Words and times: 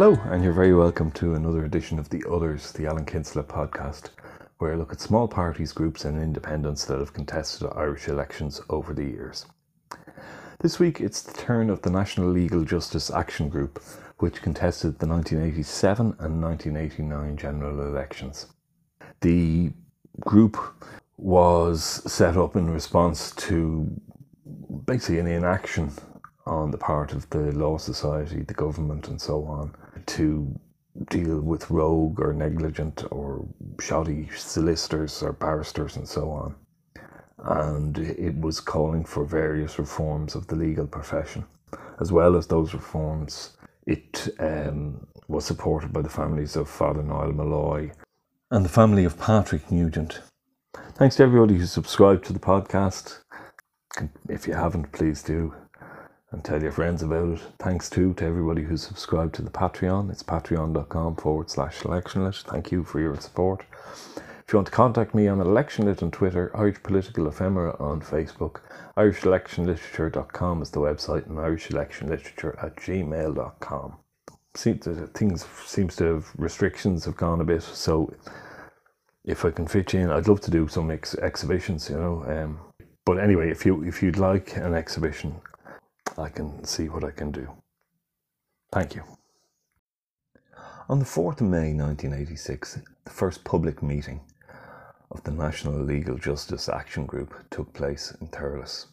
Hello, 0.00 0.16
and 0.26 0.44
you're 0.44 0.52
very 0.52 0.76
welcome 0.76 1.10
to 1.10 1.34
another 1.34 1.64
edition 1.64 1.98
of 1.98 2.08
The 2.08 2.22
Others, 2.30 2.70
the 2.70 2.86
Alan 2.86 3.04
Kinsella 3.04 3.44
podcast, 3.44 4.10
where 4.58 4.72
I 4.72 4.76
look 4.76 4.92
at 4.92 5.00
small 5.00 5.26
parties, 5.26 5.72
groups, 5.72 6.04
and 6.04 6.22
independents 6.22 6.84
that 6.84 7.00
have 7.00 7.12
contested 7.12 7.68
Irish 7.74 8.06
elections 8.06 8.60
over 8.70 8.94
the 8.94 9.02
years. 9.02 9.46
This 10.60 10.78
week 10.78 11.00
it's 11.00 11.22
the 11.22 11.32
turn 11.32 11.68
of 11.68 11.82
the 11.82 11.90
National 11.90 12.28
Legal 12.28 12.64
Justice 12.64 13.10
Action 13.10 13.48
Group, 13.48 13.82
which 14.18 14.40
contested 14.40 15.00
the 15.00 15.08
1987 15.08 16.14
and 16.20 16.40
1989 16.40 17.36
general 17.36 17.80
elections. 17.80 18.46
The 19.22 19.72
group 20.20 20.58
was 21.16 21.82
set 21.82 22.36
up 22.36 22.54
in 22.54 22.70
response 22.70 23.32
to 23.32 23.90
basically 24.86 25.18
an 25.18 25.26
inaction 25.26 25.90
on 26.46 26.70
the 26.70 26.78
part 26.78 27.12
of 27.12 27.28
the 27.30 27.50
Law 27.50 27.78
Society, 27.78 28.42
the 28.42 28.54
government, 28.54 29.08
and 29.08 29.20
so 29.20 29.44
on 29.44 29.74
to 30.08 30.58
deal 31.10 31.40
with 31.40 31.70
rogue 31.70 32.20
or 32.20 32.32
negligent 32.32 33.04
or 33.10 33.46
shoddy 33.80 34.28
solicitors 34.36 35.22
or 35.22 35.32
barristers 35.32 35.96
and 35.96 36.08
so 36.08 36.30
on. 36.30 36.54
And 37.38 37.98
it 37.98 38.36
was 38.36 38.60
calling 38.60 39.04
for 39.04 39.24
various 39.24 39.78
reforms 39.78 40.34
of 40.34 40.46
the 40.48 40.56
legal 40.56 40.86
profession. 40.86 41.44
As 42.00 42.10
well 42.10 42.36
as 42.36 42.46
those 42.46 42.74
reforms, 42.74 43.56
it 43.86 44.28
um, 44.40 45.06
was 45.28 45.44
supported 45.44 45.92
by 45.92 46.02
the 46.02 46.08
families 46.08 46.56
of 46.56 46.68
Father 46.68 47.02
Niall 47.02 47.32
Molloy 47.32 47.90
and 48.50 48.64
the 48.64 48.70
family 48.70 49.04
of 49.04 49.18
Patrick 49.18 49.70
Nugent. 49.70 50.20
Thanks 50.94 51.16
to 51.16 51.22
everybody 51.22 51.56
who 51.56 51.66
subscribed 51.66 52.24
to 52.24 52.32
the 52.32 52.38
podcast. 52.38 53.20
If 54.28 54.46
you 54.46 54.54
haven't, 54.54 54.92
please 54.92 55.22
do 55.22 55.54
and 56.30 56.44
tell 56.44 56.62
your 56.62 56.72
friends 56.72 57.02
about 57.02 57.28
it. 57.28 57.40
Thanks 57.58 57.88
too 57.88 58.14
to 58.14 58.24
everybody 58.24 58.62
who 58.62 58.76
subscribed 58.76 59.34
to 59.36 59.42
the 59.42 59.50
Patreon. 59.50 60.10
It's 60.10 60.22
patreon.com 60.22 61.16
forward 61.16 61.50
slash 61.50 61.80
electionlit. 61.80 62.42
Thank 62.42 62.70
you 62.70 62.84
for 62.84 63.00
your 63.00 63.16
support. 63.16 63.64
If 64.48 64.52
you 64.52 64.58
want 64.58 64.66
to 64.68 64.72
contact 64.72 65.14
me, 65.14 65.26
I'm 65.26 65.40
electionlit 65.40 66.02
on 66.02 66.10
Twitter, 66.10 66.50
Irish 66.56 66.82
Political 66.82 67.28
Ephemera 67.28 67.76
on 67.78 68.00
Facebook, 68.00 68.60
irishelectionliterature.com 68.96 70.62
is 70.62 70.70
the 70.70 70.80
website, 70.80 71.26
and 71.26 71.36
irishelectionliterature 71.36 72.62
at 72.62 72.76
gmail.com. 72.76 73.96
Things 74.54 75.46
seems 75.66 75.96
to 75.96 76.04
have 76.04 76.32
restrictions 76.36 77.04
have 77.04 77.16
gone 77.16 77.42
a 77.42 77.44
bit, 77.44 77.62
so 77.62 78.12
if 79.24 79.44
I 79.44 79.50
can 79.50 79.66
fit 79.66 79.92
you 79.92 80.00
in, 80.00 80.10
I'd 80.10 80.28
love 80.28 80.40
to 80.40 80.50
do 80.50 80.66
some 80.66 80.90
ex- 80.90 81.14
exhibitions, 81.16 81.90
you 81.90 81.96
know. 81.96 82.24
Um, 82.26 82.58
but 83.04 83.18
anyway, 83.18 83.50
if 83.50 83.66
you 83.66 83.84
if 83.84 84.02
you'd 84.02 84.16
like 84.16 84.56
an 84.56 84.74
exhibition, 84.74 85.40
I 86.18 86.28
can 86.28 86.64
see 86.64 86.88
what 86.88 87.04
I 87.04 87.12
can 87.12 87.30
do. 87.30 87.48
Thank 88.72 88.96
you. 88.96 89.04
On 90.88 90.98
the 90.98 91.04
4th 91.04 91.40
of 91.40 91.46
May 91.46 91.72
1986, 91.72 92.80
the 93.04 93.10
first 93.10 93.44
public 93.44 93.82
meeting 93.82 94.20
of 95.12 95.22
the 95.22 95.30
National 95.30 95.80
Legal 95.80 96.18
Justice 96.18 96.68
Action 96.68 97.06
Group 97.06 97.34
took 97.50 97.72
place 97.72 98.14
in 98.20 98.26
Thurles. 98.28 98.86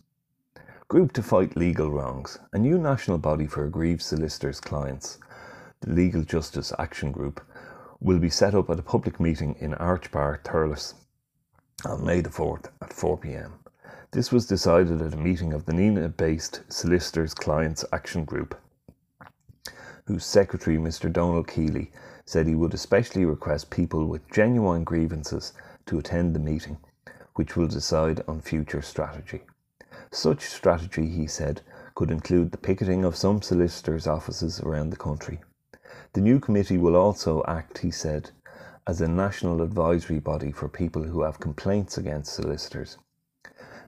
Group 0.87 1.13
to 1.13 1.23
fight 1.23 1.57
legal 1.57 1.89
wrongs, 1.89 2.37
a 2.53 2.59
new 2.59 2.77
national 2.77 3.17
body 3.17 3.47
for 3.47 3.65
aggrieved 3.65 4.03
solicitors' 4.03 4.61
clients, 4.61 5.17
the 5.81 5.91
Legal 5.91 6.21
Justice 6.21 6.71
Action 6.77 7.11
Group, 7.11 7.41
will 7.99 8.19
be 8.19 8.29
set 8.29 8.53
up 8.53 8.69
at 8.69 8.79
a 8.79 8.83
public 8.83 9.19
meeting 9.19 9.55
in 9.59 9.71
Archbar, 9.73 10.43
Thurles 10.43 10.93
on 11.85 12.05
May 12.05 12.21
the 12.21 12.29
4th 12.29 12.69
at 12.81 12.93
4 12.93 13.17
pm. 13.17 13.53
This 14.15 14.31
was 14.31 14.47
decided 14.47 15.01
at 15.01 15.13
a 15.13 15.17
meeting 15.17 15.51
of 15.51 15.65
the 15.65 15.73
Nenagh 15.73 16.15
based 16.15 16.61
Solicitors 16.69 17.33
Clients 17.33 17.83
Action 17.91 18.23
Group, 18.23 18.55
whose 20.05 20.23
secretary, 20.23 20.77
Mr. 20.77 21.11
Donald 21.11 21.49
Keeley, 21.49 21.91
said 22.23 22.47
he 22.47 22.55
would 22.55 22.73
especially 22.73 23.25
request 23.25 23.69
people 23.69 24.05
with 24.05 24.31
genuine 24.31 24.85
grievances 24.85 25.51
to 25.87 25.99
attend 25.99 26.33
the 26.33 26.39
meeting, 26.39 26.77
which 27.33 27.57
will 27.57 27.67
decide 27.67 28.23
on 28.25 28.39
future 28.39 28.81
strategy. 28.81 29.41
Such 30.11 30.45
strategy, 30.45 31.09
he 31.09 31.27
said, 31.27 31.59
could 31.93 32.09
include 32.09 32.51
the 32.51 32.57
picketing 32.57 33.03
of 33.03 33.17
some 33.17 33.41
solicitors' 33.41 34.07
offices 34.07 34.61
around 34.61 34.91
the 34.91 34.95
country. 34.95 35.41
The 36.13 36.21
new 36.21 36.39
committee 36.39 36.77
will 36.77 36.95
also 36.95 37.43
act, 37.49 37.79
he 37.79 37.91
said, 37.91 38.31
as 38.87 39.01
a 39.01 39.09
national 39.09 39.61
advisory 39.61 40.19
body 40.19 40.53
for 40.53 40.69
people 40.69 41.03
who 41.03 41.23
have 41.23 41.41
complaints 41.41 41.97
against 41.97 42.33
solicitors. 42.33 42.97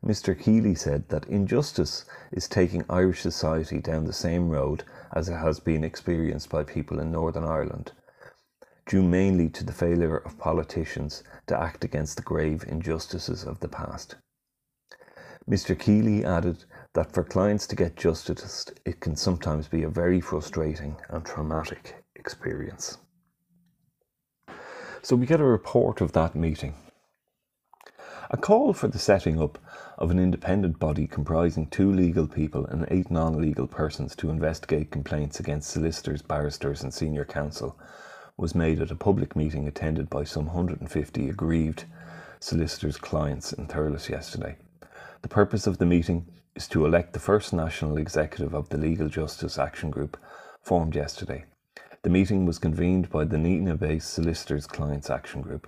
Mr. 0.06 0.40
Keeley 0.40 0.75
said 0.75 1.09
that 1.09 1.25
injustice 1.25 2.06
is 2.31 2.47
taking 2.47 2.85
Irish 2.90 3.22
society 3.22 3.80
down 3.80 4.06
the 4.06 4.13
same 4.13 4.50
road 4.50 4.84
as 5.13 5.28
it 5.28 5.38
has 5.38 5.59
been 5.59 5.84
experienced 5.84 6.50
by 6.50 6.63
people 6.63 7.00
in 7.00 7.12
Northern 7.12 7.44
Ireland, 7.44 7.91
due 8.85 9.02
mainly 9.02 9.50
to 9.50 9.63
the 9.63 9.74
failure 9.74 10.18
of 10.18 10.38
politicians 10.38 11.24
to 11.47 11.59
act 11.59 11.84
against 11.84 12.18
the 12.18 12.24
grave 12.24 12.63
injustices 12.68 13.44
of 13.44 13.59
the 13.59 13.68
past. 13.68 14.16
Mr. 15.50 15.78
Keeley 15.78 16.25
added 16.25 16.66
that 16.94 17.12
for 17.14 17.24
clients 17.24 17.66
to 17.68 17.75
get 17.75 17.96
justice, 17.96 18.66
it 18.85 19.00
can 19.00 19.16
sometimes 19.16 19.68
be 19.68 19.84
a 19.84 19.90
very 19.90 20.19
frustrating 20.19 20.97
and 21.09 21.25
traumatic 21.25 22.03
experience. 22.16 22.97
So 25.02 25.16
we 25.16 25.25
get 25.25 25.40
a 25.40 25.46
report 25.46 26.02
of 26.02 26.12
that 26.12 26.35
meeting. 26.35 26.75
A 28.29 28.35
call 28.35 28.74
for 28.74 28.90
the 28.90 29.00
setting 29.00 29.41
up 29.41 29.58
of 29.97 30.12
an 30.12 30.19
independent 30.19 30.78
body 30.78 31.08
comprising 31.08 31.66
two 31.68 31.91
legal 31.91 32.28
people 32.28 32.66
and 32.68 32.85
eight 32.90 33.09
non 33.09 33.40
legal 33.41 33.68
persons 33.68 34.16
to 34.16 34.30
investigate 34.30 34.91
complaints 34.91 35.40
against 35.40 35.69
solicitors, 35.69 36.22
barristers, 36.22 36.84
and 36.84 36.94
senior 36.94 37.25
counsel 37.25 37.78
was 38.38 38.53
made 38.53 38.80
at 38.80 38.91
a 38.91 38.96
public 38.96 39.35
meeting 39.35 39.68
attended 39.68 40.09
by 40.09 40.24
some 40.24 40.46
150 40.46 41.30
aggrieved 41.30 41.85
solicitors' 42.40 42.97
clients 42.97 43.52
in 43.52 43.66
Thurles 43.66 44.09
yesterday. 44.09 44.56
The 45.24 45.28
purpose 45.28 45.66
of 45.66 45.80
the 45.80 45.85
meeting 45.85 46.28
is 46.56 46.68
to 46.68 46.85
elect 46.85 47.14
the 47.14 47.19
first 47.19 47.52
national 47.52 47.97
executive 47.97 48.53
of 48.53 48.69
the 48.69 48.78
Legal 48.78 49.09
Justice 49.09 49.58
Action 49.58 49.90
Group, 49.90 50.18
formed 50.62 50.96
yesterday. 50.96 51.46
The 52.03 52.09
meeting 52.12 52.46
was 52.46 52.59
convened 52.59 53.09
by 53.09 53.25
the 53.25 53.38
Nenagh 53.38 53.79
based 53.79 54.14
Solicitors 54.14 54.68
Clients 54.68 55.09
Action 55.09 55.41
Group 55.41 55.68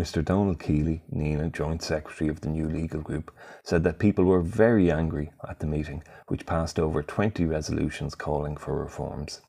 Mr. 0.00 0.24
Donald 0.24 0.58
Keeley, 0.58 1.02
Nenagh, 1.14 1.52
Joint 1.52 1.82
Secretary 1.82 2.30
of 2.30 2.40
the 2.40 2.48
new 2.48 2.66
legal 2.66 3.02
group, 3.02 3.30
said 3.62 3.84
that 3.84 3.98
people 3.98 4.24
were 4.24 4.40
very 4.40 4.90
angry 4.90 5.30
at 5.46 5.58
the 5.58 5.66
meeting, 5.66 6.02
which 6.28 6.46
passed 6.46 6.80
over 6.80 7.02
20 7.02 7.44
resolutions 7.44 8.14
calling 8.14 8.56
for 8.56 8.74
reforms. 8.82 9.42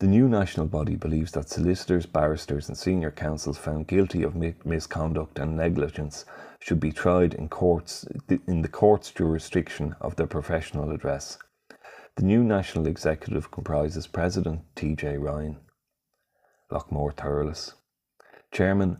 The 0.00 0.06
new 0.06 0.28
national 0.28 0.66
body 0.66 0.96
believes 0.96 1.32
that 1.32 1.48
solicitors, 1.48 2.04
barristers, 2.04 2.68
and 2.68 2.76
senior 2.76 3.10
counsels 3.10 3.56
found 3.56 3.86
guilty 3.86 4.22
of 4.22 4.36
misconduct 4.66 5.38
and 5.38 5.56
negligence 5.56 6.26
should 6.60 6.78
be 6.78 6.92
tried 6.92 7.32
in 7.32 7.48
courts 7.48 8.06
in 8.46 8.60
the 8.60 8.68
court's 8.68 9.10
jurisdiction 9.10 9.96
of 9.98 10.16
their 10.16 10.26
professional 10.26 10.90
address. 10.90 11.38
The 12.16 12.24
new 12.26 12.44
national 12.44 12.86
executive 12.86 13.50
comprises 13.50 14.06
President 14.06 14.60
T.J. 14.74 15.16
Ryan, 15.16 15.56
Loughmore 16.70 17.14
Thurles, 17.14 17.72
Chairman 18.52 18.98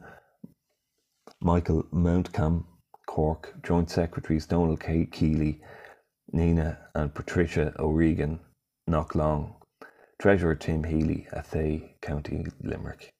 Michael 1.40 1.84
Mountcalm, 1.92 2.64
Cork, 3.06 3.54
Joint 3.62 3.90
Secretaries 3.90 4.46
Donald 4.46 4.80
K. 4.80 5.06
Keeley, 5.06 5.60
Nenagh 6.34 6.76
and 6.94 7.14
Patricia 7.14 7.72
O'Regan, 7.78 8.40
Knocklong, 8.88 9.54
Treasurer 10.20 10.54
Tim 10.54 10.84
Healy, 10.84 11.26
Athea, 11.32 11.90
County 12.00 12.46
Limerick. 12.62 13.10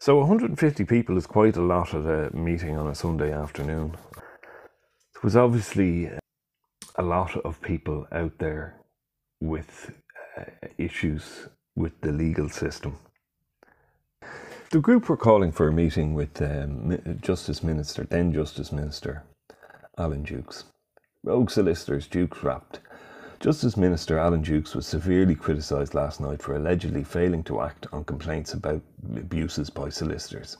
So 0.00 0.18
150 0.18 0.84
people 0.84 1.16
is 1.16 1.26
quite 1.26 1.56
a 1.56 1.62
lot 1.62 1.94
at 1.94 2.04
a 2.04 2.30
meeting 2.34 2.76
on 2.76 2.86
a 2.86 2.94
Sunday 2.94 3.32
afternoon. 3.32 3.96
There 4.14 5.22
was 5.24 5.36
obviously 5.36 6.10
a 6.94 7.02
lot 7.02 7.36
of 7.38 7.60
people 7.60 8.06
out 8.12 8.38
there 8.38 8.80
with 9.40 9.90
uh, 10.38 10.44
issues 10.76 11.48
with 11.74 12.00
the 12.00 12.12
legal 12.12 12.48
system. 12.48 12.98
The 14.70 14.80
group 14.80 15.08
were 15.08 15.16
calling 15.16 15.50
for 15.50 15.66
a 15.66 15.72
meeting 15.72 16.12
with 16.12 16.42
um, 16.42 16.98
Justice 17.22 17.62
Minister, 17.62 18.04
then 18.04 18.34
Justice 18.34 18.70
Minister 18.70 19.22
Alan 19.96 20.24
Dukes. 20.24 20.64
Rogue 21.24 21.48
solicitors, 21.48 22.06
Dukes 22.06 22.42
rapped. 22.42 22.80
Justice 23.40 23.78
Minister 23.78 24.18
Alan 24.18 24.42
Dukes 24.42 24.74
was 24.74 24.86
severely 24.86 25.34
criticised 25.34 25.94
last 25.94 26.20
night 26.20 26.42
for 26.42 26.54
allegedly 26.54 27.02
failing 27.02 27.42
to 27.44 27.62
act 27.62 27.86
on 27.92 28.04
complaints 28.04 28.52
about 28.52 28.82
abuses 29.16 29.70
by 29.70 29.88
solicitors. 29.88 30.58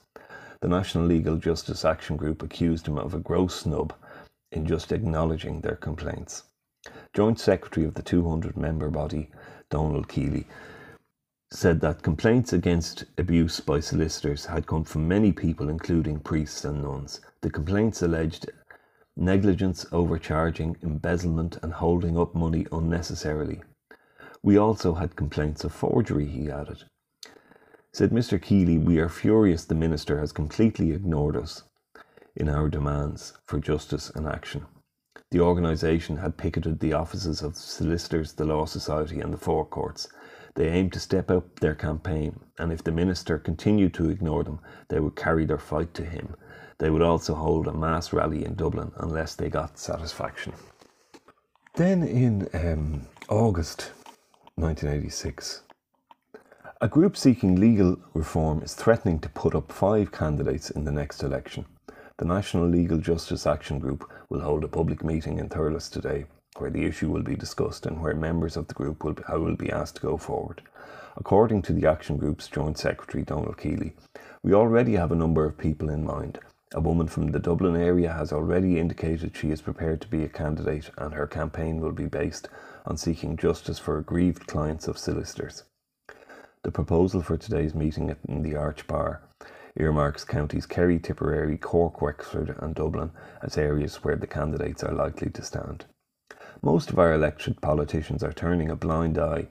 The 0.62 0.68
National 0.68 1.04
Legal 1.04 1.36
Justice 1.36 1.84
Action 1.84 2.16
Group 2.16 2.42
accused 2.42 2.88
him 2.88 2.96
of 2.96 3.12
a 3.12 3.20
gross 3.20 3.56
snub 3.56 3.92
in 4.52 4.64
just 4.64 4.90
acknowledging 4.90 5.60
their 5.60 5.76
complaints. 5.76 6.44
Joint 7.12 7.38
Secretary 7.38 7.84
of 7.84 7.92
the 7.92 8.02
200 8.02 8.56
member 8.56 8.88
body, 8.88 9.30
Donald 9.68 10.08
Keeley, 10.08 10.46
said 11.50 11.80
that 11.80 12.02
complaints 12.02 12.52
against 12.52 13.04
abuse 13.16 13.60
by 13.60 13.80
solicitors 13.80 14.44
had 14.46 14.66
come 14.66 14.84
from 14.84 15.08
many 15.08 15.32
people, 15.32 15.68
including 15.68 16.20
priests 16.20 16.64
and 16.64 16.82
nuns. 16.82 17.20
The 17.40 17.50
complaints 17.50 18.02
alleged 18.02 18.50
negligence, 19.16 19.86
overcharging, 19.90 20.76
embezzlement, 20.82 21.58
and 21.62 21.72
holding 21.72 22.18
up 22.18 22.34
money 22.34 22.66
unnecessarily. 22.70 23.62
We 24.42 24.56
also 24.56 24.94
had 24.94 25.16
complaints 25.16 25.64
of 25.64 25.72
forgery, 25.72 26.26
he 26.26 26.50
added. 26.50 26.84
Said 27.92 28.10
Mr. 28.10 28.40
Keeley, 28.40 28.78
We 28.78 28.98
are 28.98 29.08
furious 29.08 29.64
the 29.64 29.74
Minister 29.74 30.20
has 30.20 30.32
completely 30.32 30.92
ignored 30.92 31.36
us 31.36 31.64
in 32.36 32.48
our 32.48 32.68
demands 32.68 33.32
for 33.46 33.58
justice 33.58 34.10
and 34.10 34.28
action. 34.28 34.66
The 35.30 35.40
organisation 35.40 36.18
had 36.18 36.36
picketed 36.36 36.78
the 36.78 36.92
offices 36.92 37.42
of 37.42 37.56
solicitors, 37.56 38.34
the 38.34 38.44
Law 38.44 38.66
Society, 38.66 39.20
and 39.20 39.32
the 39.32 39.38
Four 39.38 39.66
Courts. 39.66 40.08
They 40.54 40.68
aimed 40.68 40.92
to 40.94 41.00
step 41.00 41.30
up 41.30 41.60
their 41.60 41.74
campaign, 41.74 42.40
and 42.58 42.72
if 42.72 42.82
the 42.82 42.92
Minister 42.92 43.38
continued 43.38 43.94
to 43.94 44.10
ignore 44.10 44.44
them, 44.44 44.60
they 44.88 45.00
would 45.00 45.16
carry 45.16 45.44
their 45.44 45.58
fight 45.58 45.94
to 45.94 46.04
him. 46.04 46.34
They 46.78 46.90
would 46.90 47.02
also 47.02 47.34
hold 47.34 47.66
a 47.66 47.72
mass 47.72 48.12
rally 48.12 48.44
in 48.44 48.54
Dublin 48.54 48.92
unless 48.98 49.34
they 49.34 49.48
got 49.50 49.78
satisfaction. 49.78 50.54
Then 51.74 52.02
in 52.02 52.48
um, 52.54 53.06
August 53.28 53.92
1986, 54.56 55.62
a 56.80 56.88
group 56.88 57.16
seeking 57.16 57.56
legal 57.56 57.98
reform 58.14 58.62
is 58.62 58.74
threatening 58.74 59.18
to 59.20 59.28
put 59.28 59.54
up 59.54 59.72
five 59.72 60.12
candidates 60.12 60.70
in 60.70 60.84
the 60.84 60.92
next 60.92 61.22
election. 61.22 61.66
The 62.18 62.24
National 62.24 62.66
Legal 62.68 62.98
Justice 62.98 63.46
Action 63.46 63.78
Group 63.78 64.10
will 64.28 64.40
hold 64.40 64.64
a 64.64 64.68
public 64.68 65.04
meeting 65.04 65.38
in 65.38 65.48
Thurles 65.48 65.90
today 65.90 66.26
where 66.60 66.70
the 66.70 66.84
issue 66.84 67.10
will 67.10 67.22
be 67.22 67.36
discussed 67.36 67.86
and 67.86 68.00
where 68.00 68.14
members 68.14 68.56
of 68.56 68.68
the 68.68 68.74
group 68.74 69.04
will 69.04 69.14
be, 69.14 69.22
will 69.28 69.56
be 69.56 69.70
asked 69.70 69.96
to 69.96 70.02
go 70.02 70.16
forward. 70.16 70.62
According 71.16 71.62
to 71.62 71.72
the 71.72 71.86
Action 71.86 72.16
Group's 72.16 72.48
Joint 72.48 72.78
Secretary 72.78 73.24
Donald 73.24 73.58
Keeley, 73.58 73.94
we 74.42 74.54
already 74.54 74.94
have 74.94 75.10
a 75.10 75.16
number 75.16 75.44
of 75.44 75.58
people 75.58 75.88
in 75.88 76.04
mind. 76.04 76.38
A 76.74 76.80
woman 76.80 77.08
from 77.08 77.32
the 77.32 77.38
Dublin 77.38 77.76
area 77.76 78.12
has 78.12 78.32
already 78.32 78.78
indicated 78.78 79.36
she 79.36 79.50
is 79.50 79.62
prepared 79.62 80.00
to 80.02 80.08
be 80.08 80.22
a 80.22 80.28
candidate 80.28 80.90
and 80.98 81.14
her 81.14 81.26
campaign 81.26 81.80
will 81.80 81.92
be 81.92 82.06
based 82.06 82.48
on 82.86 82.96
seeking 82.96 83.36
justice 83.36 83.78
for 83.78 83.98
aggrieved 83.98 84.46
clients 84.46 84.86
of 84.86 84.98
solicitors. 84.98 85.64
The 86.62 86.70
proposal 86.70 87.22
for 87.22 87.36
today's 87.36 87.74
meeting 87.74 88.14
in 88.28 88.42
the 88.42 88.54
Arch 88.54 88.86
Bar 88.86 89.22
earmarks 89.76 90.24
counties 90.24 90.66
Kerry, 90.66 90.98
Tipperary, 90.98 91.56
Cork, 91.56 92.02
Wexford, 92.02 92.56
and 92.58 92.74
Dublin 92.74 93.12
as 93.42 93.56
areas 93.56 94.02
where 94.04 94.16
the 94.16 94.26
candidates 94.26 94.82
are 94.82 94.94
likely 94.94 95.30
to 95.30 95.42
stand. 95.42 95.84
Most 96.62 96.90
of 96.90 96.98
our 96.98 97.12
elected 97.12 97.60
politicians 97.60 98.24
are 98.24 98.32
turning 98.32 98.68
a 98.68 98.76
blind 98.76 99.16
eye 99.16 99.48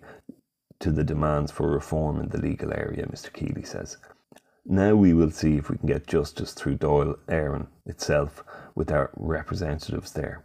to 0.80 0.92
the 0.92 1.04
demands 1.04 1.52
for 1.52 1.70
reform 1.70 2.20
in 2.20 2.30
the 2.30 2.38
legal 2.38 2.74
area, 2.74 3.06
Mr. 3.06 3.32
Keeley 3.32 3.64
says. 3.64 3.98
Now 4.66 4.96
we 4.96 5.14
will 5.14 5.32
see 5.32 5.56
if 5.56 5.70
we 5.70 5.78
can 5.78 5.88
get 5.88 6.08
justice 6.08 6.54
through 6.54 6.78
Dáil 6.78 7.18
Éireann 7.28 7.68
itself 7.86 8.44
with 8.76 8.92
our 8.92 9.10
representatives 9.16 10.12
there. 10.12 10.44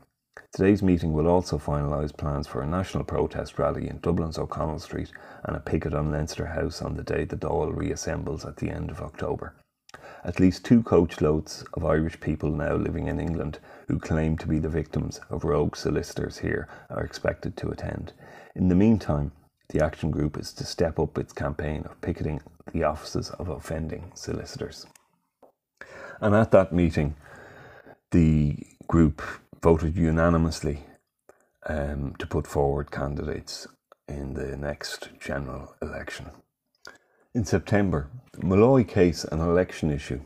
Today's 0.53 0.83
meeting 0.83 1.13
will 1.13 1.27
also 1.27 1.59
finalise 1.59 2.17
plans 2.17 2.47
for 2.47 2.63
a 2.63 2.67
national 2.67 3.05
protest 3.05 3.59
rally 3.59 3.89
in 3.89 3.99
Dublin's 3.99 4.39
O'Connell 4.39 4.79
Street 4.79 5.11
and 5.45 5.57
a 5.57 5.61
picket 5.61 5.93
on 5.93 6.13
Leinster 6.13 6.47
House 6.47 6.81
on 6.81 6.95
the 6.95 7.03
day 7.03 7.25
the 7.25 7.37
Dáil 7.37 7.75
reassembles 7.75 8.47
at 8.47 8.59
the 8.59 8.71
end 8.71 8.91
of 8.91 9.01
October. 9.01 9.57
At 10.25 10.39
least 10.39 10.65
two 10.65 10.83
coachloads 10.83 11.65
of 11.75 11.85
Irish 11.85 12.21
people 12.21 12.51
now 12.51 12.77
living 12.77 13.09
in 13.09 13.19
England 13.19 13.59
who 13.89 13.99
claim 13.99 14.39
to 14.39 14.47
be 14.47 14.61
the 14.61 14.69
victims 14.69 15.21
of 15.31 15.43
rogue 15.43 15.75
solicitors 15.75 16.39
here 16.39 16.69
are 16.91 17.03
expected 17.03 17.57
to 17.57 17.71
attend. 17.71 18.13
In 18.55 18.69
the 18.69 18.77
meantime, 18.77 19.33
the 19.71 19.85
Action 19.85 20.13
Group 20.13 20.39
is 20.39 20.53
to 20.55 20.65
step 20.65 21.01
up 21.01 21.19
its 21.19 21.33
campaign 21.33 21.83
of 21.87 22.01
picketing 22.01 22.41
the 22.73 22.85
offices 22.85 23.31
of 23.31 23.49
offending 23.49 24.13
solicitors. 24.15 24.87
And 26.21 26.37
at 26.37 26.53
that 26.53 26.73
meeting, 26.73 27.17
the 28.13 28.59
group 28.87 29.23
voted 29.61 29.97
unanimously 29.97 30.85
um, 31.67 32.15
to 32.19 32.27
put 32.27 32.47
forward 32.47 32.93
candidates 32.93 33.67
in 34.07 34.35
the 34.35 34.57
next 34.57 35.09
general 35.19 35.75
election. 35.83 36.31
In 37.35 37.47
September, 37.47 38.09
Molloy 38.43 38.85
case 38.85 39.25
an 39.25 39.41
election 39.41 39.91
issue. 39.91 40.21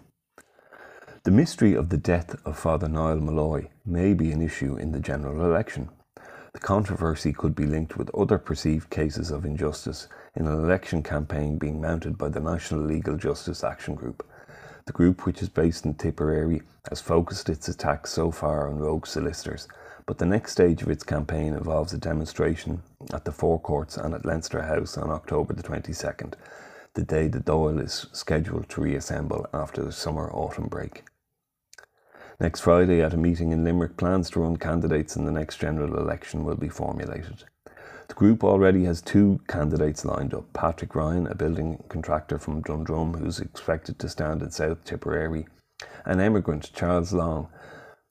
The 1.23 1.31
mystery 1.31 1.73
of 1.73 1.89
the 1.89 1.97
death 1.97 2.35
of 2.45 2.59
Father 2.59 2.89
Niall 2.89 3.21
Molloy 3.21 3.69
may 3.85 4.13
be 4.13 4.33
an 4.33 4.43
issue 4.43 4.75
in 4.75 4.91
the 4.91 4.99
general 4.99 5.45
election. 5.45 5.89
The 6.53 6.59
controversy 6.59 7.33
could 7.33 7.55
be 7.55 7.65
linked 7.65 7.97
with 7.97 8.13
other 8.13 8.39
perceived 8.39 8.91
cases 8.91 9.31
of 9.31 9.45
injustice 9.45 10.09
in 10.35 10.49
an 10.49 10.55
election 10.55 11.05
campaign 11.05 11.59
being 11.59 11.81
mounted 11.81 12.19
by 12.19 12.29
the 12.29 12.41
National 12.41 12.81
Legal 12.81 13.17
Justice 13.17 13.63
Action 13.63 13.95
Group. 13.95 14.27
The 14.87 14.93
group, 14.93 15.27
which 15.27 15.43
is 15.43 15.49
based 15.49 15.85
in 15.85 15.95
Tipperary, 15.95 16.63
has 16.89 17.01
focused 17.01 17.49
its 17.49 17.69
attacks 17.69 18.11
so 18.11 18.33
far 18.33 18.69
on 18.69 18.81
rogue 18.81 19.07
solicitors, 19.07 19.69
but 20.07 20.19
the 20.19 20.27
next 20.27 20.51
stage 20.51 20.83
of 20.83 20.91
its 20.91 21.05
campaign 21.05 21.55
involves 21.55 21.93
a 21.93 21.99
demonstration 21.99 22.83
at 23.13 23.25
the 23.25 23.31
Four 23.31 23.61
Courts 23.61 23.97
and 23.97 24.13
at 24.13 24.27
Leinster 24.27 24.63
House 24.63 24.99
on 24.99 25.11
October 25.11 25.55
the 25.55 25.63
22nd 25.63 26.35
the 26.97 27.05
day 27.05 27.29
the 27.29 27.41
Dáil 27.41 27.79
is 27.79 28.07
scheduled 28.13 28.71
to 28.71 28.81
reassemble 28.81 29.47
after 29.53 29.85
the 29.85 29.93
summer 29.93 30.31
autumn 30.33 30.67
break. 30.67 31.05
Next 32.41 32.61
Friday, 32.61 33.03
at 33.03 33.13
a 33.13 33.19
meeting 33.19 33.53
in 33.53 33.65
Limerick, 33.65 33.99
plans 33.99 34.31
to 34.31 34.41
run 34.41 34.57
candidates 34.57 35.15
in 35.15 35.27
the 35.27 35.31
next 35.31 35.59
general 35.59 35.99
election 35.99 36.43
will 36.43 36.57
be 36.57 36.71
formulated. 36.71 37.45
The 38.09 38.15
group 38.15 38.43
already 38.43 38.85
has 38.85 39.03
two 39.03 39.41
candidates 39.47 40.07
lined 40.07 40.33
up 40.33 40.51
Patrick 40.55 40.95
Ryan, 40.95 41.27
a 41.27 41.35
building 41.35 41.85
contractor 41.91 42.39
from 42.39 42.63
Dundrum 42.63 43.13
who's 43.13 43.41
expected 43.41 43.99
to 43.99 44.09
stand 44.09 44.41
in 44.41 44.51
South 44.51 44.83
Tipperary, 44.85 45.47
and 46.07 46.19
emigrant 46.19 46.73
Charles 46.75 47.13
Long, 47.13 47.49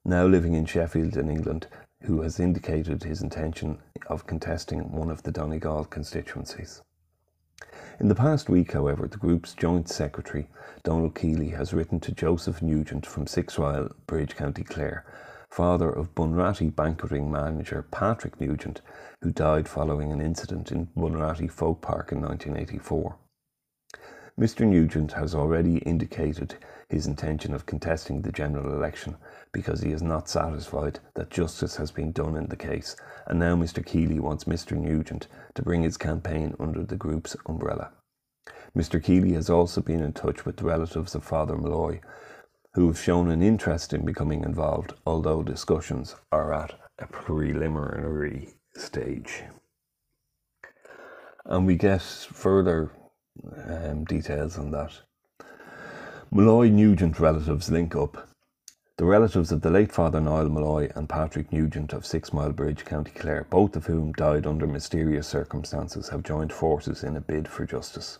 now 0.04 0.28
living 0.28 0.54
in 0.54 0.68
Sheffield 0.68 1.18
in 1.18 1.28
England, 1.28 1.66
who 2.04 2.22
has 2.22 2.40
indicated 2.40 3.02
his 3.02 3.24
intention 3.24 3.80
of 4.06 4.28
contesting 4.28 4.92
one 4.92 5.10
of 5.10 5.24
the 5.24 5.32
Donegal 5.32 5.86
constituencies. 5.86 6.84
In 7.98 8.10
the 8.10 8.16
past 8.16 8.50
week, 8.50 8.74
however, 8.74 9.08
the 9.08 9.16
group's 9.16 9.54
joint 9.54 9.88
secretary, 9.88 10.50
Donald 10.84 11.16
Keeley, 11.16 11.52
has 11.52 11.74
written 11.74 12.02
to 12.02 12.12
Joseph 12.12 12.62
Nugent 12.62 13.06
from 13.06 13.26
Sixmile 13.26 13.94
Bridge, 14.06 14.36
County 14.36 14.64
Clare, 14.64 15.06
father 15.50 15.90
of 15.90 16.14
Bunratty 16.14 16.76
banqueting 16.76 17.32
manager 17.32 17.86
Patrick 17.92 18.42
Nugent, 18.42 18.82
who 19.22 19.32
died 19.32 19.70
following 19.70 20.12
an 20.12 20.20
incident 20.20 20.74
in 20.74 20.88
Bunratty 20.88 21.50
Folk 21.50 21.82
Park 21.82 22.12
in 22.12 22.20
1984. 22.20 23.16
Mr. 24.40 24.68
Nugent 24.68 25.14
has 25.14 25.34
already 25.34 25.78
indicated 25.80 26.56
his 26.90 27.08
intention 27.08 27.54
of 27.54 27.66
contesting 27.66 28.22
the 28.22 28.34
general 28.34 28.74
election 28.74 29.16
because 29.54 29.80
he 29.80 29.92
is 29.94 30.02
not 30.02 30.28
satisfied 30.28 31.00
that 31.14 31.30
justice 31.30 31.78
has 31.78 31.90
been 31.90 32.12
done 32.12 32.36
in 32.36 32.48
the 32.48 32.56
case, 32.58 32.98
and 33.28 33.40
now 33.40 33.56
Mr. 33.56 33.86
Keeley 33.86 34.20
wants 34.20 34.44
Mr. 34.44 34.76
Nugent 34.76 35.28
to 35.54 35.64
bring 35.64 35.84
his 35.84 35.96
campaign 35.96 36.54
under 36.60 36.84
the 36.84 36.98
group's 36.98 37.38
umbrella. 37.46 37.92
Mr. 38.76 39.02
Keeley 39.02 39.32
has 39.32 39.50
also 39.50 39.82
been 39.82 40.02
in 40.02 40.12
touch 40.12 40.46
with 40.46 40.58
the 40.58 40.66
relatives 40.66 41.16
of 41.16 41.24
Father 41.24 41.56
Molloy, 41.56 42.02
who 42.74 42.88
have 42.88 43.00
shown 43.00 43.32
an 43.32 43.42
interest 43.42 43.94
in 43.94 44.04
becoming 44.04 44.44
involved, 44.44 44.94
although 45.06 45.44
discussions 45.44 46.14
are 46.34 46.54
at 46.54 46.74
a 47.00 47.08
preliminary 47.08 48.56
stage. 48.76 49.44
And 51.46 51.66
we 51.66 51.76
get 51.78 52.02
further 52.02 52.92
um, 53.68 54.06
details 54.06 54.58
on 54.58 54.72
that. 54.72 54.92
Molloy 56.32 56.70
Nugent 56.70 57.20
relatives 57.20 57.70
link 57.70 57.96
up. 57.96 58.28
The 58.98 59.06
relatives 59.06 59.52
of 59.52 59.62
the 59.62 59.70
late 59.70 59.92
Father 59.92 60.22
Niall 60.22 60.50
Molloy 60.50 60.90
and 60.96 61.10
Patrick 61.10 61.52
Nugent 61.52 61.92
of 61.92 62.04
Sixmile 62.04 62.56
Bridge, 62.56 62.86
County 62.86 63.12
Clare, 63.12 63.46
both 63.50 63.76
of 63.76 63.86
whom 63.88 64.14
died 64.14 64.48
under 64.48 64.66
mysterious 64.66 65.28
circumstances, 65.28 66.10
have 66.10 66.24
joined 66.24 66.54
forces 66.54 67.04
in 67.04 67.18
a 67.18 67.22
bid 67.22 67.48
for 67.48 67.66
justice. 67.66 68.20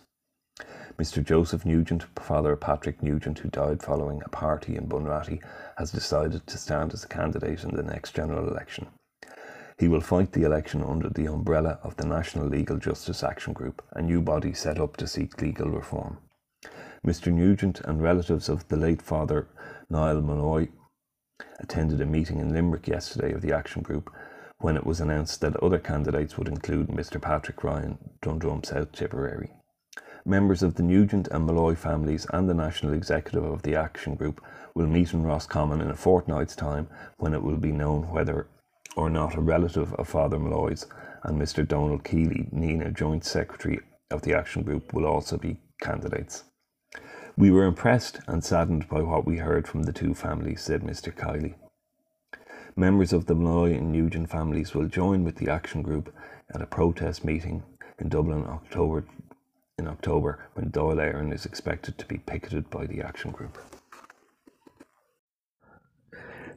Mr. 0.98 1.24
Joseph 1.24 1.66
Nugent, 1.66 2.04
Father 2.18 2.52
of 2.52 2.60
Patrick 2.60 3.02
Nugent, 3.02 3.38
who 3.38 3.48
died 3.48 3.82
following 3.82 4.22
a 4.24 4.28
party 4.28 4.76
in 4.76 4.86
Bunratty, 4.86 5.40
has 5.76 5.90
decided 5.90 6.46
to 6.46 6.58
stand 6.58 6.92
as 6.92 7.04
a 7.04 7.08
candidate 7.08 7.64
in 7.64 7.74
the 7.74 7.82
next 7.82 8.14
general 8.14 8.48
election. 8.48 8.86
He 9.78 9.88
will 9.88 10.00
fight 10.00 10.32
the 10.32 10.44
election 10.44 10.82
under 10.82 11.10
the 11.10 11.26
umbrella 11.26 11.78
of 11.82 11.96
the 11.96 12.06
National 12.06 12.46
Legal 12.46 12.78
Justice 12.78 13.22
Action 13.22 13.52
Group, 13.52 13.82
a 13.92 14.00
new 14.00 14.22
body 14.22 14.54
set 14.54 14.80
up 14.80 14.96
to 14.96 15.06
seek 15.06 15.40
legal 15.40 15.68
reform. 15.68 16.18
Mr. 17.06 17.30
Nugent 17.30 17.80
and 17.82 18.02
relatives 18.02 18.48
of 18.48 18.66
the 18.68 18.76
late 18.76 19.02
Father 19.02 19.48
Niall 19.90 20.22
Molloy 20.22 20.68
attended 21.60 22.00
a 22.00 22.06
meeting 22.06 22.38
in 22.38 22.54
Limerick 22.54 22.88
yesterday 22.88 23.32
of 23.32 23.42
the 23.42 23.52
Action 23.52 23.82
Group 23.82 24.10
when 24.60 24.78
it 24.78 24.86
was 24.86 24.98
announced 25.00 25.42
that 25.42 25.62
other 25.62 25.78
candidates 25.78 26.38
would 26.38 26.48
include 26.48 26.88
Mr. 26.88 27.20
Patrick 27.20 27.62
Ryan, 27.62 27.98
Dundrum 28.22 28.64
South 28.64 28.92
Tipperary. 28.92 29.50
Members 30.24 30.62
of 30.62 30.76
the 30.76 30.82
Nugent 30.82 31.28
and 31.28 31.44
Molloy 31.44 31.74
families 31.74 32.26
and 32.32 32.48
the 32.48 32.54
National 32.54 32.94
Executive 32.94 33.44
of 33.44 33.62
the 33.62 33.76
Action 33.76 34.14
Group 34.14 34.42
will 34.74 34.86
meet 34.86 35.12
in 35.12 35.22
Roscommon 35.22 35.82
in 35.82 35.90
a 35.90 35.96
fortnight's 35.96 36.56
time 36.56 36.88
when 37.18 37.34
it 37.34 37.42
will 37.42 37.58
be 37.58 37.72
known 37.72 38.10
whether 38.10 38.48
or 38.96 39.10
not 39.10 39.36
a 39.36 39.40
relative 39.40 39.92
of 39.94 40.08
Father 40.08 40.38
Molloy's, 40.38 40.86
and 41.22 41.40
Mr. 41.40 41.66
Donald 41.66 42.02
Keeley, 42.04 42.48
Nenagh 42.52 42.94
Joint 42.94 43.24
Secretary 43.24 43.78
of 44.10 44.22
the 44.22 44.34
Action 44.34 44.62
Group, 44.62 44.92
will 44.92 45.06
also 45.06 45.36
be 45.36 45.58
candidates. 45.80 46.44
We 47.36 47.50
were 47.50 47.64
impressed 47.64 48.20
and 48.26 48.42
saddened 48.42 48.88
by 48.88 49.02
what 49.02 49.26
we 49.26 49.36
heard 49.38 49.68
from 49.68 49.82
the 49.82 49.92
two 49.92 50.14
families, 50.14 50.62
said 50.62 50.82
Mr. 50.82 51.14
Keeley. 51.14 51.54
Members 52.74 53.12
of 53.12 53.26
the 53.26 53.34
Molloy 53.34 53.74
and 53.74 53.92
Nugent 53.92 54.30
families 54.30 54.74
will 54.74 54.86
join 54.86 55.24
with 55.24 55.36
the 55.36 55.50
Action 55.50 55.82
Group 55.82 56.14
at 56.54 56.62
a 56.62 56.66
protest 56.66 57.24
meeting 57.24 57.62
in 57.98 58.08
Dublin 58.08 58.44
October 58.46 59.04
in 59.78 59.86
October 59.86 60.38
when 60.54 60.70
Dáil 60.70 60.96
Éireann 60.96 61.34
is 61.34 61.44
expected 61.44 61.98
to 61.98 62.06
be 62.06 62.18
picketed 62.18 62.70
by 62.70 62.86
the 62.86 63.02
action 63.02 63.30
group. 63.30 63.58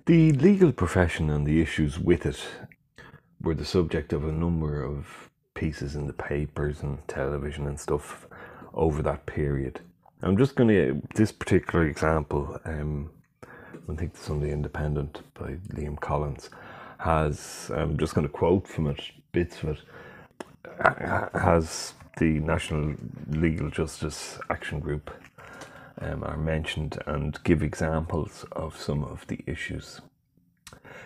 The 0.09 0.31
legal 0.31 0.71
profession 0.71 1.29
and 1.29 1.45
the 1.45 1.61
issues 1.61 1.99
with 1.99 2.25
it 2.25 2.43
were 3.43 3.53
the 3.53 3.63
subject 3.63 4.11
of 4.11 4.23
a 4.23 4.31
number 4.31 4.83
of 4.83 5.29
pieces 5.53 5.95
in 5.95 6.07
the 6.07 6.13
papers 6.13 6.81
and 6.81 7.07
television 7.07 7.67
and 7.67 7.79
stuff 7.79 8.25
over 8.73 9.03
that 9.03 9.27
period. 9.27 9.81
I'm 10.23 10.35
just 10.35 10.55
going 10.55 10.69
to, 10.69 10.99
this 11.13 11.31
particular 11.31 11.85
example, 11.85 12.59
um, 12.65 13.11
I 13.43 13.93
think 13.93 14.13
the 14.13 14.19
Sunday 14.19 14.51
Independent 14.51 15.21
by 15.35 15.57
Liam 15.75 15.99
Collins 15.99 16.49
has, 16.97 17.69
I'm 17.71 17.95
just 17.95 18.15
going 18.15 18.25
to 18.25 18.33
quote 18.33 18.67
from 18.67 18.87
it, 18.87 19.11
bits 19.31 19.61
of 19.61 19.77
it, 19.77 19.83
has 21.39 21.93
the 22.17 22.39
National 22.39 22.95
Legal 23.29 23.69
Justice 23.69 24.39
Action 24.49 24.79
Group 24.79 25.11
um, 25.99 26.23
are 26.23 26.37
mentioned 26.37 26.97
and 27.05 27.41
give 27.43 27.61
examples 27.61 28.45
of 28.51 28.79
some 28.79 29.03
of 29.03 29.27
the 29.27 29.39
issues. 29.45 30.01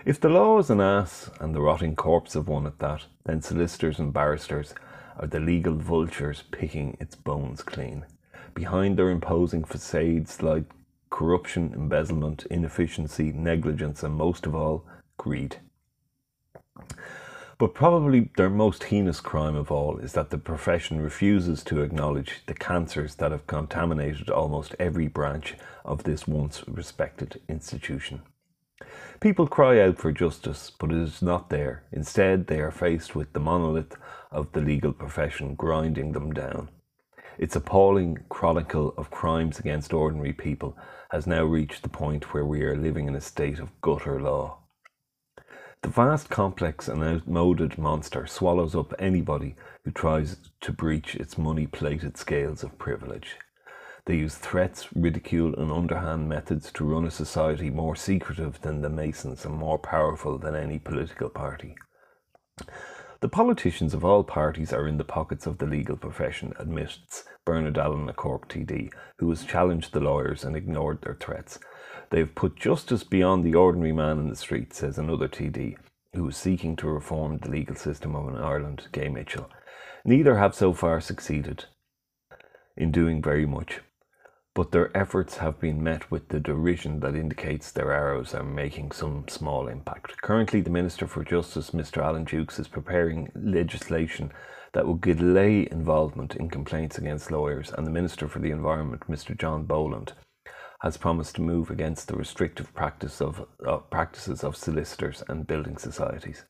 If 0.05 0.19
the 0.19 0.29
law 0.29 0.59
is 0.59 0.69
an 0.69 0.81
ass 0.81 1.29
and 1.39 1.55
the 1.55 1.61
rotting 1.61 1.95
corpse 1.95 2.35
of 2.35 2.47
one 2.47 2.65
at 2.65 2.79
that, 2.79 3.05
then 3.25 3.41
solicitors 3.41 3.99
and 3.99 4.11
barristers 4.11 4.73
are 5.17 5.27
the 5.27 5.39
legal 5.39 5.75
vultures 5.75 6.43
picking 6.51 6.97
its 6.99 7.15
bones 7.15 7.63
clean. 7.63 8.05
Behind 8.53 8.97
their 8.97 9.09
imposing 9.09 9.63
facades 9.63 10.41
lie 10.41 10.65
corruption, 11.09 11.71
embezzlement, 11.73 12.45
inefficiency, 12.47 13.31
negligence, 13.31 14.03
and 14.03 14.15
most 14.15 14.47
of 14.47 14.55
all, 14.55 14.83
greed. 15.17 15.57
But 17.57 17.75
probably 17.75 18.29
their 18.35 18.49
most 18.49 18.85
heinous 18.85 19.21
crime 19.21 19.55
of 19.55 19.71
all 19.71 19.97
is 19.99 20.13
that 20.13 20.31
the 20.31 20.37
profession 20.37 20.99
refuses 21.01 21.63
to 21.65 21.81
acknowledge 21.81 22.41
the 22.47 22.53
cancers 22.53 23.15
that 23.15 23.31
have 23.31 23.47
contaminated 23.47 24.29
almost 24.29 24.75
every 24.79 25.07
branch 25.07 25.55
of 25.85 26.03
this 26.03 26.27
once 26.27 26.63
respected 26.67 27.39
institution. 27.47 28.21
People 29.19 29.47
cry 29.47 29.79
out 29.79 29.97
for 29.97 30.11
justice, 30.11 30.71
but 30.77 30.91
it 30.91 30.97
is 30.97 31.21
not 31.21 31.49
there. 31.49 31.83
Instead, 31.91 32.47
they 32.47 32.59
are 32.59 32.71
faced 32.71 33.15
with 33.15 33.31
the 33.33 33.39
monolith 33.39 33.95
of 34.31 34.51
the 34.51 34.61
legal 34.61 34.91
profession 34.91 35.55
grinding 35.55 36.11
them 36.11 36.33
down. 36.33 36.69
Its 37.37 37.55
appalling 37.55 38.17
chronicle 38.29 38.93
of 38.97 39.11
crimes 39.11 39.59
against 39.59 39.93
ordinary 39.93 40.33
people 40.33 40.77
has 41.11 41.25
now 41.25 41.43
reached 41.43 41.83
the 41.83 41.89
point 41.89 42.33
where 42.33 42.45
we 42.45 42.63
are 42.63 42.75
living 42.75 43.07
in 43.07 43.15
a 43.15 43.21
state 43.21 43.59
of 43.59 43.81
gutter 43.81 44.19
law. 44.19 44.62
The 45.83 45.89
vast, 45.89 46.29
complex, 46.29 46.87
and 46.87 47.03
outmoded 47.03 47.77
monster 47.77 48.25
swallows 48.25 48.73
up 48.73 48.93
anybody 48.97 49.55
who 49.83 49.91
tries 49.91 50.37
to 50.61 50.71
breach 50.71 51.13
its 51.15 51.37
money 51.37 51.67
plated 51.67 52.15
scales 52.15 52.63
of 52.63 52.77
privilege. 52.77 53.35
They 54.05 54.15
use 54.15 54.35
threats, 54.35 54.87
ridicule, 54.95 55.53
and 55.55 55.69
underhand 55.73 56.29
methods 56.29 56.71
to 56.73 56.85
run 56.85 57.03
a 57.05 57.11
society 57.11 57.69
more 57.69 57.97
secretive 57.97 58.61
than 58.61 58.81
the 58.81 58.89
Masons 58.89 59.43
and 59.43 59.55
more 59.55 59.77
powerful 59.77 60.37
than 60.37 60.55
any 60.55 60.79
political 60.79 61.27
party. 61.27 61.75
The 63.19 63.29
politicians 63.29 63.93
of 63.93 64.05
all 64.05 64.23
parties 64.23 64.71
are 64.71 64.87
in 64.87 64.97
the 64.97 65.03
pockets 65.03 65.45
of 65.45 65.57
the 65.57 65.65
legal 65.65 65.97
profession, 65.97 66.53
admits 66.59 67.25
Bernard 67.45 67.77
Allen, 67.77 68.07
a 68.07 68.13
Cork 68.13 68.47
TD, 68.47 68.89
who 69.19 69.29
has 69.29 69.43
challenged 69.43 69.91
the 69.91 69.99
lawyers 69.99 70.45
and 70.45 70.55
ignored 70.55 71.01
their 71.01 71.15
threats. 71.15 71.59
They 72.13 72.19
have 72.19 72.35
put 72.35 72.55
justice 72.55 73.03
beyond 73.03 73.43
the 73.43 73.55
ordinary 73.55 73.91
man 73.91 74.19
in 74.19 74.29
the 74.29 74.35
street, 74.35 74.71
says 74.71 74.99
another 74.99 75.27
TD, 75.27 75.77
who 76.13 76.29
is 76.29 76.37
seeking 76.37 76.75
to 76.75 76.87
reform 76.87 77.39
the 77.39 77.49
legal 77.49 77.75
system 77.75 78.15
of 78.15 78.35
Ireland, 78.35 78.85
Gay 78.91 79.09
Mitchell. 79.09 79.49
Neither 80.05 80.37
have 80.37 80.53
so 80.53 80.73
far 80.73 81.01
succeeded 81.01 81.65
in 82.77 82.91
doing 82.91 83.19
very 83.19 83.47
much, 83.47 83.79
but 84.53 84.71
their 84.71 84.95
efforts 84.95 85.37
have 85.37 85.59
been 85.59 85.83
met 85.83 86.11
with 86.11 86.27
the 86.27 86.39
derision 86.39 86.99
that 86.99 87.15
indicates 87.15 87.71
their 87.71 87.91
arrows 87.91 88.35
are 88.35 88.43
making 88.43 88.91
some 88.91 89.25
small 89.27 89.67
impact. 89.67 90.21
Currently, 90.21 90.61
the 90.61 90.69
Minister 90.69 91.07
for 91.07 91.23
Justice, 91.23 91.71
Mr. 91.71 92.03
Alan 92.03 92.25
Dukes, 92.25 92.59
is 92.59 92.67
preparing 92.67 93.31
legislation 93.33 94.31
that 94.73 94.85
will 94.85 94.97
delay 94.97 95.67
involvement 95.71 96.35
in 96.35 96.47
complaints 96.47 96.99
against 96.99 97.31
lawyers, 97.31 97.71
and 97.75 97.87
the 97.87 97.91
Minister 97.91 98.27
for 98.27 98.37
the 98.37 98.51
Environment, 98.51 99.01
Mr. 99.09 99.35
John 99.35 99.63
Boland, 99.63 100.13
has 100.83 100.97
promised 100.97 101.35
to 101.35 101.41
move 101.41 101.71
against 101.71 102.09
the 102.09 102.15
restrictive 102.15 102.73
practice 102.73 103.21
of, 103.21 103.45
uh, 103.65 103.77
practices 103.77 104.43
of 104.43 104.57
solicitors 104.57 105.23
and 105.29 105.47
building 105.47 105.77
societies. 105.77 106.43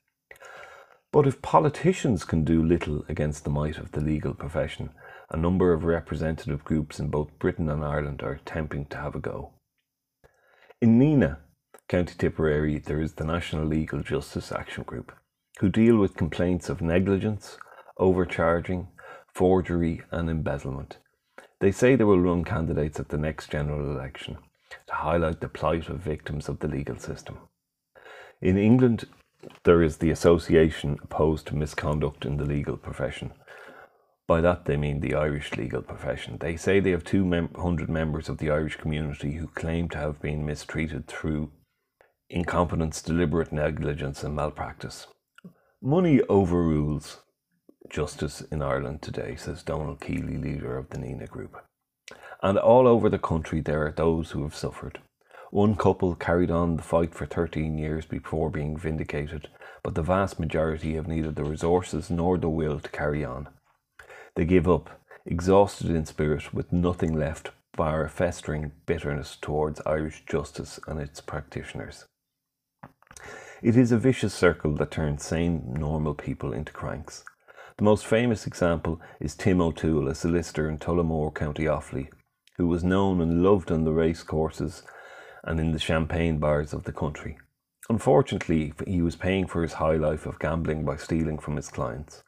But 1.12 1.28
if 1.28 1.44
politicians 1.44 2.26
can 2.26 2.44
do 2.44 2.64
little 2.64 3.06
against 3.08 3.44
the 3.44 3.52
might 3.52 3.78
of 3.78 3.92
the 3.92 4.02
legal 4.02 4.34
profession, 4.34 4.90
a 5.30 5.38
number 5.38 5.72
of 5.72 5.84
representative 5.84 6.64
groups 6.64 7.00
in 7.00 7.10
both 7.10 7.38
Britain 7.38 7.70
and 7.70 7.86
Ireland 7.86 8.24
are 8.24 8.32
attempting 8.32 8.86
to 8.88 8.98
have 8.98 9.14
a 9.14 9.20
go. 9.20 9.52
In 10.82 10.98
Nenagh, 10.98 11.38
County 11.88 12.16
Tipperary, 12.18 12.80
there 12.80 13.00
is 13.00 13.14
the 13.14 13.26
National 13.26 13.66
Legal 13.66 14.02
Justice 14.02 14.52
Action 14.52 14.84
Group, 14.84 15.12
who 15.60 15.70
deal 15.70 15.98
with 15.98 16.18
complaints 16.18 16.70
of 16.70 16.82
negligence, 16.82 17.58
overcharging, 18.00 18.88
forgery, 19.32 20.02
and 20.10 20.28
embezzlement. 20.28 20.98
They 21.64 21.72
say 21.72 21.96
they 21.96 22.04
will 22.04 22.20
run 22.20 22.44
candidates 22.44 23.00
at 23.00 23.08
the 23.08 23.18
next 23.18 23.50
general 23.50 23.90
election 23.90 24.36
to 24.86 24.96
highlight 24.96 25.40
the 25.40 25.48
plight 25.48 25.88
of 25.88 26.02
victims 26.02 26.50
of 26.50 26.60
the 26.60 26.68
legal 26.68 26.98
system. 26.98 27.38
In 28.42 28.58
England, 28.58 29.06
there 29.64 29.82
is 29.82 29.96
the 29.96 30.12
association 30.12 31.00
opposed 31.02 31.48
to 31.48 31.56
misconduct 31.56 32.26
in 32.26 32.36
the 32.36 32.44
legal 32.44 32.76
profession. 32.76 33.32
By 34.28 34.42
that 34.42 34.66
they 34.66 34.76
mean 34.76 35.00
the 35.00 35.16
Irish 35.16 35.56
legal 35.56 35.82
profession. 35.82 36.36
They 36.38 36.58
say 36.58 36.82
they 36.82 36.92
have 36.92 37.06
200 37.06 37.90
members 37.90 38.28
of 38.28 38.40
the 38.40 38.52
Irish 38.52 38.76
community 38.76 39.36
who 39.36 39.48
claim 39.48 39.88
to 39.92 39.98
have 40.00 40.22
been 40.22 40.46
mistreated 40.46 41.08
through 41.08 41.50
incompetence, 42.30 43.02
deliberate 43.02 43.54
negligence, 43.54 44.22
and 44.22 44.36
malpractice. 44.36 45.08
Money 45.82 46.20
overrules 46.24 47.22
justice 47.90 48.42
in 48.52 48.62
Ireland 48.62 49.02
today, 49.02 49.36
says 49.36 49.64
Donald 49.64 50.00
Keeley, 50.00 50.38
leader 50.38 50.78
of 50.78 50.90
the 50.90 50.98
Nenagh 50.98 51.30
Group. 51.30 51.58
And 52.42 52.58
all 52.58 52.88
over 52.88 53.10
the 53.10 53.20
country, 53.20 53.62
there 53.62 53.86
are 53.86 53.92
those 53.92 54.32
who 54.32 54.44
have 54.44 54.56
suffered. 54.56 55.00
One 55.52 55.76
couple 55.76 56.16
carried 56.16 56.52
on 56.52 56.78
the 56.78 56.84
fight 56.84 57.14
for 57.14 57.26
13 57.26 57.78
years 57.78 58.06
before 58.06 58.50
being 58.50 58.76
vindicated, 58.76 59.50
but 59.84 59.96
the 59.96 60.02
vast 60.02 60.40
majority 60.40 60.96
have 60.96 61.08
neither 61.08 61.32
the 61.32 61.44
resources 61.44 62.10
nor 62.10 62.38
the 62.38 62.50
will 62.50 62.80
to 62.80 62.90
carry 62.90 63.24
on. 63.24 63.50
They 64.36 64.46
give 64.46 64.68
up, 64.68 65.02
exhausted 65.26 65.90
in 65.90 66.06
spirit, 66.06 66.54
with 66.54 66.74
nothing 66.74 67.18
left 67.18 67.52
bar 67.76 68.06
a 68.06 68.10
festering 68.10 68.72
bitterness 68.86 69.38
towards 69.40 69.82
Irish 69.86 70.24
justice 70.28 70.80
and 70.88 71.00
its 71.00 71.22
practitioners. 71.22 72.06
It 73.62 73.78
is 73.78 73.92
a 73.92 73.98
vicious 73.98 74.34
circle 74.34 74.76
that 74.76 74.92
turns 74.92 75.24
sane, 75.24 75.74
normal 75.74 76.14
people 76.14 76.54
into 76.54 76.72
cranks. 76.72 77.24
The 77.78 77.84
most 77.84 78.06
famous 78.06 78.46
example 78.46 79.02
is 79.20 79.36
Tim 79.36 79.60
O'Toole, 79.60 80.08
a 80.08 80.14
solicitor 80.14 80.70
in 80.70 80.78
Tullamore, 80.78 81.34
County 81.34 81.64
Offaly, 81.64 82.10
who 82.58 82.68
was 82.68 82.84
known 82.84 83.20
and 83.20 83.42
loved 83.42 83.72
on 83.72 83.84
the 83.84 83.92
race 83.92 84.22
courses 84.22 84.84
and 85.44 85.60
in 85.60 85.72
the 85.72 85.80
champagne 85.80 86.38
bars 86.38 86.72
of 86.72 86.84
the 86.84 86.94
country. 86.94 87.36
Unfortunately, 87.90 88.74
he 88.86 89.02
was 89.02 89.16
paying 89.16 89.48
for 89.48 89.64
his 89.64 89.74
high 89.74 89.96
life 89.96 90.28
of 90.28 90.38
gambling 90.38 90.86
by 90.86 90.98
stealing 90.98 91.40
from 91.40 91.56
his 91.56 91.70
clients. 91.70 92.24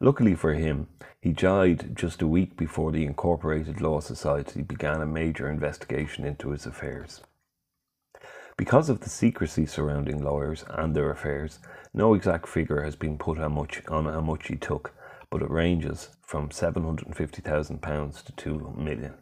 Luckily 0.00 0.34
for 0.34 0.54
him, 0.54 0.88
he 1.20 1.32
died 1.32 1.94
just 1.94 2.20
a 2.20 2.26
week 2.26 2.56
before 2.56 2.90
the 2.90 3.04
Incorporated 3.04 3.80
Law 3.80 4.00
Society 4.00 4.62
began 4.62 5.00
a 5.00 5.06
major 5.06 5.48
investigation 5.48 6.24
into 6.24 6.50
his 6.50 6.66
affairs. 6.66 7.22
Because 8.58 8.88
of 8.90 9.00
the 9.00 9.08
secrecy 9.08 9.66
surrounding 9.66 10.20
lawyers 10.20 10.64
and 10.68 10.94
their 10.94 11.12
affairs, 11.12 11.60
no 11.94 12.12
exact 12.14 12.48
figure 12.48 12.82
has 12.82 12.96
been 12.96 13.16
put 13.16 13.38
on, 13.38 13.52
much, 13.52 13.82
on 13.86 14.06
how 14.06 14.20
much 14.20 14.48
he 14.48 14.56
took, 14.56 14.92
but 15.30 15.42
it 15.42 15.50
ranges 15.50 16.08
from 16.26 16.48
£750,000 16.48 18.24
to 18.24 18.32
£2 18.32 18.76
million. 18.76 19.14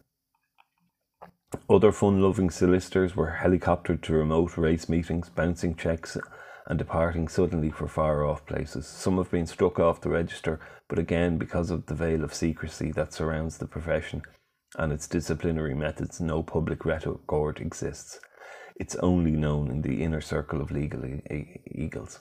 Other 1.69 1.93
fun 1.93 2.23
loving 2.23 2.49
solicitors 2.49 3.15
were 3.15 3.39
helicoptered 3.43 4.01
to 4.03 4.15
remote 4.15 4.57
race 4.57 4.89
meetings, 4.89 5.29
bouncing 5.29 5.75
checks, 5.75 6.17
and 6.67 6.79
departing 6.79 7.29
suddenly 7.29 7.71
for 7.71 7.87
far 7.87 8.25
off 8.25 8.47
places. 8.47 8.87
Some 8.87 9.19
have 9.19 9.31
been 9.31 9.47
struck 9.47 9.79
off 9.79 10.01
the 10.01 10.09
register, 10.09 10.61
but 10.89 10.99
again, 10.99 11.37
because 11.37 11.71
of 11.71 11.87
the 11.87 11.95
veil 11.95 12.25
of 12.25 12.35
secrecy 12.35 12.91
that 12.93 13.13
surrounds 13.13 13.59
the 13.59 13.67
profession 13.67 14.23
and 14.79 14.93
its 14.93 15.07
disciplinary 15.07 15.75
methods, 15.75 16.21
no 16.23 16.43
public 16.43 16.87
record 16.87 17.61
exists. 17.61 18.19
It's 18.77 18.97
only 18.97 19.33
known 19.33 19.71
in 19.71 19.83
the 19.83 20.03
inner 20.05 20.23
circle 20.23 20.61
of 20.63 20.73
legal 20.73 21.05
e- 21.07 21.61
eagles. 21.67 22.21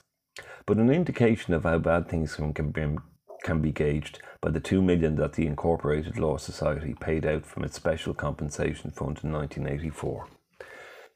But 0.67 0.77
an 0.77 0.91
indication 0.91 1.53
of 1.53 1.63
how 1.63 1.79
bad 1.79 2.09
things 2.09 2.35
can, 2.35 2.51
be, 2.51 2.97
can 3.43 3.61
be 3.61 3.71
gauged 3.71 4.19
by 4.41 4.51
the 4.51 4.61
two 4.61 4.81
million 4.81 5.15
that 5.17 5.33
the 5.33 5.47
Incorporated 5.47 6.19
Law 6.19 6.37
Society 6.37 6.95
paid 6.99 7.25
out 7.25 7.45
from 7.45 7.63
its 7.65 7.75
special 7.75 8.13
compensation 8.13 8.91
fund 8.91 9.19
in 9.23 9.33
1984. 9.33 10.27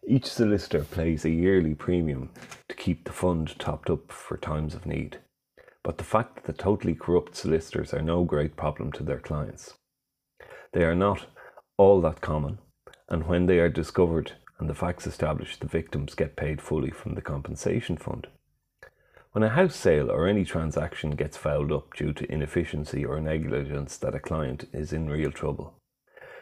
Each 0.08 0.28
solicitor 0.28 0.86
pays 0.86 1.26
a 1.26 1.32
yearly 1.32 1.76
premium 1.76 2.32
to 2.70 2.76
keep 2.76 3.06
the 3.06 3.14
fund 3.14 3.58
topped 3.60 3.90
up 3.90 4.12
for 4.12 4.38
times 4.38 4.76
of 4.76 4.86
need. 4.86 5.20
but 5.84 5.98
the 5.98 6.06
fact 6.06 6.36
that 6.36 6.46
the 6.46 6.54
totally 6.54 6.96
corrupt 6.96 7.36
solicitors 7.36 7.94
are 7.94 8.02
no 8.02 8.24
great 8.24 8.56
problem 8.56 8.92
to 8.94 9.04
their 9.04 9.20
clients. 9.20 9.76
They 10.74 10.84
are 10.84 10.96
not 10.96 11.28
all 11.78 12.02
that 12.02 12.22
common, 12.22 12.60
and 13.10 13.28
when 13.28 13.46
they 13.48 13.60
are 13.60 13.70
discovered 13.70 14.34
and 14.60 14.70
the 14.70 14.76
facts 14.76 15.08
established, 15.08 15.62
the 15.62 15.68
victims 15.68 16.14
get 16.14 16.36
paid 16.36 16.62
fully 16.62 16.92
from 16.92 17.16
the 17.16 17.22
compensation 17.22 17.98
fund. 17.98 18.28
When 19.32 19.44
a 19.44 19.50
house 19.50 19.76
sale 19.76 20.12
or 20.12 20.28
any 20.28 20.44
transaction 20.44 21.12
gets 21.12 21.38
fouled 21.38 21.72
up 21.72 21.94
due 21.94 22.14
to 22.14 22.32
inefficiency 22.32 23.06
or 23.06 23.22
negligence 23.22 23.96
that 23.98 24.16
a 24.16 24.20
client 24.20 24.66
is 24.74 24.92
in 24.92 25.10
real 25.10 25.32
trouble. 25.32 25.76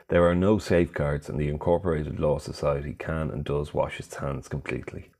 There 0.09 0.25
are 0.25 0.35
no 0.35 0.57
safeguards 0.57 1.27
and 1.29 1.37
the 1.37 1.49
Incorporated 1.49 2.17
Law 2.17 2.37
Society 2.37 2.95
can 2.97 3.29
and 3.29 3.43
does 3.43 3.73
wash 3.73 3.99
its 3.99 4.15
hands 4.15 4.47
completely. 4.47 5.11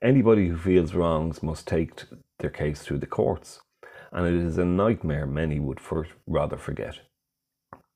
Anybody 0.00 0.48
who 0.48 0.56
feels 0.56 0.94
wrongs 0.94 1.42
must 1.42 1.66
take 1.66 2.04
their 2.38 2.50
case 2.50 2.82
through 2.82 2.98
the 2.98 3.06
courts, 3.06 3.60
and 4.12 4.26
it 4.26 4.34
is 4.34 4.58
a 4.58 4.64
nightmare 4.64 5.26
many 5.26 5.58
would 5.58 5.80
rather 6.26 6.56
forget. 6.56 7.00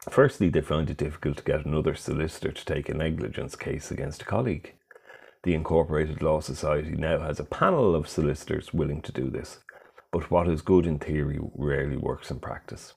Firstly, 0.08 0.48
they 0.48 0.60
find 0.60 0.88
it 0.88 0.98
difficult 0.98 1.38
to 1.38 1.44
get 1.44 1.66
another 1.66 1.94
solicitor 1.94 2.52
to 2.52 2.64
take 2.64 2.88
a 2.88 2.94
negligence 2.94 3.56
case 3.56 3.90
against 3.90 4.22
a 4.22 4.24
colleague. 4.24 4.74
The 5.42 5.54
Incorporated 5.54 6.22
Law 6.22 6.40
Society 6.40 6.92
now 6.92 7.20
has 7.20 7.40
a 7.40 7.44
panel 7.44 7.94
of 7.94 8.08
solicitors 8.08 8.72
willing 8.72 9.02
to 9.02 9.12
do 9.12 9.30
this, 9.30 9.58
but 10.12 10.30
what 10.30 10.48
is 10.48 10.62
good 10.62 10.86
in 10.86 10.98
theory 10.98 11.38
rarely 11.54 11.96
works 11.96 12.30
in 12.30 12.40
practice. 12.40 12.94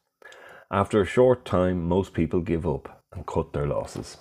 After 0.71 1.01
a 1.01 1.05
short 1.05 1.45
time, 1.45 1.87
most 1.87 2.13
people 2.13 2.41
give 2.41 2.67
up 2.67 3.03
and 3.11 3.25
cut 3.25 3.53
their 3.53 3.67
losses. 3.67 4.17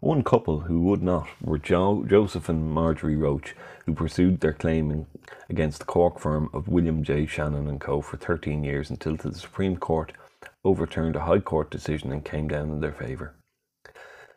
One 0.00 0.22
couple 0.22 0.60
who 0.60 0.82
would 0.82 1.02
not 1.02 1.28
were 1.40 1.58
jo- 1.58 2.04
Joseph 2.06 2.48
and 2.48 2.70
Marjorie 2.70 3.16
Roach, 3.16 3.56
who 3.84 3.94
pursued 3.94 4.40
their 4.40 4.52
claim 4.52 5.06
against 5.48 5.80
the 5.80 5.86
Cork 5.86 6.20
firm 6.20 6.50
of 6.52 6.68
William 6.68 7.02
J. 7.02 7.26
Shannon 7.26 7.68
and 7.68 7.80
Co. 7.80 8.00
for 8.00 8.16
13 8.16 8.62
years 8.62 8.90
until 8.90 9.16
the 9.16 9.32
Supreme 9.34 9.76
Court 9.76 10.12
overturned 10.64 11.16
a 11.16 11.20
High 11.20 11.40
Court 11.40 11.70
decision 11.70 12.12
and 12.12 12.24
came 12.24 12.48
down 12.48 12.70
in 12.70 12.80
their 12.80 12.92
favour. 12.92 13.34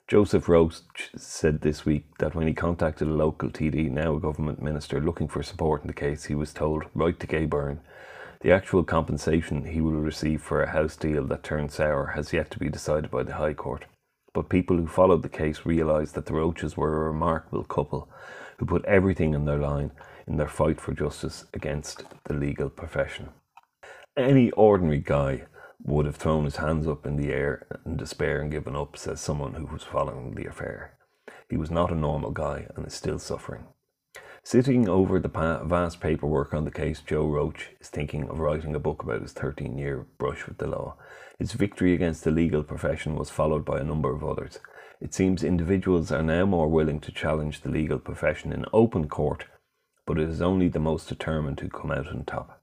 Joseph 0.08 0.50
Roach 0.50 0.82
said 1.16 1.62
this 1.62 1.86
week 1.86 2.18
that 2.20 2.36
when 2.36 2.46
he 2.46 2.54
contacted 2.54 3.08
a 3.08 3.12
local 3.12 3.50
TD, 3.50 3.90
now 3.90 4.16
a 4.16 4.20
government 4.20 4.62
minister, 4.62 5.00
looking 5.00 5.28
for 5.28 5.42
support 5.42 5.82
in 5.82 5.88
the 5.88 5.94
case, 5.94 6.26
he 6.26 6.36
was 6.36 6.54
told, 6.54 6.84
write 6.94 7.20
to 7.22 7.28
Gay 7.28 7.46
Byrne. 7.46 7.80
The 8.42 8.52
actual 8.52 8.84
compensation 8.84 9.66
he 9.66 9.80
will 9.80 9.92
receive 9.92 10.42
for 10.42 10.62
a 10.62 10.72
house 10.72 10.98
deal 10.98 11.26
that 11.28 11.44
turned 11.44 11.72
sour 11.72 12.08
has 12.16 12.34
yet 12.34 12.52
to 12.52 12.60
be 12.60 12.70
decided 12.70 13.10
by 13.10 13.24
the 13.24 13.36
High 13.36 13.54
Court. 13.54 13.86
But 14.34 14.50
people 14.50 14.78
who 14.78 14.88
followed 14.88 15.24
the 15.24 15.30
case 15.30 15.66
realised 15.66 16.16
that 16.16 16.26
the 16.26 16.34
Roaches 16.34 16.76
were 16.76 17.06
a 17.06 17.10
remarkable 17.10 17.64
couple 17.64 18.10
who 18.58 18.66
put 18.66 18.84
everything 18.86 19.34
in 19.34 19.46
their 19.46 19.60
line 19.60 19.92
in 20.28 20.38
their 20.38 20.48
fight 20.48 20.80
for 20.80 20.94
justice 20.94 21.46
against 21.54 22.04
the 22.26 22.34
legal 22.34 22.70
profession. 22.70 23.30
Any 24.18 24.52
ordinary 24.52 25.00
guy 25.00 25.44
would 25.84 26.06
have 26.06 26.16
thrown 26.16 26.46
his 26.46 26.58
hands 26.58 26.88
up 26.88 27.06
in 27.06 27.18
the 27.18 27.32
air 27.32 27.68
in 27.86 27.98
despair 27.98 28.42
and 28.42 28.52
given 28.52 28.76
up, 28.76 28.98
says 28.98 29.20
someone 29.20 29.54
who 29.54 29.66
was 29.66 29.84
following 29.84 30.36
the 30.36 30.46
affair. 30.46 30.98
He 31.50 31.58
was 31.58 31.72
not 31.72 31.92
a 31.92 31.96
normal 31.96 32.32
guy 32.32 32.68
and 32.76 32.86
is 32.86 32.94
still 32.94 33.20
suffering. 33.20 33.66
Sitting 34.44 34.90
over 34.90 35.20
the 35.20 35.62
vast 35.66 36.00
paperwork 36.00 36.54
on 36.54 36.66
the 36.66 36.72
case, 36.72 37.02
Joe 37.06 37.28
Roach 37.28 37.70
is 37.80 37.90
thinking 37.90 38.28
of 38.28 38.40
writing 38.40 38.74
a 38.74 38.80
book 38.80 39.04
about 39.04 39.22
his 39.22 39.34
13 39.34 39.78
year 39.78 40.08
brush 40.18 40.48
with 40.48 40.58
the 40.58 40.68
law. 40.68 40.98
His 41.38 41.52
victory 41.54 41.94
against 41.94 42.24
the 42.24 42.32
legal 42.32 42.64
profession 42.64 43.16
was 43.16 43.30
followed 43.30 43.64
by 43.64 43.80
a 43.80 43.84
number 43.84 44.12
of 44.14 44.24
others. 44.24 44.60
It 45.00 45.14
seems 45.14 45.44
individuals 45.44 46.12
are 46.12 46.24
now 46.24 46.46
more 46.46 46.68
willing 46.68 47.00
to 47.02 47.12
challenge 47.12 47.62
the 47.62 47.70
legal 47.70 48.00
profession 48.00 48.52
in 48.52 48.66
open 48.74 49.08
court, 49.08 49.46
but 50.06 50.20
it 50.20 50.30
is 50.30 50.42
only 50.42 50.70
the 50.70 50.80
most 50.80 51.08
determined 51.08 51.60
who 51.60 51.70
come 51.70 51.92
out 51.92 52.08
on 52.08 52.24
top. 52.26 52.61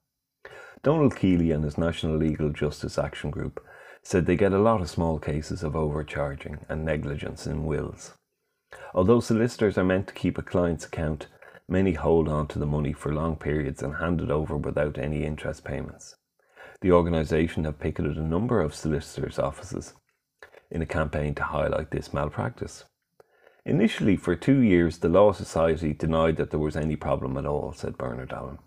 Donald 0.83 1.17
Keeley 1.17 1.51
and 1.51 1.65
his 1.65 1.77
National 1.77 2.17
Legal 2.17 2.51
Justice 2.51 2.99
Action 2.99 3.31
Group 3.31 3.65
said 4.03 4.27
they 4.27 4.37
get 4.37 4.53
a 4.53 4.59
lot 4.59 4.81
of 4.81 4.89
small 4.89 5.19
cases 5.19 5.63
of 5.63 5.75
overcharging 5.75 6.65
and 6.69 6.85
negligence 6.85 7.47
in 7.47 7.65
wills. 7.65 8.15
Although 8.95 9.21
solicitors 9.21 9.77
are 9.77 9.85
meant 9.85 10.07
to 10.09 10.15
keep 10.15 10.39
a 10.39 10.43
client's 10.43 10.87
account, 10.87 11.27
many 11.69 11.95
hold 11.95 12.29
on 12.29 12.47
to 12.49 12.59
the 12.59 12.67
money 12.67 12.93
for 12.93 13.13
long 13.13 13.37
periods 13.37 13.83
and 13.83 13.97
hand 13.97 14.21
it 14.21 14.31
over 14.31 14.57
without 14.57 14.99
any 14.99 15.25
interest 15.25 15.65
payments. 15.65 16.15
The 16.81 16.93
organisation 16.93 17.65
have 17.65 17.81
picketed 17.81 18.17
a 18.17 18.23
number 18.23 18.61
of 18.61 18.75
solicitors' 18.75 19.39
offices 19.39 19.95
in 20.71 20.81
a 20.81 20.87
campaign 20.87 21.35
to 21.35 21.43
highlight 21.43 21.91
this 21.91 22.13
malpractice. 22.13 22.85
Initially, 23.65 24.17
for 24.17 24.37
two 24.37 24.61
years, 24.61 24.99
the 24.99 25.09
Law 25.09 25.33
Society 25.33 25.93
denied 25.93 26.37
that 26.37 26.51
there 26.51 26.61
was 26.61 26.77
any 26.77 26.95
problem 26.95 27.37
at 27.37 27.47
all, 27.47 27.73
said 27.73 27.99
Bernard 27.99 28.33
Allen. 28.33 28.59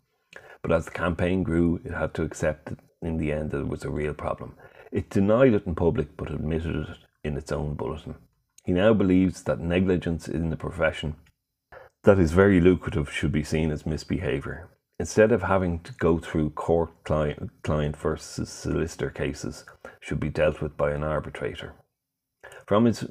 But 0.62 0.72
as 0.72 0.86
the 0.86 0.92
campaign 0.92 1.44
grew, 1.44 1.82
it 1.84 1.94
had 1.94 2.14
to 2.16 2.24
accept 2.24 2.66
that 2.66 2.80
in 3.02 3.18
the 3.18 3.32
end 3.32 3.52
that 3.52 3.62
it 3.62 3.68
was 3.68 3.84
a 3.84 3.90
real 3.90 4.14
problem. 4.14 4.56
It 4.92 5.10
denied 5.10 5.54
it 5.54 5.66
in 5.66 5.76
public 5.76 6.16
but 6.18 6.32
admitted 6.32 6.76
it 6.76 6.98
in 7.24 7.38
its 7.38 7.52
own 7.52 7.76
bulletin. 7.76 8.16
He 8.64 8.74
now 8.74 8.94
believes 8.94 9.44
that 9.44 9.60
negligence 9.60 10.28
in 10.28 10.50
the 10.50 10.58
profession 10.58 11.16
that 12.04 12.18
is 12.18 12.32
very 12.32 12.60
lucrative 12.60 13.12
should 13.12 13.32
be 13.32 13.44
seen 13.44 13.72
as 13.72 13.86
misbehaviour. 13.86 14.70
Instead 15.00 15.32
of 15.32 15.44
having 15.44 15.80
to 15.80 15.94
go 15.94 16.18
through 16.18 16.50
court 16.52 16.92
client, 17.04 17.50
client 17.64 17.96
versus 17.96 18.50
solicitor 18.50 19.10
cases, 19.10 19.66
should 20.00 20.20
be 20.20 20.30
dealt 20.30 20.62
with 20.62 20.76
by 20.78 20.92
an 20.92 21.04
arbitrator. 21.04 21.74
From 22.66 22.86
his 22.86 23.08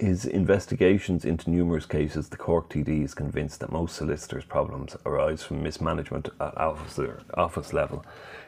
his 0.00 0.24
investigations 0.24 1.26
into 1.26 1.50
numerous 1.50 1.84
cases, 1.84 2.30
the 2.30 2.36
Cork 2.36 2.70
TD 2.70 3.04
is 3.04 3.12
convinced 3.12 3.60
that 3.60 3.70
most 3.70 3.96
solicitors' 3.96 4.46
problems 4.46 4.96
arise 5.04 5.42
from 5.42 5.62
mismanagement 5.62 6.30
at 6.40 6.56
officer, 6.56 7.22
office 7.34 7.74
level. 7.74 8.04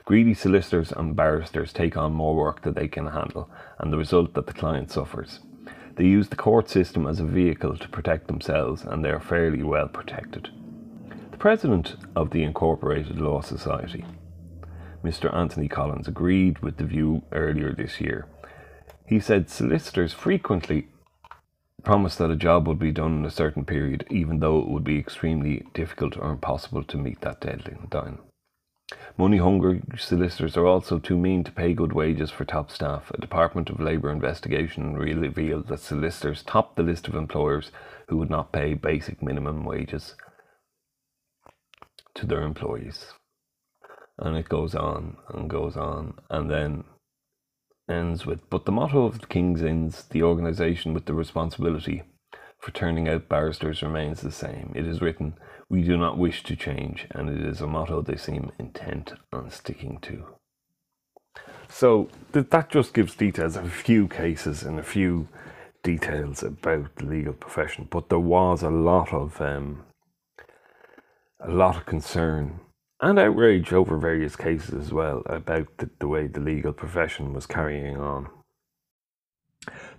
Greedy 0.07 0.33
solicitors 0.33 0.93
and 0.93 1.15
barristers 1.15 1.73
take 1.73 1.95
on 1.95 2.13
more 2.13 2.35
work 2.35 2.63
than 2.63 2.73
they 2.73 2.89
can 2.89 3.09
handle, 3.09 3.51
and 3.79 3.93
the 3.93 3.99
result 3.99 4.33
that 4.33 4.47
the 4.47 4.55
client 4.55 4.91
suffers. 4.91 5.41
They 5.97 6.05
use 6.05 6.31
the 6.31 6.37
court 6.37 6.71
system 6.71 7.07
as 7.07 7.21
a 7.21 7.25
vehicle 7.25 7.77
to 7.77 7.89
protect 7.89 8.29
themselves, 8.29 8.83
and 8.83 9.05
they 9.05 9.11
are 9.11 9.21
fairly 9.21 9.63
well 9.63 9.89
protected. 9.89 10.49
The 11.33 11.37
president 11.37 11.97
of 12.17 12.31
the 12.31 12.45
Incorporated 12.45 13.21
Law 13.21 13.43
Society, 13.43 14.07
Mr. 15.05 15.35
Anthony 15.35 15.69
Collins, 15.69 16.09
agreed 16.09 16.61
with 16.61 16.79
the 16.79 16.85
view 16.85 17.23
earlier 17.31 17.75
this 17.75 18.01
year. 18.01 18.27
He 19.05 19.21
said 19.21 19.51
solicitors 19.51 20.15
frequently 20.15 20.87
promised 21.83 22.19
that 22.19 22.31
a 22.31 22.37
job 22.37 22.67
would 22.67 22.79
be 22.79 22.93
done 22.93 23.19
in 23.19 23.25
a 23.25 23.31
certain 23.31 23.65
period, 23.65 24.07
even 24.11 24.41
though 24.41 24.61
it 24.61 24.69
would 24.69 24.85
be 24.85 24.99
extremely 24.99 25.67
difficult 25.75 26.17
or 26.17 26.31
impossible 26.31 26.85
to 26.85 26.97
meet 26.97 27.21
that 27.21 27.41
deadline. 27.41 28.19
Money 29.17 29.39
hungry 29.39 29.83
solicitors 29.97 30.57
are 30.57 30.67
also 30.67 30.99
too 30.99 31.17
mean 31.17 31.45
to 31.45 31.53
pay 31.53 31.73
good 31.73 31.93
wages 31.93 32.31
for 32.31 32.45
top 32.45 32.71
staff. 32.71 33.11
A 33.13 33.21
Department 33.21 33.71
of 33.71 33.81
Labour 33.81 34.11
investigation 34.11 34.95
revealed 34.97 35.69
that 35.69 35.81
solicitors 35.81 36.43
topped 36.43 36.77
the 36.77 36.83
list 36.83 37.09
of 37.09 37.15
employers 37.15 37.71
who 38.09 38.17
would 38.19 38.31
not 38.31 38.53
pay 38.53 38.75
basic 38.75 39.23
minimum 39.23 39.65
wages 39.65 40.15
to 42.15 42.27
their 42.27 42.43
employees. 42.43 43.07
And 44.19 44.37
it 44.37 44.49
goes 44.49 44.75
on 44.75 45.17
and 45.31 45.49
goes 45.49 45.77
on. 45.77 46.15
And 46.29 46.51
then 46.51 46.85
ends 47.89 48.27
with 48.27 48.49
But 48.51 48.65
the 48.65 48.73
motto 48.73 49.05
of 49.05 49.21
the 49.21 49.27
King's 49.27 49.63
Inns, 49.63 50.05
the 50.05 50.23
organisation 50.23 50.95
with 50.95 51.07
the 51.07 51.15
responsibility 51.15 52.03
for 52.59 52.71
turning 52.71 53.09
out 53.09 53.29
barristers, 53.29 53.83
remains 53.83 54.21
the 54.21 54.31
same. 54.31 54.73
It 54.75 54.87
is 54.87 55.01
written, 55.01 55.35
We 55.69 55.83
do 55.83 55.97
not 55.97 56.19
wish 56.19 56.43
to 56.45 56.57
change, 56.57 57.07
and 57.11 57.29
it 57.29 57.45
is 57.45 57.61
a 57.61 57.67
motto 57.67 58.03
they 58.03 58.17
seem 58.17 58.53
intent 58.59 59.15
on 59.33 59.51
sticking 59.51 59.99
to. 60.03 60.25
So 61.69 62.09
that 62.33 62.69
just 62.71 62.95
gives 62.95 63.17
details 63.17 63.57
of 63.57 63.65
a 63.65 63.71
few 63.71 64.07
cases 64.07 64.63
and 64.63 64.79
a 64.79 64.85
few 64.85 65.29
details 65.83 66.43
about 66.43 66.95
the 66.97 67.07
legal 67.07 67.33
profession, 67.33 67.89
but 67.91 68.09
there 68.09 68.19
was 68.19 68.63
a 68.63 68.71
lot 68.71 69.13
of 69.13 69.41
um, 69.41 69.85
a 71.41 71.51
lot 71.51 71.77
of 71.77 71.87
concern 71.87 72.61
and 73.03 73.19
outrage 73.19 73.73
over 73.73 73.99
various 73.99 74.37
cases 74.37 74.87
as 74.87 74.93
well 74.93 75.23
about 75.27 75.77
the, 75.79 75.91
the 75.99 76.07
way 76.07 76.29
the 76.29 76.41
legal 76.41 76.73
profession 76.73 77.35
was 77.35 77.47
carrying 77.47 77.97
on. 77.97 78.31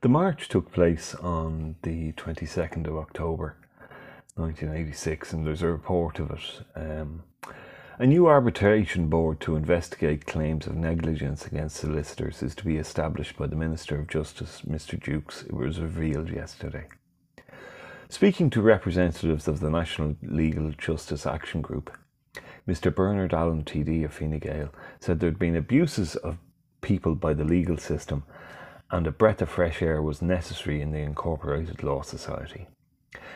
The 0.02 0.10
march 0.10 0.48
took 0.48 0.72
place 0.72 1.14
on 1.16 1.76
the 1.84 2.14
22nd 2.14 2.88
of 2.88 2.98
October 2.98 3.58
1986, 4.36 5.34
and 5.34 5.46
there's 5.46 5.62
a 5.62 5.68
report 5.68 6.18
of 6.20 6.32
it. 6.32 6.62
Um, 6.76 7.24
a 8.00 8.08
new 8.08 8.26
arbitration 8.26 9.08
board 9.08 9.40
to 9.42 9.56
investigate 9.56 10.26
claims 10.26 10.66
of 10.66 10.76
negligence 10.76 11.46
against 11.46 11.76
solicitors 11.76 12.42
is 12.42 12.56
to 12.56 12.66
be 12.66 12.78
established 12.78 13.38
by 13.38 13.48
the 13.48 13.56
Minister 13.56 14.00
of 14.00 14.08
Justice, 14.08 14.64
Mr. 14.68 15.02
Dukes. 15.02 15.44
It 15.44 15.54
was 15.54 15.80
revealed 15.80 16.30
yesterday. 16.30 16.86
Speaking 18.10 18.50
to 18.50 18.62
representatives 18.62 19.48
of 19.48 19.60
the 19.60 19.70
National 19.70 20.16
Legal 20.24 20.72
Justice 20.72 21.26
Action 21.26 21.62
Group, 21.62 21.96
Mr. 22.68 22.94
Bernard 22.94 23.34
Allen, 23.34 23.64
TD 23.64 24.06
of 24.06 24.14
Fine 24.14 24.40
Gael, 24.40 24.70
said 25.00 25.20
there 25.20 25.30
had 25.30 25.40
been 25.40 25.56
abuses 25.56 26.16
of 26.16 26.38
people 26.82 27.16
by 27.16 27.34
the 27.34 27.44
legal 27.44 27.78
system 27.78 28.24
and 28.92 29.08
a 29.08 29.12
breath 29.12 29.42
of 29.42 29.50
fresh 29.50 29.82
air 29.82 30.02
was 30.02 30.22
necessary 30.22 30.80
in 30.80 30.92
the 30.92 31.00
Incorporated 31.00 31.82
Law 31.82 32.04
Society. 32.04 32.68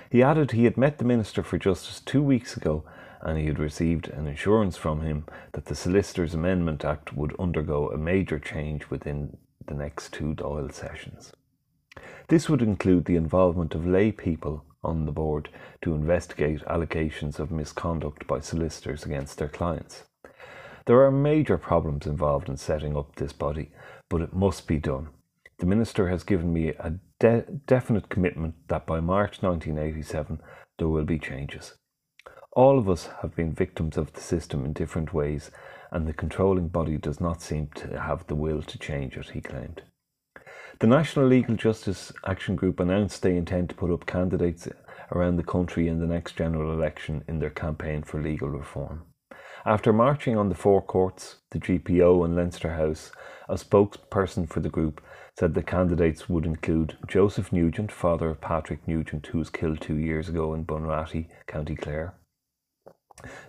He 0.09 0.21
added 0.21 0.51
he 0.51 0.65
had 0.65 0.77
met 0.77 0.99
the 0.99 1.03
Minister 1.03 1.41
for 1.41 1.57
Justice 1.57 1.99
two 1.99 2.21
weeks 2.21 2.55
ago 2.55 2.83
and 3.21 3.37
he 3.39 3.47
had 3.47 3.59
received 3.59 4.07
an 4.09 4.27
assurance 4.27 4.77
from 4.77 5.01
him 5.01 5.25
that 5.53 5.65
the 5.65 5.75
Solicitors 5.75 6.33
Amendment 6.33 6.85
Act 6.85 7.13
would 7.13 7.35
undergo 7.39 7.89
a 7.89 7.97
major 7.97 8.37
change 8.37 8.89
within 8.89 9.37
the 9.65 9.73
next 9.73 10.13
two 10.13 10.35
Dáil 10.35 10.71
sessions. 10.71 11.33
This 12.27 12.47
would 12.47 12.61
include 12.61 13.05
the 13.05 13.15
involvement 13.15 13.73
of 13.73 13.87
lay 13.87 14.11
people 14.11 14.63
on 14.87 15.05
the 15.05 15.11
board 15.11 15.49
to 15.81 15.93
investigate 15.93 16.63
allegations 16.67 17.39
of 17.39 17.51
misconduct 17.51 18.25
by 18.25 18.39
solicitors 18.39 19.03
against 19.03 19.37
their 19.37 19.49
clients. 19.49 20.03
There 20.85 21.01
are 21.01 21.11
major 21.11 21.57
problems 21.57 22.07
involved 22.07 22.47
in 22.47 22.55
setting 22.55 22.95
up 22.95 23.15
this 23.15 23.33
body, 23.33 23.71
but 24.09 24.21
it 24.21 24.33
must 24.33 24.67
be 24.67 24.77
done. 24.77 25.09
The 25.59 25.65
Minister 25.65 26.07
has 26.09 26.23
given 26.23 26.53
me 26.53 26.69
a 26.69 26.93
de- 27.19 27.45
definite 27.65 28.09
commitment 28.09 28.55
that 28.69 28.85
by 28.85 28.99
March 28.99 29.41
1987 29.41 30.39
there 30.77 30.87
will 30.87 31.03
be 31.03 31.19
changes. 31.19 31.73
All 32.53 32.79
of 32.79 32.89
us 32.89 33.09
have 33.21 33.35
been 33.35 33.53
victims 33.53 33.97
of 33.97 34.13
the 34.13 34.21
system 34.21 34.65
in 34.65 34.73
different 34.73 35.13
ways, 35.13 35.51
and 35.91 36.07
the 36.07 36.13
controlling 36.13 36.69
body 36.69 36.97
does 36.97 37.19
not 37.19 37.41
seem 37.41 37.67
to 37.75 37.99
have 37.99 38.25
the 38.27 38.35
will 38.35 38.61
to 38.61 38.79
change 38.79 39.17
it, 39.17 39.31
he 39.31 39.41
claimed. 39.41 39.81
The 40.79 40.85
National 40.85 41.25
Legal 41.25 41.55
Justice 41.55 42.13
Action 42.23 42.55
Group 42.55 42.79
announced 42.79 43.23
they 43.23 43.35
intend 43.35 43.69
to 43.69 43.75
put 43.75 43.91
up 43.91 44.05
candidates 44.05 44.67
around 45.11 45.37
the 45.37 45.43
country 45.43 45.87
in 45.87 45.99
the 45.99 46.05
next 46.05 46.35
general 46.35 46.71
election 46.71 47.23
in 47.27 47.39
their 47.39 47.49
campaign 47.49 48.03
for 48.03 48.21
legal 48.21 48.47
reform. 48.47 49.01
After 49.65 49.91
marching 49.91 50.37
on 50.37 50.49
the 50.49 50.55
four 50.55 50.83
courts, 50.83 51.37
the 51.49 51.57
GPO 51.57 52.23
and 52.23 52.35
Leinster 52.35 52.75
House, 52.75 53.11
a 53.49 53.55
spokesperson 53.55 54.47
for 54.47 54.59
the 54.59 54.69
group 54.69 55.01
said 55.39 55.55
the 55.55 55.63
candidates 55.63 56.29
would 56.29 56.45
include 56.45 56.95
Joseph 57.07 57.51
Nugent, 57.51 57.91
father 57.91 58.29
of 58.29 58.39
Patrick 58.39 58.87
Nugent, 58.87 59.25
who 59.25 59.39
was 59.39 59.49
killed 59.49 59.81
two 59.81 59.97
years 59.97 60.29
ago 60.29 60.53
in 60.53 60.63
Bunratty, 60.63 61.27
County 61.47 61.75
Clare, 61.75 62.13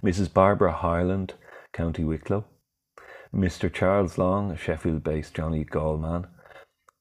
Mrs. 0.02 0.32
Barbara 0.32 0.72
Hyland, 0.72 1.34
County 1.74 2.04
Wicklow, 2.04 2.46
Mr. 3.34 3.70
Charles 3.70 4.16
Long, 4.16 4.50
a 4.50 4.56
Sheffield 4.56 5.04
based 5.04 5.34
Donegal 5.34 5.98
man, 5.98 6.26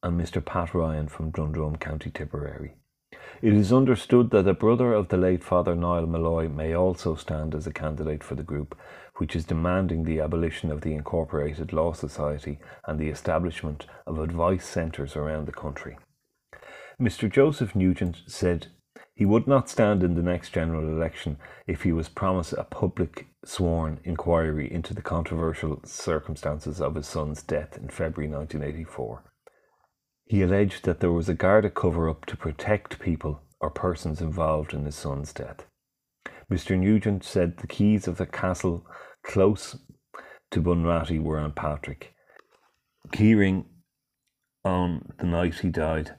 and 0.04 0.20
Mr. 0.20 0.44
Pat 0.44 0.74
Ryan 0.74 1.08
from 1.08 1.32
Dundrum, 1.32 1.78
County 1.78 2.10
Tipperary. 2.10 2.76
It 3.42 3.54
is 3.54 3.72
understood 3.72 4.32
that 4.32 4.48
a 4.48 4.54
brother 4.54 4.94
of 4.94 5.10
the 5.10 5.18
late 5.18 5.44
Father 5.44 5.76
Niall 5.76 6.08
Molloy 6.08 6.48
may 6.50 6.74
also 6.74 7.16
stand 7.16 7.54
as 7.54 7.68
a 7.68 7.72
candidate 7.72 8.24
for 8.24 8.36
the 8.36 8.44
group, 8.44 8.78
which 9.18 9.36
is 9.36 9.46
demanding 9.46 10.04
the 10.04 10.20
abolition 10.20 10.72
of 10.72 10.82
the 10.82 10.94
Incorporated 10.94 11.72
Law 11.72 11.94
Society 11.94 12.60
and 12.86 13.00
the 13.00 13.10
establishment 13.10 13.86
of 14.06 14.20
advice 14.20 14.66
centres 14.66 15.16
around 15.16 15.46
the 15.46 15.52
country. 15.52 15.98
Mr. 17.00 17.32
Joseph 17.32 17.76
Nugent 17.76 18.24
said 18.26 18.68
he 19.14 19.26
would 19.26 19.48
not 19.48 19.70
stand 19.70 20.04
in 20.04 20.16
the 20.16 20.24
next 20.24 20.52
general 20.52 20.88
election 20.90 21.38
if 21.66 21.84
he 21.84 21.92
was 21.92 22.10
promised 22.10 22.54
a 22.54 22.64
public 22.64 23.28
sworn 23.46 24.00
inquiry 24.04 24.72
into 24.72 24.94
the 24.94 25.02
controversial 25.02 25.80
circumstances 25.86 26.82
of 26.82 26.96
his 26.96 27.08
son's 27.08 27.42
death 27.42 27.78
in 27.78 27.90
February 27.90 28.32
1984. 28.32 29.24
He 30.28 30.42
alleged 30.42 30.84
that 30.84 31.00
there 31.00 31.12
was 31.12 31.30
a 31.30 31.34
Garda 31.34 31.70
cover 31.70 32.10
up 32.10 32.26
to 32.26 32.36
protect 32.36 33.00
people 33.00 33.42
or 33.60 33.70
persons 33.70 34.22
involved 34.22 34.74
in 34.74 34.86
his 34.86 34.96
son's 34.96 35.32
death. 35.32 35.66
Mr. 36.52 36.78
Nugent 36.78 37.24
said 37.24 37.58
the 37.58 37.68
keys 37.68 38.08
of 38.08 38.18
the 38.18 38.26
castle 38.26 38.86
close 39.24 39.78
to 40.52 40.62
Bunratty 40.62 41.22
were 41.22 41.40
on 41.40 41.54
Patrick. 41.54 42.13
Keyring 43.10 43.66
on 44.63 45.13
the 45.18 45.26
night 45.26 45.56
he 45.56 45.70
died 45.70 46.16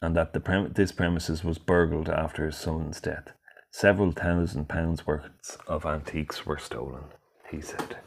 and 0.00 0.16
that 0.16 0.32
the 0.32 0.40
prem- 0.40 0.72
this 0.72 0.92
premises 0.92 1.44
was 1.44 1.58
burgled 1.58 2.08
after 2.08 2.46
his 2.46 2.56
son's 2.56 3.00
death. 3.00 3.28
Several 3.70 4.12
thousand 4.12 4.68
pounds 4.68 5.06
worth 5.06 5.58
of 5.66 5.86
antiques 5.86 6.44
were 6.44 6.58
stolen, 6.58 7.04
he 7.50 7.60
said. 7.60 7.98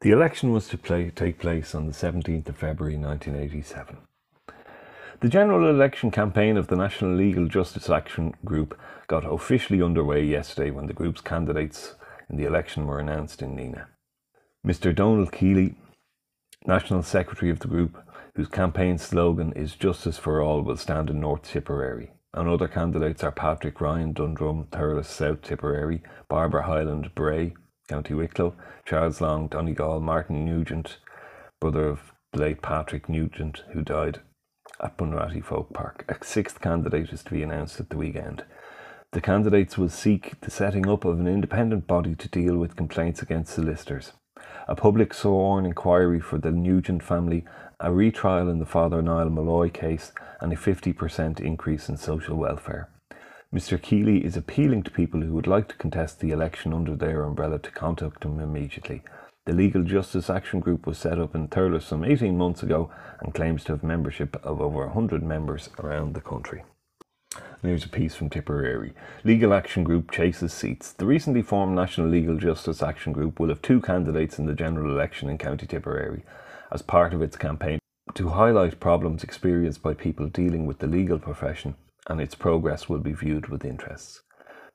The 0.00 0.10
election 0.10 0.50
was 0.50 0.68
to 0.68 0.78
play, 0.78 1.10
take 1.10 1.38
place 1.38 1.74
on 1.74 1.86
the 1.86 1.92
17th 1.92 2.48
of 2.48 2.56
February 2.56 2.96
1987. 2.96 3.98
The 5.20 5.28
general 5.28 5.68
election 5.68 6.10
campaign 6.10 6.56
of 6.56 6.68
the 6.68 6.76
National 6.76 7.14
Legal 7.14 7.46
Justice 7.46 7.90
Action 7.90 8.32
Group 8.42 8.80
got 9.06 9.30
officially 9.30 9.82
underway 9.82 10.24
yesterday 10.24 10.70
when 10.70 10.86
the 10.86 10.94
group's 10.94 11.20
candidates 11.20 11.94
in 12.30 12.38
the 12.38 12.46
election 12.46 12.86
were 12.86 12.98
announced 12.98 13.42
in 13.42 13.54
Nenagh. 13.54 13.84
Mr. 14.66 14.94
Donald 14.94 15.30
Keeley, 15.30 15.74
National 16.66 17.02
Secretary 17.02 17.50
of 17.50 17.58
the 17.58 17.68
group, 17.68 18.02
whose 18.34 18.48
campaign 18.48 18.96
slogan 18.96 19.52
is 19.52 19.74
Justice 19.74 20.16
for 20.16 20.40
All, 20.40 20.62
will 20.62 20.78
stand 20.78 21.10
in 21.10 21.20
North 21.20 21.42
Tipperary. 21.42 22.12
And 22.32 22.48
other 22.48 22.68
candidates 22.68 23.22
are 23.22 23.30
Patrick 23.30 23.78
Ryan, 23.78 24.14
Dundrum, 24.14 24.68
Thurles, 24.72 25.04
South 25.04 25.42
Tipperary, 25.42 26.02
Barbara 26.30 26.62
Hyland, 26.62 27.14
Bray, 27.14 27.52
County 27.88 28.14
Wicklow, 28.14 28.54
Charles 28.86 29.20
Long, 29.20 29.48
Donegal, 29.48 30.00
Martin 30.00 30.46
Nugent, 30.46 30.96
brother 31.60 31.88
of 31.88 32.14
late 32.32 32.62
Patrick 32.62 33.06
Nugent, 33.06 33.64
who 33.74 33.82
died 33.82 34.20
at 34.82 34.96
Bunratty 34.96 35.44
Folk 35.44 35.72
Park. 35.72 36.04
A 36.08 36.24
sixth 36.24 36.60
candidate 36.60 37.10
is 37.10 37.22
to 37.24 37.30
be 37.30 37.42
announced 37.42 37.80
at 37.80 37.90
the 37.90 37.96
weekend. 37.96 38.44
The 39.12 39.20
candidates 39.20 39.76
will 39.76 39.88
seek 39.88 40.40
the 40.40 40.50
setting 40.50 40.88
up 40.88 41.04
of 41.04 41.18
an 41.18 41.26
independent 41.26 41.86
body 41.86 42.14
to 42.14 42.28
deal 42.28 42.56
with 42.56 42.76
complaints 42.76 43.22
against 43.22 43.54
solicitors, 43.54 44.12
a 44.68 44.76
public 44.76 45.12
sworn 45.12 45.66
inquiry 45.66 46.20
for 46.20 46.38
the 46.38 46.52
Nugent 46.52 47.02
family 47.02 47.44
a 47.80 47.90
retrial 47.90 48.50
in 48.50 48.58
the 48.58 48.66
Father 48.66 49.00
Niall 49.00 49.30
Molloy 49.30 49.70
case, 49.70 50.12
and 50.40 50.52
a 50.52 50.56
50% 50.56 51.40
increase 51.40 51.88
in 51.88 51.96
social 51.96 52.36
welfare. 52.36 52.90
Mr. 53.54 53.80
Keeley 53.80 54.24
is 54.24 54.36
appealing 54.36 54.82
to 54.82 54.90
people 54.90 55.22
who 55.22 55.32
would 55.32 55.46
like 55.46 55.66
to 55.68 55.76
contest 55.76 56.20
the 56.20 56.30
election 56.30 56.74
under 56.74 56.94
their 56.94 57.22
umbrella 57.24 57.58
to 57.58 57.70
contact 57.70 58.22
him 58.22 58.38
immediately. 58.38 59.02
The 59.50 59.56
Legal 59.56 59.82
Justice 59.82 60.30
Action 60.30 60.60
Group 60.60 60.86
was 60.86 60.96
set 60.96 61.18
up 61.18 61.34
in 61.34 61.48
Thurles 61.48 61.82
some 61.82 62.04
18 62.04 62.38
months 62.38 62.62
ago 62.62 62.88
and 63.18 63.34
claims 63.34 63.64
to 63.64 63.72
have 63.72 63.82
membership 63.82 64.36
of 64.46 64.60
over 64.60 64.86
100 64.86 65.24
members 65.24 65.70
around 65.80 66.14
the 66.14 66.20
country. 66.20 66.62
And 67.34 67.42
here's 67.64 67.84
a 67.84 67.88
piece 67.88 68.14
from 68.14 68.30
Tipperary. 68.30 68.92
Legal 69.24 69.52
Action 69.52 69.82
Group 69.82 70.12
chases 70.12 70.52
seats. 70.52 70.92
The 70.92 71.04
recently 71.04 71.42
formed 71.42 71.74
National 71.74 72.06
Legal 72.06 72.36
Justice 72.36 72.80
Action 72.80 73.12
Group 73.12 73.40
will 73.40 73.48
have 73.48 73.60
two 73.60 73.80
candidates 73.80 74.38
in 74.38 74.46
the 74.46 74.54
general 74.54 74.94
election 74.94 75.28
in 75.28 75.36
County 75.36 75.66
Tipperary 75.66 76.22
as 76.70 76.82
part 76.82 77.12
of 77.12 77.20
its 77.20 77.36
campaign 77.36 77.80
to 78.14 78.28
highlight 78.28 78.78
problems 78.78 79.24
experienced 79.24 79.82
by 79.82 79.94
people 79.94 80.28
dealing 80.28 80.64
with 80.64 80.78
the 80.78 80.86
legal 80.86 81.18
profession, 81.18 81.74
and 82.08 82.20
its 82.20 82.36
progress 82.36 82.88
will 82.88 83.00
be 83.00 83.14
viewed 83.14 83.48
with 83.48 83.64
interest. 83.64 84.20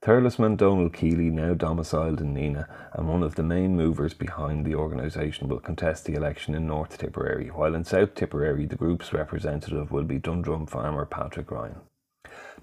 Thurlesman 0.06 0.56
Donald 0.56 0.94
Keeley, 0.94 1.32
now 1.32 1.56
domiciled 1.56 2.22
in 2.22 2.36
Nenagh 2.36 2.68
and 2.94 3.10
one 3.10 3.24
of 3.24 3.34
the 3.34 3.42
main 3.42 3.76
movers 3.76 4.14
behind 4.14 4.64
the 4.64 4.76
organisation, 4.76 5.48
will 5.48 5.60
contest 5.60 6.06
the 6.06 6.14
election 6.14 6.54
in 6.54 6.68
North 6.68 7.00
Tipperary, 7.00 7.48
while 7.48 7.74
in 7.74 7.84
South 7.84 8.14
Tipperary 8.14 8.68
the 8.68 8.76
group's 8.76 9.14
representative 9.14 9.92
will 9.92 10.04
be 10.04 10.20
Dundrum 10.20 10.68
farmer 10.68 11.08
Patrick 11.08 11.50
Ryan. 11.50 11.78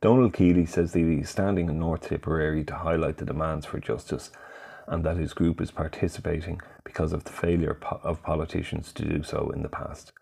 Donald 0.01 0.35
Keeley 0.35 0.67
says 0.67 0.93
that 0.93 1.01
he 1.01 1.17
is 1.17 1.31
standing 1.31 1.69
in 1.69 1.81
North 1.81 2.03
Tipperary 2.03 2.63
to 2.63 2.77
highlight 2.77 3.17
the 3.17 3.25
demands 3.25 3.67
for 3.67 3.81
justice 3.81 4.31
and 4.87 5.05
that 5.05 5.17
his 5.17 5.35
group 5.35 5.61
is 5.61 5.73
participating 5.73 6.61
because 6.85 7.13
of 7.13 7.25
the 7.25 7.33
failure 7.33 7.77
of 8.05 8.23
politicians 8.23 8.93
to 8.93 9.05
do 9.05 9.25
so 9.25 9.51
in 9.51 9.63
the 9.63 9.69
past. 9.69 10.13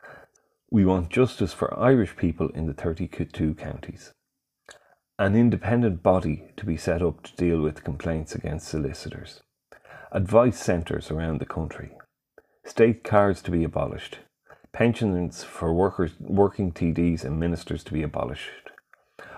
We 0.70 0.86
want 0.86 1.10
justice 1.10 1.52
for 1.52 1.78
Irish 1.78 2.16
people 2.16 2.48
in 2.54 2.64
the 2.64 2.72
32 2.72 3.56
counties. 3.56 4.14
An 5.20 5.36
independent 5.36 6.02
body 6.02 6.44
to 6.56 6.64
be 6.64 6.78
set 6.78 7.02
up 7.02 7.22
to 7.24 7.36
deal 7.36 7.60
with 7.60 7.84
complaints 7.84 8.34
against 8.34 8.68
solicitors. 8.68 9.42
Advice 10.12 10.58
centres 10.58 11.10
around 11.10 11.40
the 11.40 11.44
country. 11.44 11.90
State 12.64 13.04
cards 13.04 13.42
to 13.42 13.50
be 13.50 13.62
abolished. 13.62 14.20
Pensions 14.72 15.44
for 15.44 15.74
workers, 15.74 16.12
working 16.20 16.72
TDs 16.72 17.22
and 17.22 17.38
ministers 17.38 17.84
to 17.84 17.92
be 17.92 18.02
abolished. 18.02 18.70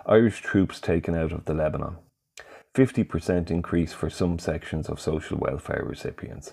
Irish 0.07 0.41
troops 0.41 0.81
taken 0.81 1.17
out 1.17 1.33
of 1.33 1.47
the 1.47 1.55
Lebanon. 1.55 1.97
50% 2.77 3.51
increase 3.51 3.93
for 3.93 4.09
some 4.09 4.39
sections 4.39 4.89
of 4.89 5.01
social 5.01 5.37
welfare 5.37 5.83
recipients, 5.85 6.53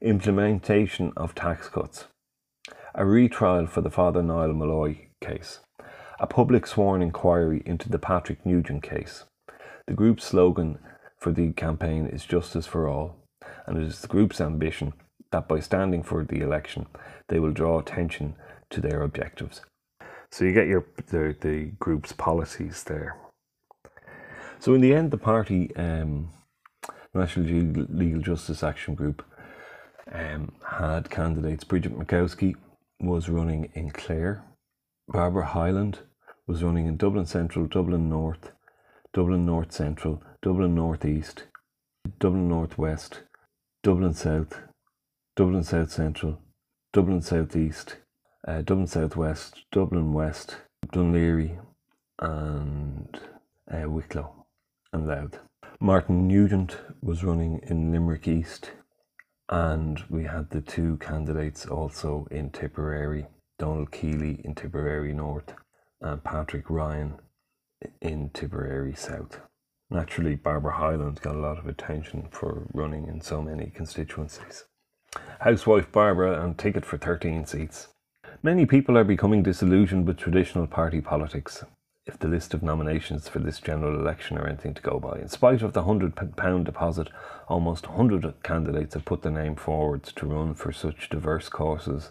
implementation 0.00 1.12
of 1.18 1.34
tax 1.34 1.68
cuts, 1.68 2.06
a 2.94 3.04
retrial 3.04 3.66
for 3.66 3.82
the 3.82 3.90
Father 3.90 4.22
Niall 4.22 4.54
Molloy 4.54 5.08
case, 5.20 5.60
a 6.20 6.26
public 6.26 6.66
sworn 6.66 7.00
inquiry 7.00 7.62
into 7.64 7.88
the 7.88 7.98
Patrick 7.98 8.44
Nugent 8.44 8.82
case. 8.82 9.24
The 9.86 9.94
group's 9.94 10.24
slogan 10.24 10.78
for 11.18 11.32
the 11.32 11.52
campaign 11.52 12.06
is 12.06 12.26
Justice 12.26 12.66
for 12.66 12.86
All, 12.86 13.16
and 13.66 13.78
it 13.78 13.84
is 13.84 14.02
the 14.02 14.08
group's 14.08 14.38
ambition 14.38 14.92
that 15.32 15.48
by 15.48 15.60
standing 15.60 16.02
for 16.02 16.22
the 16.22 16.40
election, 16.40 16.86
they 17.28 17.38
will 17.38 17.52
draw 17.52 17.78
attention 17.78 18.34
to 18.68 18.82
their 18.82 19.02
objectives. 19.02 19.62
So 20.30 20.44
you 20.44 20.52
get 20.52 20.68
your 20.68 20.86
the, 21.06 21.34
the 21.40 21.72
group's 21.78 22.12
policies 22.12 22.84
there. 22.84 23.16
So 24.58 24.74
in 24.74 24.82
the 24.82 24.94
end, 24.94 25.12
the 25.12 25.18
party, 25.18 25.74
um, 25.74 26.30
National 27.14 27.46
Legal 27.46 28.20
Justice 28.20 28.62
Action 28.62 28.94
Group, 28.94 29.24
um, 30.12 30.52
had 30.78 31.08
candidates. 31.08 31.64
Bridget 31.64 31.98
Makowski 31.98 32.56
was 33.00 33.30
running 33.30 33.70
in 33.72 33.90
Clare. 33.90 34.44
Barbara 35.08 35.46
Hyland 35.46 36.00
was 36.50 36.64
running 36.64 36.86
in 36.88 36.96
Dublin 36.96 37.26
Central, 37.26 37.66
Dublin 37.66 38.08
North, 38.08 38.50
Dublin 39.12 39.46
North 39.46 39.70
Central, 39.70 40.20
Dublin 40.42 40.74
North 40.74 41.04
East, 41.04 41.44
Dublin 42.18 42.48
North 42.48 42.76
West, 42.76 43.20
Dublin 43.84 44.14
South, 44.14 44.58
Dublin 45.36 45.62
South 45.62 45.92
Central, 45.92 46.40
Dublin 46.92 47.22
South 47.22 47.54
East, 47.54 47.98
uh, 48.48 48.62
Dublin 48.62 48.88
South 48.88 49.14
West, 49.14 49.60
Dublin 49.70 50.12
West, 50.12 50.56
Dún 50.88 51.12
Laoghaire, 51.12 51.60
and 52.18 53.20
uh, 53.72 53.88
Wicklow 53.88 54.44
and 54.92 55.06
Louth. 55.06 55.38
Martin 55.78 56.26
Nugent 56.26 56.78
was 57.00 57.22
running 57.22 57.60
in 57.62 57.92
Limerick 57.92 58.26
East, 58.26 58.72
and 59.48 60.02
we 60.10 60.24
had 60.24 60.50
the 60.50 60.62
two 60.62 60.96
candidates 60.96 61.64
also 61.64 62.26
in 62.32 62.50
Tipperary 62.50 63.28
Donald 63.56 63.92
Keeley 63.92 64.40
in 64.44 64.56
Tipperary 64.56 65.12
North 65.12 65.54
and 66.00 66.22
Patrick 66.24 66.70
Ryan 66.70 67.14
in 68.00 68.30
Tipperary 68.30 68.94
South. 68.94 69.40
Naturally, 69.90 70.36
Barbara 70.36 70.72
Hyland 70.72 71.20
got 71.20 71.34
a 71.34 71.40
lot 71.40 71.58
of 71.58 71.66
attention 71.66 72.28
for 72.30 72.68
running 72.72 73.08
in 73.08 73.20
so 73.20 73.42
many 73.42 73.72
constituencies. 73.74 74.64
Housewife 75.40 75.90
Barbara 75.90 76.44
and 76.44 76.56
ticket 76.56 76.84
for 76.84 76.96
13 76.96 77.44
seats. 77.44 77.88
Many 78.42 78.66
people 78.66 78.96
are 78.96 79.04
becoming 79.04 79.42
disillusioned 79.42 80.06
with 80.06 80.16
traditional 80.16 80.66
party 80.66 81.00
politics 81.00 81.64
if 82.06 82.18
the 82.18 82.28
list 82.28 82.54
of 82.54 82.62
nominations 82.62 83.28
for 83.28 83.38
this 83.38 83.60
general 83.60 84.00
election 84.00 84.38
are 84.38 84.46
anything 84.46 84.74
to 84.74 84.82
go 84.82 84.98
by. 84.98 85.18
In 85.18 85.28
spite 85.28 85.62
of 85.62 85.72
the 85.72 85.82
£100 85.82 86.64
deposit, 86.64 87.08
almost 87.48 87.88
100 87.88 88.42
candidates 88.42 88.94
have 88.94 89.04
put 89.04 89.22
their 89.22 89.32
name 89.32 89.56
forwards 89.56 90.12
to 90.14 90.26
run 90.26 90.54
for 90.54 90.72
such 90.72 91.08
diverse 91.08 91.48
causes 91.48 92.10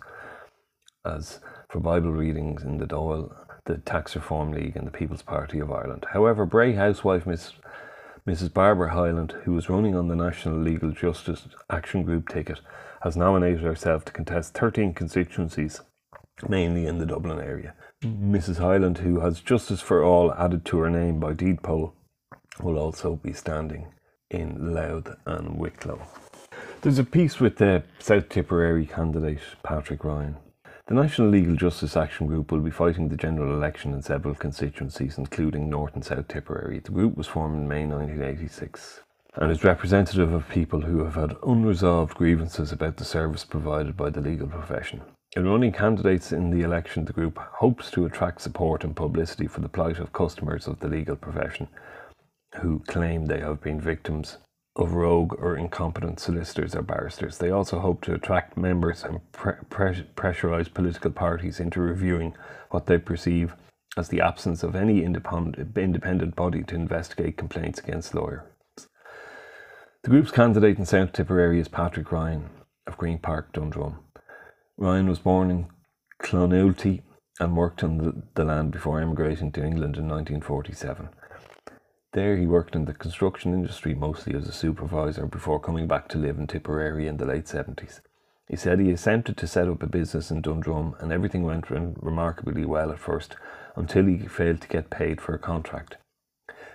as 1.06 1.40
for 1.70 1.80
Bible 1.80 2.12
readings 2.12 2.64
in 2.64 2.78
the 2.78 2.86
Dáil, 2.86 3.34
the 3.70 3.78
Tax 3.78 4.16
Reform 4.16 4.52
League, 4.52 4.76
and 4.76 4.88
the 4.88 4.92
People's 4.92 5.22
Party 5.22 5.60
of 5.60 5.72
Ireland. 5.72 6.08
However, 6.12 6.44
Bray 6.44 6.74
housewife 6.74 7.28
Miss, 7.28 7.54
Mrs. 8.28 8.52
Barbara 8.52 8.94
Hyland, 8.94 9.36
was 9.46 9.70
running 9.70 9.96
on 9.96 10.08
the 10.08 10.16
National 10.16 10.58
Legal 10.60 10.92
Justice 10.92 11.48
Action 11.70 12.02
Group 12.02 12.30
ticket, 12.30 12.62
has 13.02 13.16
nominated 13.16 13.62
herself 13.62 14.04
to 14.06 14.12
contest 14.12 14.56
13 14.56 14.96
constituencies, 14.96 15.82
mainly 16.48 16.88
in 16.88 16.98
the 16.98 17.06
Dublin 17.06 17.40
area. 17.40 17.76
Mrs. 18.04 18.58
Hyland, 18.58 19.00
who 19.00 19.20
has 19.20 19.40
Justice 19.40 19.82
for 19.82 20.04
All 20.04 20.34
added 20.34 20.66
to 20.66 20.80
her 20.80 20.90
name 20.90 21.20
by 21.20 21.34
deed 21.34 21.62
poll, 21.62 21.94
will 22.60 22.80
also 22.80 23.18
be 23.18 23.34
standing 23.34 23.94
in 24.32 24.74
Louth 24.74 25.16
and 25.28 25.60
Wicklow. 25.60 26.02
There's 26.82 26.98
a 26.98 27.04
piece 27.04 27.40
with 27.40 27.58
the 27.58 27.84
South 28.00 28.30
Tipperary 28.30 28.88
candidate 28.88 29.42
Patrick 29.62 30.04
Ryan. 30.04 30.38
The 30.90 30.96
National 30.96 31.30
Legal 31.30 31.56
Justice 31.56 31.96
Action 31.96 32.26
Group 32.26 32.52
will 32.52 32.62
be 32.62 32.72
fighting 32.72 33.10
the 33.10 33.16
general 33.16 33.54
election 33.54 33.94
in 33.94 34.02
several 34.02 34.34
constituencies, 34.34 35.20
including 35.20 35.70
North 35.70 35.94
and 35.94 36.04
South 36.04 36.28
Tipperary. 36.28 36.80
The 36.80 36.90
group 36.90 37.16
was 37.16 37.28
formed 37.28 37.58
in 37.58 37.68
May 37.68 37.86
1986 37.86 39.02
and 39.36 39.52
is 39.52 39.64
representative 39.64 40.34
of 40.34 40.50
people 40.50 40.82
who 40.82 41.04
have 41.04 41.14
had 41.14 41.38
unresolved 41.46 42.16
grievances 42.16 42.72
about 42.72 42.98
the 42.98 43.06
service 43.06 43.46
provided 43.46 43.96
by 43.96 44.10
the 44.10 44.20
legal 44.20 44.48
profession. 44.48 45.04
In 45.36 45.48
running 45.48 45.74
candidates 45.74 46.32
in 46.32 46.50
the 46.50 46.64
election, 46.64 47.06
the 47.06 47.14
group 47.14 47.38
hopes 47.38 47.92
to 47.92 48.08
attract 48.08 48.42
support 48.42 48.84
and 48.84 48.96
publicity 48.96 49.46
for 49.46 49.62
the 49.62 49.70
plight 49.70 50.00
of 50.00 50.12
customers 50.12 50.66
of 50.66 50.80
the 50.80 50.88
legal 50.88 51.16
profession 51.16 51.68
who 52.64 52.80
claim 52.88 53.28
they 53.28 53.42
have 53.42 53.62
been 53.62 53.80
victims 53.80 54.38
of 54.82 54.94
rogue 54.94 55.34
or 55.40 55.56
incompetent 55.56 56.20
solicitors 56.20 56.76
or 56.76 56.82
barristers. 56.82 57.38
They 57.38 57.50
also 57.50 57.80
hope 57.80 58.02
to 58.04 58.14
attract 58.14 58.58
members 58.58 59.04
and 59.04 59.20
pre- 59.32 59.54
pre- 59.70 60.08
pressurize 60.16 60.74
political 60.74 61.12
parties 61.12 61.60
into 61.60 61.82
reviewing 61.82 62.36
what 62.72 62.88
they 62.88 62.98
perceive 62.98 63.56
as 63.98 64.10
the 64.10 64.22
absence 64.22 64.64
of 64.64 64.76
any 64.76 65.04
independent, 65.04 65.78
independent 65.78 66.36
body 66.36 66.64
to 66.64 66.76
investigate 66.76 67.38
complaints 67.38 67.80
against 67.80 68.14
lawyers. 68.14 68.44
The 70.04 70.10
group's 70.10 70.32
candidate 70.32 70.78
in 70.78 70.86
South 70.86 71.12
Tipperary 71.12 71.60
is 71.60 71.68
Patrick 71.68 72.12
Ryan 72.12 72.50
of 72.88 72.98
Green 72.98 73.20
Park, 73.20 73.52
Dundrum. 73.52 74.00
Ryan 74.78 75.10
was 75.10 75.20
born 75.20 75.52
in 75.52 75.68
Clonulty 76.22 77.02
and 77.40 77.58
worked 77.58 77.84
on 77.84 77.98
the, 77.98 78.24
the 78.36 78.46
land 78.46 78.72
before 78.72 79.02
emigrating 79.02 79.52
to 79.52 79.64
England 79.64 79.98
in 79.98 80.08
1947. 80.08 81.10
There, 82.14 82.38
he 82.38 82.48
worked 82.48 82.76
in 82.76 82.86
the 82.86 82.94
construction 82.94 83.54
industry 83.54 83.94
mostly 83.94 84.34
as 84.34 84.48
a 84.48 84.52
supervisor 84.52 85.28
before 85.28 85.60
coming 85.60 85.88
back 85.88 86.08
to 86.10 86.18
live 86.18 86.40
in 86.40 86.48
Tipperary 86.48 87.08
in 87.08 87.18
the 87.18 87.26
late 87.26 87.46
70s. 87.46 88.02
He 88.48 88.56
said 88.56 88.80
he 88.80 88.90
attempted 88.90 89.38
to 89.38 89.46
set 89.48 89.68
up 89.68 89.84
a 89.84 89.88
business 89.88 90.32
in 90.32 90.42
Dundrum 90.42 90.96
and 91.00 91.12
everything 91.12 91.44
went 91.44 91.70
remarkably 91.70 92.66
well 92.66 92.92
at 92.92 92.98
first 92.98 93.36
until 93.76 94.06
he 94.06 94.18
failed 94.18 94.62
to 94.62 94.68
get 94.68 94.90
paid 94.90 95.22
for 95.22 95.36
a 95.36 95.40
contract. 95.40 95.98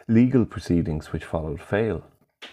Legal 0.06 0.46
proceedings 0.46 1.12
which 1.12 1.24
followed 1.24 1.60
failed 1.60 2.04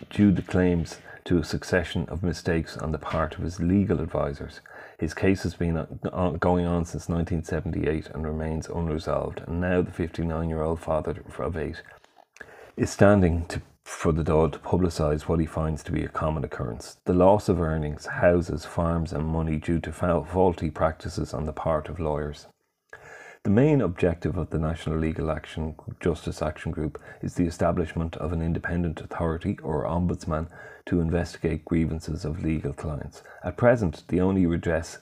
due 0.10 0.34
to 0.34 0.42
claims 0.42 0.98
to 1.26 1.38
a 1.38 1.44
succession 1.44 2.08
of 2.10 2.24
mistakes 2.24 2.78
on 2.78 2.92
the 2.92 2.98
part 2.98 3.36
of 3.36 3.44
his 3.44 3.60
legal 3.60 4.00
advisors. 4.00 4.60
His 4.98 5.14
case 5.14 5.44
has 5.44 5.54
been 5.54 5.76
going 6.40 6.66
on 6.66 6.86
since 6.86 7.08
1978 7.08 8.08
and 8.08 8.26
remains 8.26 8.68
unresolved, 8.68 9.42
and 9.46 9.62
now 9.62 9.84
the 9.84 9.92
59 9.92 10.50
year 10.50 10.64
old 10.64 10.80
father 10.80 11.24
of 11.38 11.58
eight 11.58 11.84
is 12.78 12.90
standing 12.90 13.46
to, 13.48 13.62
for 13.84 14.12
the 14.12 14.24
Dáil 14.24 14.52
to 14.52 14.60
publicise 14.60 15.24
what 15.24 15.40
he 15.40 15.46
finds 15.46 15.84
to 15.84 15.92
be 15.92 16.04
a 16.04 16.10
common 16.10 16.44
occurrence 16.44 16.98
the 17.06 17.14
loss 17.14 17.50
of 17.50 17.60
earnings, 17.60 18.06
houses, 18.06 18.66
farms, 18.66 19.12
and 19.12 19.26
money 19.26 19.58
due 19.58 19.80
to 19.80 19.92
faulty 19.92 20.70
practices 20.70 21.34
on 21.34 21.46
the 21.46 21.54
part 21.54 21.90
of 21.90 22.00
lawyers. 22.00 22.48
The 23.44 23.50
main 23.50 23.82
objective 23.82 24.38
of 24.38 24.52
the 24.52 24.60
National 24.60 25.00
Legal 25.00 25.32
Action 25.32 25.76
Justice 26.00 26.44
Action 26.44 26.72
Group 26.72 27.02
is 27.24 27.34
the 27.34 27.48
establishment 27.48 28.16
of 28.18 28.32
an 28.32 28.42
independent 28.42 29.02
authority 29.02 29.58
or 29.64 29.84
ombudsman 29.86 30.48
to 30.86 31.02
investigate 31.02 31.66
grievances 31.66 32.24
of 32.24 32.44
legal 32.44 32.72
clients. 32.72 33.24
At 33.44 33.58
present, 33.58 34.04
the 34.10 34.22
only 34.22 34.46
redress 34.46 35.00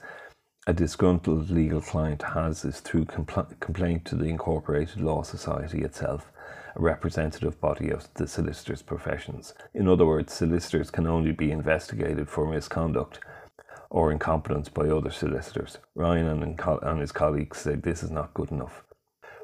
a 0.66 0.72
disgruntled 0.72 1.50
legal 1.50 1.82
client 1.82 2.22
has 2.22 2.64
is 2.64 2.80
through 2.80 3.04
compl- 3.06 3.60
complaint 3.60 4.06
to 4.06 4.14
the 4.14 4.26
Incorporated 4.26 5.02
Law 5.02 5.22
Society 5.22 5.82
itself, 5.82 6.32
a 6.76 6.80
representative 6.80 7.60
body 7.60 7.90
of 7.90 8.08
the 8.14 8.26
solicitors' 8.26 8.82
professions. 8.82 9.54
In 9.74 9.88
other 9.88 10.06
words, 10.06 10.32
solicitors 10.32 10.90
can 10.90 11.06
only 11.06 11.32
be 11.32 11.50
investigated 11.50 12.28
for 12.28 12.46
misconduct 12.46 13.20
or 13.90 14.12
incompetence 14.12 14.68
by 14.68 14.88
other 14.88 15.10
solicitors. 15.10 15.78
Ryan 15.94 16.42
and, 16.42 16.60
and 16.82 17.00
his 17.00 17.12
colleagues 17.12 17.58
said 17.58 17.82
this 17.82 18.02
is 18.02 18.10
not 18.10 18.34
good 18.34 18.50
enough. 18.50 18.84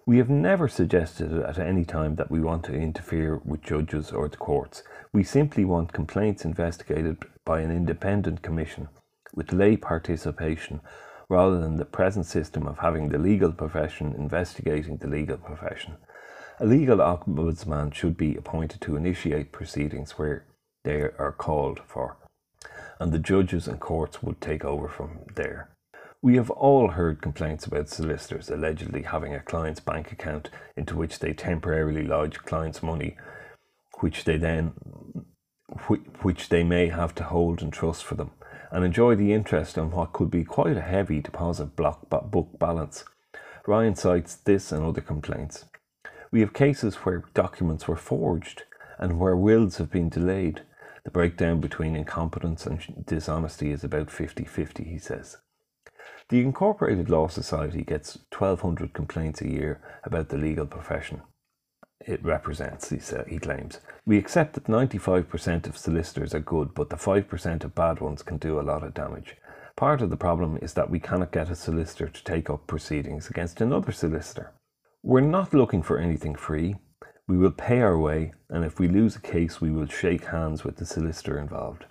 We 0.07 0.19
have 0.19 0.31
never 0.31 0.69
suggested 0.69 1.33
at 1.33 1.59
any 1.59 1.85
time 1.85 2.15
that 2.15 2.31
we 2.31 2.41
want 2.41 2.63
to 2.67 2.73
interfere 2.73 3.41
with 3.45 3.63
judges 3.63 4.13
or 4.13 4.29
the 4.29 4.37
courts. 4.37 4.85
We 5.13 5.25
simply 5.25 5.65
want 5.65 5.93
complaints 5.93 6.45
investigated 6.45 7.25
by 7.45 7.61
an 7.61 7.73
independent 7.73 8.41
commission 8.41 8.89
with 9.35 9.53
lay 9.53 9.77
participation 9.77 10.81
rather 11.29 11.59
than 11.59 11.77
the 11.77 11.85
present 11.85 12.27
system 12.27 12.69
of 12.69 12.79
having 12.79 13.09
the 13.09 13.19
legal 13.19 13.51
profession 13.51 14.15
investigating 14.17 14.97
the 14.99 15.09
legal 15.09 15.39
profession. 15.39 15.97
A 16.59 16.67
legal 16.67 16.99
ombudsman 16.99 17.93
should 17.93 18.17
be 18.17 18.37
appointed 18.37 18.81
to 18.83 18.97
initiate 18.97 19.53
proceedings 19.53 20.13
where 20.13 20.45
they 20.85 21.03
are 21.03 21.35
called 21.37 21.81
for 21.87 22.17
and 22.99 23.13
the 23.13 23.19
judges 23.19 23.69
and 23.69 23.81
courts 23.81 24.23
would 24.23 24.41
take 24.41 24.65
over 24.65 24.89
from 24.89 25.21
there. 25.35 25.69
We 26.23 26.37
have 26.37 26.51
all 26.51 26.89
heard 26.89 27.23
complaints 27.23 27.67
about 27.67 27.89
solicitors 27.89 28.51
allegedly 28.51 29.03
having 29.03 29.35
a 29.35 29.41
client's 29.41 29.81
bank 29.81 30.13
account 30.13 30.51
into 30.77 30.97
which 30.97 31.19
they 31.19 31.33
temporarily 31.33 32.03
lodge 32.03 32.39
clients' 32.39 32.83
money, 32.83 33.17
which 34.01 34.25
they 34.25 34.37
then 34.37 34.73
which 36.23 36.49
they 36.49 36.63
may 36.63 36.89
have 36.89 37.15
to 37.17 37.25
hold 37.25 37.61
in 37.61 37.71
trust 37.71 38.05
for 38.05 38.15
them, 38.15 38.31
and 38.71 38.85
enjoy 38.85 39.15
the 39.15 39.33
interest 39.33 39.77
on 39.77 39.91
what 39.91 40.13
could 40.13 40.31
be 40.31 40.45
quite 40.45 40.77
a 40.77 40.81
heavy 40.81 41.21
deposit 41.21 41.77
block 41.77 42.09
book 42.09 42.59
balance. 42.59 43.05
Ryan 43.67 43.97
cites 43.97 44.37
this 44.37 44.71
and 44.71 44.85
other 44.85 45.01
complaints. 45.01 45.65
We 46.31 46.41
have 46.41 46.53
cases 46.53 46.97
where 46.97 47.25
documents 47.35 47.87
were 47.87 47.97
forged 47.97 48.65
and 48.99 49.19
where 49.19 49.37
wills 49.37 49.79
have 49.79 49.91
been 49.91 50.09
delayed, 50.09 50.63
the 51.05 51.11
breakdown 51.11 51.61
between 51.61 51.95
incompetence 51.95 52.67
and 52.67 53.05
dishonesty 53.07 53.71
is 53.71 53.85
about 53.85 54.11
50 54.11 54.45
50, 54.45 54.85
he 54.85 54.99
says. 54.99 55.39
The 56.29 56.41
Incorporated 56.41 57.09
Law 57.09 57.29
Society 57.29 57.83
gets 57.83 58.19
1,200 58.37 58.93
complaints 58.93 59.41
a 59.41 59.49
year 59.49 59.81
about 60.05 60.29
the 60.31 60.39
legal 60.39 60.67
profession 60.67 61.23
it 62.07 62.25
represents, 62.25 62.91
he, 62.91 62.99
sa- 62.99 63.25
he 63.27 63.39
claims. 63.39 63.81
We 64.05 64.19
accept 64.19 64.55
that 64.55 64.65
95% 64.65 65.67
of 65.67 65.77
solicitors 65.77 66.35
are 66.35 66.41
good, 66.41 66.75
but 66.75 66.91
the 66.91 66.97
5% 66.97 67.65
of 67.65 67.75
bad 67.75 68.01
ones 68.01 68.23
can 68.23 68.39
do 68.39 68.61
a 68.61 68.63
lot 68.63 68.85
of 68.85 68.95
damage. 68.95 69.37
Part 69.77 70.01
of 70.01 70.11
the 70.11 70.17
problem 70.17 70.59
is 70.63 70.75
that 70.75 70.91
we 70.91 71.01
cannot 71.01 71.33
get 71.33 71.51
a 71.51 71.55
solicitor 71.57 72.09
to 72.09 72.25
take 72.25 72.49
up 72.49 72.67
proceedings 72.67 73.29
against 73.29 73.61
another 73.61 73.93
solicitor. 73.93 74.53
We're 75.03 75.21
not 75.21 75.55
looking 75.55 75.83
for 75.83 75.99
anything 75.99 76.35
free. 76.35 76.77
We 77.29 77.37
will 77.37 77.53
pay 77.53 77.81
our 77.81 77.99
way, 77.99 78.33
and 78.49 78.65
if 78.65 78.81
we 78.81 78.89
lose 78.89 79.15
a 79.15 79.21
case, 79.21 79.61
we 79.61 79.71
will 79.71 79.87
shake 79.87 80.27
hands 80.27 80.65
with 80.65 80.77
the 80.77 80.87
solicitor 80.87 81.39
involved. 81.39 81.85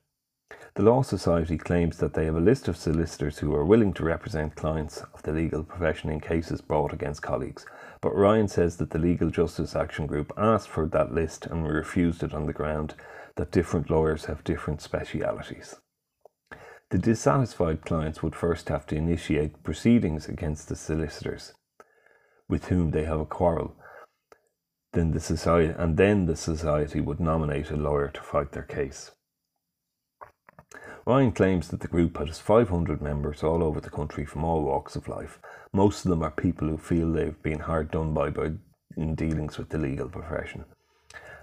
The 0.74 0.84
Law 0.84 1.02
Society 1.02 1.58
claims 1.58 1.98
that 1.98 2.14
they 2.14 2.26
have 2.26 2.36
a 2.36 2.42
list 2.42 2.68
of 2.68 2.76
solicitors 2.76 3.40
who 3.40 3.56
are 3.56 3.64
willing 3.64 3.94
to 3.94 4.04
represent 4.04 4.56
clients 4.56 5.02
of 5.14 5.24
the 5.24 5.32
legal 5.32 5.64
profession 5.64 6.10
in 6.10 6.20
cases 6.20 6.60
brought 6.62 6.92
against 6.92 7.22
colleagues, 7.22 7.66
but 8.02 8.16
Ryan 8.16 8.50
says 8.50 8.76
that 8.78 8.90
the 8.90 9.00
Legal 9.00 9.30
Justice 9.30 9.76
Action 9.76 10.08
Group 10.08 10.34
asked 10.38 10.68
for 10.68 10.86
that 10.88 11.14
list 11.14 11.46
and 11.46 11.66
refused 11.66 12.24
it 12.24 12.34
on 12.34 12.46
the 12.46 12.54
ground 12.54 12.96
that 13.36 13.52
different 13.52 13.90
lawyers 13.90 14.26
have 14.26 14.44
different 14.44 14.82
specialities. 14.82 15.76
The 16.90 16.98
dissatisfied 16.98 17.86
clients 17.86 18.22
would 18.22 18.36
first 18.36 18.68
have 18.68 18.86
to 18.88 18.96
initiate 18.96 19.64
proceedings 19.64 20.28
against 20.28 20.68
the 20.68 20.76
solicitors 20.76 21.54
with 22.48 22.66
whom 22.66 22.92
they 22.92 23.06
have 23.06 23.20
a 23.20 23.26
quarrel. 23.26 23.76
Then 24.94 25.12
the 25.12 25.20
society, 25.20 25.74
and 25.78 25.98
then 25.98 26.26
the 26.26 26.36
society 26.36 27.02
would 27.02 27.20
nominate 27.20 27.72
a 27.72 27.76
lawyer 27.76 28.10
to 28.10 28.22
fight 28.22 28.52
their 28.52 28.64
case. 28.64 29.12
Ryan 31.06 31.32
claims 31.32 31.68
that 31.68 31.82
the 31.82 31.88
group 31.88 32.18
has 32.18 32.40
500 32.40 33.02
members 33.02 33.44
all 33.44 33.64
over 33.64 33.80
the 33.80 33.90
country 33.90 34.26
from 34.26 34.44
all 34.44 34.64
walks 34.64 34.96
of 34.96 35.08
life. 35.08 35.40
Most 35.72 36.04
of 36.04 36.10
them 36.10 36.24
are 36.24 36.32
people 36.32 36.68
who 36.68 36.78
feel 36.78 37.12
they've 37.12 37.42
been 37.44 37.60
hard 37.60 37.92
done 37.92 38.14
by, 38.14 38.30
by 38.30 38.54
in 38.98 39.14
dealings 39.14 39.58
with 39.58 39.70
the 39.70 39.78
legal 39.78 40.10
profession. 40.10 40.66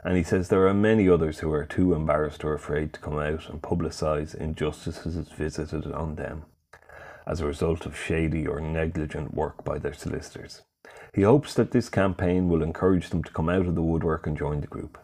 And 0.05 0.17
he 0.17 0.25
says 0.25 0.49
there 0.49 0.67
are 0.67 0.75
many 0.75 1.09
others 1.09 1.39
who 1.39 1.53
are 1.53 1.65
too 1.65 1.95
embarrassed 1.95 2.45
or 2.45 2.55
afraid 2.55 2.93
to 2.95 3.01
come 3.01 3.19
out 3.19 3.49
and 3.49 3.63
publicise 3.63 4.35
injustices 4.35 5.29
visited 5.29 5.93
on 5.93 6.17
them 6.17 6.45
as 7.27 7.41
a 7.41 7.47
result 7.47 7.87
of 7.87 7.97
shady 7.97 8.47
or 8.47 8.61
negligent 8.61 9.33
work 9.33 9.65
by 9.65 9.79
their 9.79 9.95
solicitors. 9.95 10.63
He 11.15 11.23
hopes 11.23 11.53
that 11.55 11.73
this 11.73 11.91
campaign 11.91 12.49
will 12.49 12.63
encourage 12.63 13.11
them 13.11 13.23
to 13.25 13.33
come 13.33 13.51
out 13.51 13.67
of 13.67 13.75
the 13.75 13.83
woodwork 13.83 14.27
and 14.27 14.37
join 14.37 14.63
the 14.63 14.67
group. 14.67 14.99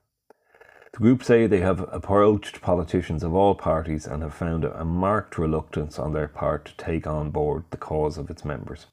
The 0.93 0.99
group 0.99 1.23
say 1.23 1.47
they 1.47 1.61
have 1.61 1.87
approached 1.93 2.63
politicians 2.63 3.23
of 3.23 3.35
all 3.35 3.55
parties 3.55 4.07
and 4.07 4.23
have 4.23 4.33
found 4.33 4.65
a 4.65 4.85
marked 4.87 5.37
reluctance 5.37 5.99
on 5.99 6.15
their 6.15 6.29
part 6.29 6.65
to 6.65 6.77
take 6.77 7.07
on 7.07 7.31
board 7.31 7.65
the 7.71 7.77
cause 7.77 8.17
of 8.17 8.31
its 8.31 8.45
members. 8.45 8.87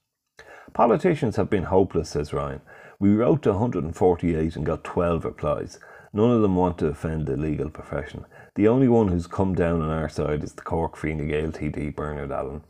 Politicians 0.73 1.37
have 1.37 1.49
been 1.49 1.63
hopeless, 1.63 2.09
says 2.09 2.33
Ryan. 2.33 2.59
We 2.99 3.13
wrote 3.13 3.43
to 3.43 3.53
148 3.53 4.55
and 4.57 4.65
got 4.65 4.83
12 4.83 5.23
replies. 5.23 5.79
None 6.11 6.31
of 6.31 6.41
them 6.41 6.57
want 6.57 6.77
to 6.79 6.87
offend 6.87 7.27
the 7.27 7.37
legal 7.37 7.69
profession. 7.69 8.25
The 8.55 8.67
only 8.67 8.89
one 8.89 9.07
who's 9.07 9.27
come 9.27 9.55
down 9.55 9.81
on 9.81 9.89
our 9.89 10.09
side 10.09 10.43
is 10.43 10.53
the 10.53 10.63
Cork 10.63 10.97
Fine 10.97 11.27
Gael 11.29 11.51
TD 11.51 11.95
Bernard 11.95 12.31
Allen. 12.31 12.63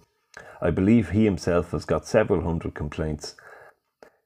I 0.62 0.70
believe 0.70 1.10
he 1.10 1.26
himself 1.26 1.72
has 1.72 1.86
got 1.86 2.06
several 2.06 2.44
hundred 2.44 2.76
complaints 2.76 3.36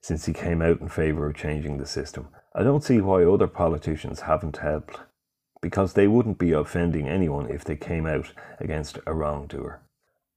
since 0.02 0.26
he 0.26 0.32
came 0.32 0.62
out 0.62 0.80
in 0.80 0.88
favour 0.88 1.28
of 1.28 1.36
changing 1.36 1.78
the 1.78 1.86
system. 1.86 2.28
I 2.54 2.62
don't 2.62 2.84
see 2.84 3.00
why 3.00 3.24
other 3.24 3.46
politicians 3.46 4.20
haven't 4.20 4.56
helped, 4.56 4.98
because 5.60 5.92
they 5.92 6.08
wouldn't 6.08 6.38
be 6.38 6.52
offending 6.52 7.08
anyone 7.08 7.50
if 7.50 7.64
they 7.64 7.76
came 7.76 8.06
out 8.06 8.32
against 8.58 8.98
a 9.06 9.14
wrongdoer. 9.14 9.80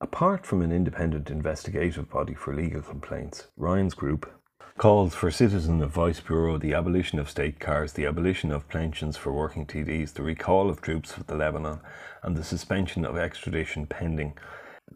Apart 0.01 0.45
from 0.45 0.61
an 0.61 0.71
independent 0.71 1.29
investigative 1.29 2.09
body 2.09 2.33
for 2.33 2.53
legal 2.53 2.81
complaints, 2.81 3.47
Ryan's 3.55 3.93
group 3.93 4.29
calls 4.77 5.15
for 5.15 5.31
Citizen 5.31 5.81
Advice 5.81 6.19
Bureau, 6.19 6.57
the 6.57 6.73
abolition 6.73 7.19
of 7.19 7.29
state 7.29 7.59
cars, 7.59 7.93
the 7.93 8.05
abolition 8.05 8.51
of 8.51 8.67
pensions 8.67 9.15
for 9.15 9.31
working 9.31 9.65
TDs, 9.65 10.13
the 10.13 10.23
recall 10.23 10.69
of 10.69 10.81
troops 10.81 11.13
for 11.13 11.23
the 11.23 11.35
Lebanon, 11.35 11.79
and 12.21 12.35
the 12.35 12.43
suspension 12.43 13.05
of 13.05 13.17
extradition 13.17 13.85
pending 13.85 14.37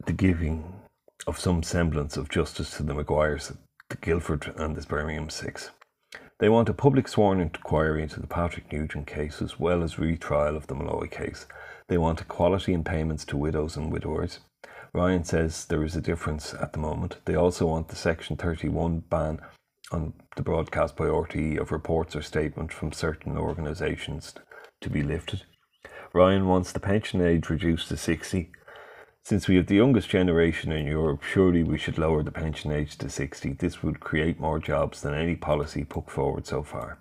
the 0.06 0.14
giving 0.14 0.74
of 1.26 1.40
some 1.40 1.64
semblance 1.64 2.18
of 2.18 2.30
justice 2.30 2.76
to 2.78 2.84
the 2.84 2.94
Maguires 2.94 3.54
the 3.90 3.98
Guildford 3.98 4.54
and 4.58 4.76
the 4.76 4.86
Birmingham 4.86 5.30
Six. 5.30 5.72
They 6.40 6.50
want 6.50 6.68
a 6.68 6.74
public 6.74 7.08
sworn 7.08 7.40
inquiry 7.40 8.04
into 8.04 8.20
the 8.20 8.28
Patrick 8.28 8.72
Nugent 8.72 9.08
case 9.08 9.42
as 9.42 9.60
well 9.60 9.82
as 9.82 9.98
retrial 9.98 10.58
of 10.58 10.68
the 10.68 10.76
Molloy 10.76 11.08
case. 11.08 11.46
They 11.88 11.98
want 11.98 12.20
equality 12.20 12.74
in 12.74 12.84
payments 12.84 13.24
to 13.26 13.38
widows 13.38 13.78
and 13.78 13.92
widowers. 13.92 14.40
Ryan 14.94 15.24
says 15.24 15.66
there 15.66 15.84
is 15.84 15.96
a 15.96 16.02
difference 16.02 16.54
at 16.54 16.74
the 16.74 16.80
moment. 16.80 17.18
They 17.26 17.36
also 17.36 17.66
want 17.66 17.88
the 17.88 17.96
Section 17.96 18.36
31 18.36 19.00
ban 19.10 19.40
on 19.92 20.14
the 20.36 20.44
broadcast 20.44 20.98
by 20.98 21.06
RTE 21.06 21.58
of 21.58 21.72
reports 21.72 22.16
or 22.16 22.22
statements 22.22 22.76
from 22.76 22.92
certain 22.92 23.38
organisations 23.38 24.34
to 24.82 24.90
be 24.90 25.02
lifted. 25.02 25.44
Ryan 26.14 26.48
wants 26.48 26.74
the 26.74 26.80
pension 26.82 27.22
age 27.22 27.50
reduced 27.50 27.88
to 27.88 27.98
60 27.98 28.52
since 29.28 29.46
we 29.50 29.58
have 29.58 29.68
the 29.68 29.76
youngest 29.76 30.08
generation 30.08 30.72
in 30.72 30.88
Europe, 30.88 31.22
surely 31.22 31.62
we 31.62 31.78
should 31.78 31.98
lower 31.98 32.24
the 32.24 32.32
pension 32.32 32.72
age 32.72 32.98
to 32.98 33.10
60. 33.10 33.52
This 33.60 33.84
would 33.84 34.00
create 34.00 34.40
more 34.40 34.58
jobs 34.58 35.02
than 35.02 35.14
any 35.14 35.36
policy 35.36 35.84
put 35.84 36.10
forward 36.10 36.48
so 36.48 36.64
far. 36.64 37.00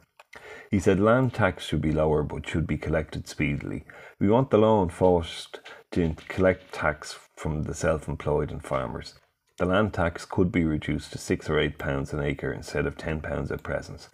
He 0.68 0.80
said 0.80 0.98
land 0.98 1.34
tax 1.34 1.64
should 1.64 1.80
be 1.80 1.92
lower 1.92 2.24
but 2.24 2.44
should 2.44 2.66
be 2.66 2.78
collected 2.78 3.28
speedily. 3.28 3.84
We 4.18 4.28
want 4.28 4.50
the 4.50 4.58
law 4.58 4.82
enforced 4.82 5.60
to 5.92 6.16
collect 6.26 6.72
tax 6.72 7.16
from 7.36 7.62
the 7.62 7.74
self 7.74 8.08
employed 8.08 8.50
and 8.50 8.60
farmers. 8.60 9.14
The 9.58 9.66
land 9.66 9.94
tax 9.94 10.24
could 10.24 10.50
be 10.50 10.64
reduced 10.64 11.12
to 11.12 11.18
six 11.18 11.48
or 11.48 11.60
eight 11.60 11.78
pounds 11.78 12.12
an 12.12 12.18
acre 12.18 12.52
instead 12.52 12.86
of 12.86 12.96
ten 12.96 13.20
pounds 13.20 13.52
at 13.52 13.62
present, 13.62 14.08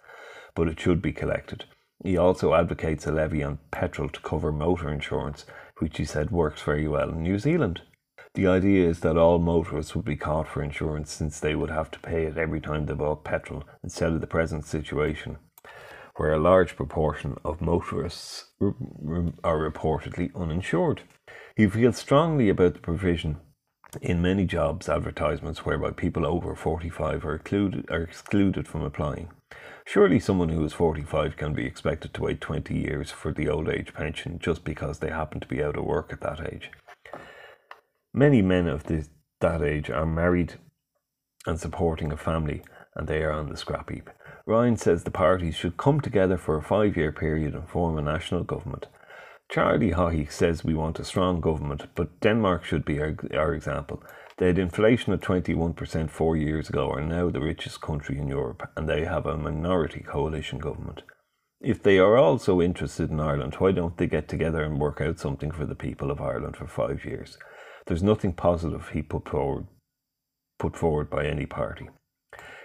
but 0.53 0.67
it 0.67 0.79
should 0.79 1.01
be 1.01 1.13
collected. 1.13 1.65
He 2.03 2.15
also 2.15 2.53
advocates 2.53 3.07
a 3.07 3.11
levy 3.11 3.41
on 3.41 3.57
petrol 3.71 4.09
to 4.09 4.19
cover 4.19 4.51
motor 4.51 4.89
insurance, 4.89 5.47
which 5.79 5.97
he 5.97 6.05
said 6.05 6.29
works 6.29 6.61
very 6.61 6.87
well 6.87 7.09
in 7.09 7.23
New 7.23 7.39
Zealand. 7.39 7.81
The 8.35 8.47
idea 8.47 8.89
is 8.89 9.01
that 9.01 9.17
all 9.17 9.37
motorists 9.37 9.95
would 9.95 10.05
be 10.05 10.15
caught 10.15 10.47
for 10.47 10.63
insurance 10.63 11.11
since 11.11 11.39
they 11.39 11.53
would 11.53 11.69
have 11.69 11.91
to 11.91 11.99
pay 11.99 12.23
it 12.25 12.37
every 12.37 12.59
time 12.59 12.87
they 12.87 12.93
bought 12.93 13.23
petrol 13.23 13.63
instead 13.83 14.11
of 14.11 14.21
the 14.21 14.27
present 14.27 14.65
situation 14.65 15.37
where 16.15 16.33
a 16.33 16.39
large 16.39 16.75
proportion 16.75 17.37
of 17.43 17.61
motorists 17.61 18.45
are 18.61 19.71
reportedly 19.71 20.33
uninsured. 20.35 21.01
He 21.55 21.67
feels 21.67 21.97
strongly 21.97 22.49
about 22.49 22.73
the 22.73 22.79
provision 22.79 23.37
in 24.01 24.21
many 24.21 24.45
jobs 24.45 24.89
advertisements 24.89 25.65
whereby 25.65 25.91
people 25.91 26.25
over 26.25 26.55
45 26.55 27.25
are, 27.25 27.35
excluded, 27.35 27.85
are 27.91 28.01
excluded 28.01 28.67
from 28.67 28.81
applying. 28.83 29.29
Surely 29.85 30.19
someone 30.19 30.49
who 30.49 30.63
is 30.63 30.73
45 30.73 31.35
can 31.35 31.53
be 31.53 31.65
expected 31.65 32.13
to 32.13 32.23
wait 32.23 32.41
20 32.41 32.73
years 32.75 33.11
for 33.11 33.31
the 33.31 33.49
old 33.49 33.69
age 33.69 33.93
pension 33.93 34.39
just 34.39 34.63
because 34.63 34.99
they 34.99 35.09
happen 35.09 35.39
to 35.39 35.47
be 35.47 35.63
out 35.63 35.77
of 35.77 35.83
work 35.83 36.11
at 36.11 36.21
that 36.21 36.51
age. 36.51 36.71
Many 38.15 38.43
men 38.43 38.67
of 38.67 38.83
this, 38.83 39.09
that 39.41 39.63
age 39.63 39.89
are 39.89 40.05
married 40.05 40.53
and 41.47 41.59
supporting 41.59 42.11
a 42.11 42.17
family, 42.17 42.61
and 42.95 43.07
they 43.07 43.23
are 43.23 43.31
on 43.31 43.49
the 43.49 43.57
scrap 43.57 43.89
heap. 43.89 44.09
Ryan 44.45 44.77
says 44.77 45.03
the 45.03 45.09
parties 45.09 45.55
should 45.55 45.77
come 45.77 45.99
together 45.99 46.37
for 46.37 46.55
a 46.55 46.61
five 46.61 46.95
year 46.95 47.11
period 47.11 47.55
and 47.55 47.67
form 47.67 47.97
a 47.97 48.03
national 48.03 48.43
government. 48.43 48.85
Charlie 49.49 49.91
Haughey 49.91 50.31
says 50.31 50.63
we 50.63 50.75
want 50.75 50.99
a 50.99 51.03
strong 51.03 51.41
government, 51.41 51.87
but 51.95 52.19
Denmark 52.19 52.63
should 52.63 52.85
be 52.85 52.99
our, 52.99 53.15
our 53.33 53.53
example. 53.55 54.03
They 54.37 54.47
had 54.47 54.59
inflation 54.59 55.11
of 55.13 55.19
21% 55.19 56.09
four 56.09 56.37
years 56.37 56.69
ago, 56.69 56.91
are 56.91 57.01
now 57.01 57.29
the 57.29 57.39
richest 57.39 57.81
country 57.81 58.19
in 58.19 58.27
Europe, 58.27 58.69
and 58.75 58.87
they 58.87 59.05
have 59.05 59.25
a 59.25 59.37
minority 59.37 60.01
coalition 60.01 60.59
government. 60.59 61.01
If 61.61 61.81
they 61.81 61.97
are 61.97 62.17
also 62.17 62.61
interested 62.61 63.09
in 63.09 63.19
Ireland, 63.19 63.55
why 63.55 63.71
don't 63.71 63.97
they 63.97 64.07
get 64.07 64.27
together 64.27 64.63
and 64.63 64.79
work 64.79 65.01
out 65.01 65.19
something 65.19 65.49
for 65.49 65.65
the 65.65 65.75
people 65.75 66.11
of 66.11 66.21
Ireland 66.21 66.57
for 66.57 66.67
five 66.67 67.05
years? 67.05 67.37
There's 67.85 68.03
nothing 68.03 68.33
positive 68.33 68.89
he 68.89 69.01
put 69.01 69.27
forward, 69.27 69.67
put 70.57 70.77
forward 70.77 71.09
by 71.09 71.25
any 71.25 71.45
party. 71.45 71.89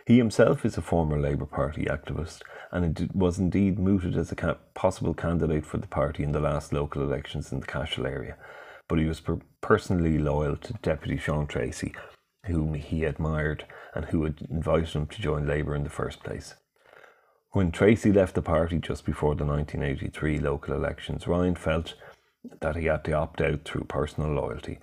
He 0.06 0.16
himself 0.16 0.64
is 0.64 0.78
a 0.78 0.82
former 0.82 1.18
Labour 1.18 1.44
Party 1.44 1.84
activist 1.84 2.40
and 2.70 3.10
was 3.12 3.38
indeed 3.38 3.78
mooted 3.78 4.16
as 4.16 4.32
a 4.32 4.58
possible 4.74 5.12
candidate 5.12 5.66
for 5.66 5.78
the 5.78 5.86
party 5.88 6.22
in 6.22 6.32
the 6.32 6.40
last 6.40 6.72
local 6.72 7.02
elections 7.02 7.52
in 7.52 7.60
the 7.60 7.66
Cashel 7.66 8.06
area, 8.06 8.36
but 8.88 8.98
he 8.98 9.06
was 9.06 9.20
per- 9.20 9.40
personally 9.60 10.18
loyal 10.18 10.56
to 10.56 10.72
Deputy 10.74 11.18
Sean 11.18 11.46
Treacy, 11.46 11.94
whom 12.46 12.74
he 12.74 13.04
admired 13.04 13.66
and 13.94 14.06
who 14.06 14.24
had 14.24 14.46
invited 14.48 14.90
him 14.90 15.06
to 15.08 15.20
join 15.20 15.46
Labour 15.46 15.74
in 15.74 15.84
the 15.84 15.90
first 15.90 16.22
place. 16.22 16.54
When 17.50 17.72
Treacy 17.72 18.14
left 18.14 18.34
the 18.34 18.42
party 18.42 18.78
just 18.78 19.04
before 19.04 19.34
the 19.34 19.44
1983 19.44 20.38
local 20.38 20.74
elections, 20.74 21.26
Ryan 21.26 21.56
felt 21.56 21.94
that 22.60 22.76
he 22.76 22.86
had 22.86 23.04
to 23.04 23.12
opt 23.12 23.40
out 23.40 23.64
through 23.64 23.84
personal 23.84 24.30
loyalty 24.30 24.78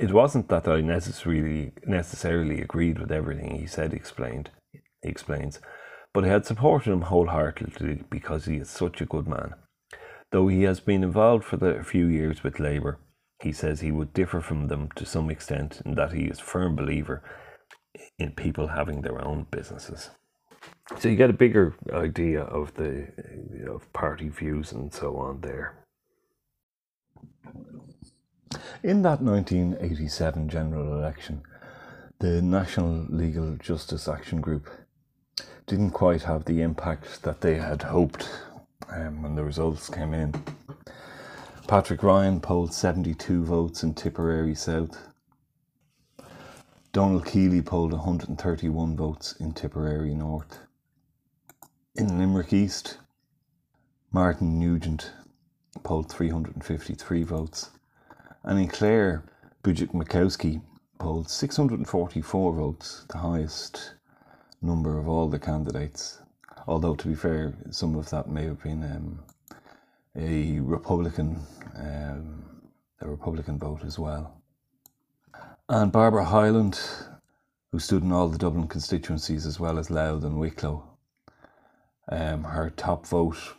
it 0.00 0.12
wasn't 0.12 0.48
that 0.48 0.66
I 0.66 0.80
necessarily 0.80 1.72
necessarily 1.86 2.60
agreed 2.62 2.98
with 2.98 3.12
everything 3.12 3.58
he 3.58 3.66
said. 3.66 3.92
Explained, 3.92 4.50
he 4.72 5.08
explains, 5.08 5.60
but 6.14 6.24
I 6.24 6.28
had 6.28 6.46
supported 6.46 6.90
him 6.90 7.02
wholeheartedly 7.02 8.04
because 8.10 8.46
he 8.46 8.56
is 8.56 8.70
such 8.70 9.00
a 9.00 9.06
good 9.06 9.28
man. 9.28 9.54
Though 10.32 10.48
he 10.48 10.62
has 10.62 10.80
been 10.80 11.04
involved 11.04 11.44
for 11.44 11.58
the 11.58 11.84
few 11.84 12.06
years 12.06 12.42
with 12.42 12.60
Labour, 12.60 12.98
he 13.42 13.52
says 13.52 13.80
he 13.80 13.92
would 13.92 14.14
differ 14.14 14.40
from 14.40 14.68
them 14.68 14.88
to 14.96 15.04
some 15.04 15.30
extent 15.30 15.82
in 15.84 15.94
that 15.96 16.12
he 16.12 16.24
is 16.24 16.40
a 16.40 16.44
firm 16.44 16.76
believer 16.76 17.22
in 18.18 18.32
people 18.32 18.68
having 18.68 19.02
their 19.02 19.22
own 19.22 19.46
businesses. 19.50 20.10
So 20.98 21.08
you 21.08 21.16
get 21.16 21.30
a 21.30 21.44
bigger 21.44 21.74
idea 21.92 22.42
of 22.42 22.74
the 22.74 23.08
of 23.68 23.92
party 23.92 24.28
views 24.28 24.72
and 24.72 24.92
so 24.92 25.16
on 25.16 25.40
there. 25.40 25.84
In 28.82 29.02
that 29.02 29.20
1987 29.20 30.48
general 30.48 30.92
election, 30.92 31.42
the 32.18 32.42
National 32.42 33.06
Legal 33.08 33.56
Justice 33.56 34.08
Action 34.08 34.40
Group 34.40 34.68
didn't 35.66 35.92
quite 35.92 36.22
have 36.22 36.44
the 36.44 36.62
impact 36.62 37.22
that 37.22 37.42
they 37.42 37.58
had 37.58 37.82
hoped 37.82 38.28
um, 38.88 39.22
when 39.22 39.36
the 39.36 39.44
results 39.44 39.88
came 39.88 40.12
in. 40.14 40.34
Patrick 41.68 42.02
Ryan 42.02 42.40
polled 42.40 42.74
72 42.74 43.44
votes 43.44 43.84
in 43.84 43.94
Tipperary 43.94 44.56
South. 44.56 44.98
Donald 46.92 47.24
Keeley 47.24 47.62
polled 47.62 47.92
131 47.92 48.96
votes 48.96 49.34
in 49.38 49.52
Tipperary 49.52 50.14
North. 50.14 50.58
In 51.94 52.18
Limerick 52.18 52.52
East, 52.52 52.98
Martin 54.10 54.58
Nugent 54.58 55.12
polled 55.84 56.10
353 56.10 57.22
votes. 57.22 57.70
And 58.42 58.58
in 58.58 58.68
Clare, 58.68 59.24
Budzik 59.62 59.92
Mikowski 59.92 60.62
polled 60.98 61.28
644 61.28 62.52
votes, 62.52 63.04
the 63.08 63.18
highest 63.18 63.94
number 64.62 64.98
of 64.98 65.08
all 65.08 65.28
the 65.28 65.38
candidates. 65.38 66.20
Although, 66.66 66.94
to 66.94 67.08
be 67.08 67.14
fair, 67.14 67.54
some 67.70 67.96
of 67.96 68.08
that 68.10 68.28
may 68.28 68.44
have 68.44 68.62
been 68.62 68.82
um, 68.84 69.18
a 70.16 70.60
Republican, 70.60 71.40
um, 71.76 72.44
a 73.00 73.08
Republican 73.08 73.58
vote 73.58 73.84
as 73.84 73.98
well. 73.98 74.40
And 75.68 75.92
Barbara 75.92 76.24
Hyland, 76.24 76.80
who 77.72 77.78
stood 77.78 78.02
in 78.02 78.12
all 78.12 78.28
the 78.28 78.38
Dublin 78.38 78.68
constituencies 78.68 79.46
as 79.46 79.60
well 79.60 79.78
as 79.78 79.90
Louth 79.90 80.24
and 80.24 80.38
Wicklow, 80.38 80.82
um, 82.10 82.44
her 82.44 82.70
top 82.70 83.06
vote 83.06 83.54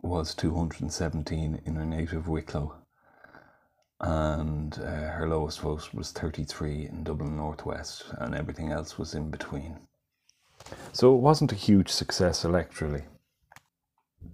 was 0.00 0.34
217 0.34 1.62
in 1.64 1.74
her 1.76 1.84
native 1.84 2.28
Wicklow, 2.28 2.74
and 4.02 4.78
uh, 4.80 5.12
her 5.12 5.28
lowest 5.28 5.60
vote 5.60 5.94
was 5.94 6.10
33 6.10 6.88
in 6.88 7.04
Dublin 7.04 7.36
Northwest, 7.36 8.04
and 8.18 8.34
everything 8.34 8.72
else 8.72 8.98
was 8.98 9.14
in 9.14 9.30
between. 9.30 9.78
So 10.92 11.14
it 11.14 11.20
wasn't 11.20 11.52
a 11.52 11.56
huge 11.56 11.88
success 11.88 12.44
electorally. 12.44 13.04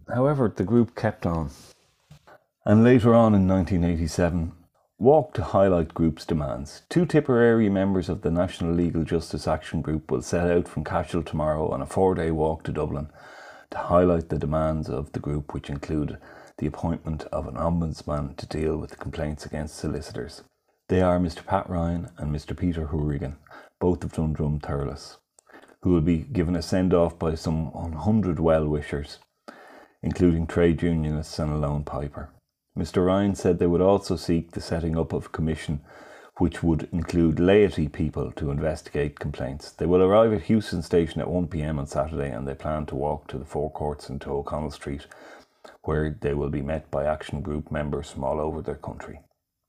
However, 0.08 0.52
the 0.54 0.64
group 0.64 0.94
kept 0.96 1.26
on. 1.26 1.50
And 2.64 2.84
later 2.84 3.14
on 3.14 3.34
in 3.34 3.46
1987, 3.46 4.52
walked 4.98 5.36
to 5.36 5.42
highlight 5.42 5.94
group's 5.94 6.24
demands. 6.24 6.82
Two 6.88 7.06
Tipperary 7.06 7.68
members 7.68 8.08
of 8.08 8.22
the 8.22 8.30
National 8.30 8.72
Legal 8.72 9.04
Justice 9.04 9.46
Action 9.46 9.80
Group 9.80 10.10
will 10.10 10.22
set 10.22 10.50
out 10.50 10.66
from 10.66 10.84
Cashel 10.84 11.22
tomorrow 11.22 11.68
on 11.68 11.80
a 11.80 11.86
four-day 11.86 12.30
walk 12.30 12.64
to 12.64 12.72
Dublin 12.72 13.08
to 13.70 13.78
highlight 13.78 14.28
the 14.28 14.38
demands 14.38 14.88
of 14.88 15.12
the 15.12 15.20
group, 15.20 15.54
which 15.54 15.70
include 15.70 16.18
the 16.58 16.66
appointment 16.66 17.24
of 17.32 17.46
an 17.46 17.54
ombudsman 17.54 18.36
to 18.36 18.46
deal 18.46 18.76
with 18.76 18.98
complaints 18.98 19.46
against 19.46 19.76
solicitors. 19.76 20.42
They 20.88 21.00
are 21.00 21.18
Mr. 21.18 21.44
Pat 21.44 21.68
Ryan 21.68 22.10
and 22.16 22.34
Mr. 22.34 22.56
Peter 22.56 22.86
Hourigan, 22.86 23.36
both 23.80 24.04
of 24.04 24.12
Dundrum 24.12 24.60
Thurles, 24.60 25.18
who 25.82 25.90
will 25.90 26.00
be 26.00 26.18
given 26.18 26.56
a 26.56 26.62
send 26.62 26.92
off 26.92 27.18
by 27.18 27.34
some 27.34 27.72
100 27.72 28.40
well 28.40 28.66
wishers, 28.66 29.18
including 30.02 30.46
trade 30.46 30.82
unionists 30.82 31.38
and 31.38 31.52
a 31.52 31.56
lone 31.56 31.84
piper. 31.84 32.30
Mr. 32.76 33.04
Ryan 33.06 33.34
said 33.34 33.58
they 33.58 33.66
would 33.66 33.80
also 33.80 34.16
seek 34.16 34.52
the 34.52 34.60
setting 34.60 34.96
up 34.96 35.12
of 35.12 35.26
a 35.26 35.30
commission 35.30 35.80
which 36.38 36.62
would 36.62 36.88
include 36.92 37.40
laity 37.40 37.88
people 37.88 38.30
to 38.32 38.50
investigate 38.50 39.18
complaints. 39.18 39.72
They 39.72 39.86
will 39.86 40.02
arrive 40.02 40.32
at 40.32 40.44
Heuston 40.44 40.84
Station 40.84 41.20
at 41.20 41.26
1pm 41.26 41.78
on 41.78 41.86
Saturday 41.86 42.30
and 42.30 42.46
they 42.46 42.54
plan 42.54 42.86
to 42.86 42.94
walk 42.94 43.26
to 43.28 43.38
the 43.38 43.44
Four 43.44 43.70
Courts 43.72 44.08
into 44.08 44.30
O'Connell 44.30 44.70
Street, 44.70 45.06
where 45.82 46.16
they 46.20 46.34
will 46.34 46.50
be 46.50 46.62
met 46.62 46.90
by 46.90 47.04
Action 47.04 47.40
Group 47.40 47.70
members 47.70 48.10
from 48.10 48.24
all 48.24 48.40
over 48.40 48.62
their 48.62 48.74
country. 48.74 49.20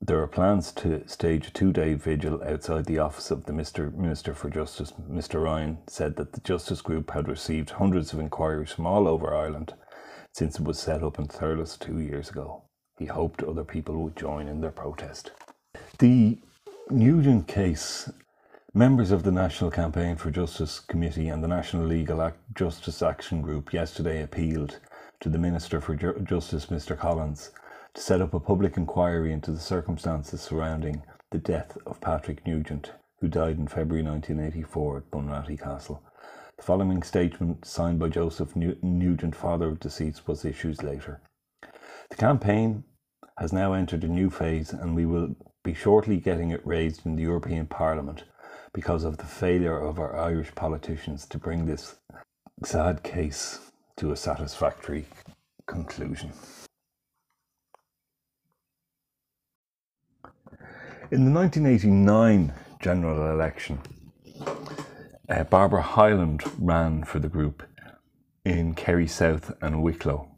There 0.01 0.21
are 0.21 0.27
plans 0.27 0.71
to 0.73 1.05
stage 1.07 1.47
a 1.47 1.51
two 1.51 1.73
day 1.73 1.93
vigil 1.93 2.41
outside 2.43 2.85
the 2.85 2.99
office 2.99 3.31
of 3.31 3.45
the 3.45 3.51
Mr. 3.51 3.93
Minister 3.93 4.33
for 4.33 4.49
Justice. 4.49 4.93
Mr. 5.11 5.43
Ryan 5.43 5.79
said 5.87 6.15
that 6.15 6.31
the 6.31 6.41
Justice 6.41 6.81
Group 6.81 7.11
had 7.11 7.27
received 7.27 7.71
hundreds 7.71 8.13
of 8.13 8.19
inquiries 8.19 8.71
from 8.71 8.85
all 8.85 9.07
over 9.07 9.35
Ireland 9.35 9.73
since 10.33 10.57
it 10.57 10.65
was 10.65 10.79
set 10.79 11.03
up 11.03 11.19
in 11.19 11.27
Thurles 11.27 11.77
two 11.77 11.99
years 11.99 12.29
ago. 12.29 12.63
He 12.97 13.05
hoped 13.05 13.43
other 13.43 13.65
people 13.65 14.01
would 14.03 14.15
join 14.15 14.47
in 14.47 14.61
their 14.61 14.71
protest. 14.71 15.31
The 15.99 16.39
Nugent 16.89 17.47
case, 17.47 18.09
members 18.73 19.11
of 19.11 19.23
the 19.23 19.31
National 19.31 19.69
Campaign 19.69 20.15
for 20.15 20.31
Justice 20.31 20.79
Committee 20.79 21.27
and 21.27 21.43
the 21.43 21.47
National 21.47 21.85
Legal 21.85 22.21
Act 22.21 22.39
Justice 22.55 23.01
Action 23.01 23.41
Group 23.41 23.73
yesterday 23.73 24.23
appealed 24.23 24.79
to 25.21 25.29
the 25.29 25.37
Minister 25.37 25.81
for 25.81 25.95
Justice, 25.95 26.67
Mr. 26.67 26.97
Collins, 26.97 27.51
to 27.93 28.01
set 28.01 28.21
up 28.21 28.33
a 28.33 28.39
public 28.39 28.77
inquiry 28.77 29.33
into 29.33 29.51
the 29.51 29.59
circumstances 29.59 30.39
surrounding 30.39 31.03
the 31.31 31.37
death 31.37 31.77
of 31.85 31.99
Patrick 31.99 32.47
Nugent, 32.47 32.93
who 33.19 33.27
died 33.27 33.57
in 33.57 33.67
February 33.67 34.01
1984 34.01 34.97
at 34.97 35.11
Bunratty 35.11 35.59
Castle. 35.59 36.01
The 36.55 36.63
following 36.63 37.03
statement, 37.03 37.65
signed 37.65 37.99
by 37.99 38.07
Joseph 38.07 38.55
Nugent, 38.55 39.35
father 39.35 39.67
of 39.67 39.81
deceased, 39.81 40.25
was 40.25 40.45
issued 40.45 40.81
later. 40.83 41.21
The 42.09 42.15
campaign 42.15 42.85
has 43.37 43.51
now 43.51 43.73
entered 43.73 44.05
a 44.05 44.07
new 44.07 44.29
phase 44.29 44.71
and 44.71 44.95
we 44.95 45.05
will 45.05 45.35
be 45.63 45.73
shortly 45.73 46.17
getting 46.17 46.51
it 46.51 46.65
raised 46.65 47.05
in 47.05 47.17
the 47.17 47.23
European 47.23 47.67
Parliament 47.67 48.23
because 48.73 49.03
of 49.03 49.17
the 49.17 49.25
failure 49.25 49.77
of 49.77 49.99
our 49.99 50.17
Irish 50.17 50.55
politicians 50.55 51.25
to 51.27 51.37
bring 51.37 51.65
this 51.65 51.95
sad 52.63 53.03
case 53.03 53.68
to 53.99 54.13
a 54.13 54.15
satisfactory 54.15 55.05
conclusion. 55.67 56.31
In 61.11 61.25
the 61.25 61.31
1989 61.31 62.53
general 62.81 63.29
election, 63.31 63.79
uh, 65.27 65.43
Barbara 65.43 65.81
Hyland 65.81 66.43
ran 66.57 67.03
for 67.03 67.19
the 67.19 67.27
group 67.27 67.61
in 68.45 68.73
Kerry 68.73 69.07
South 69.07 69.51
and 69.61 69.83
Wicklow. 69.83 70.29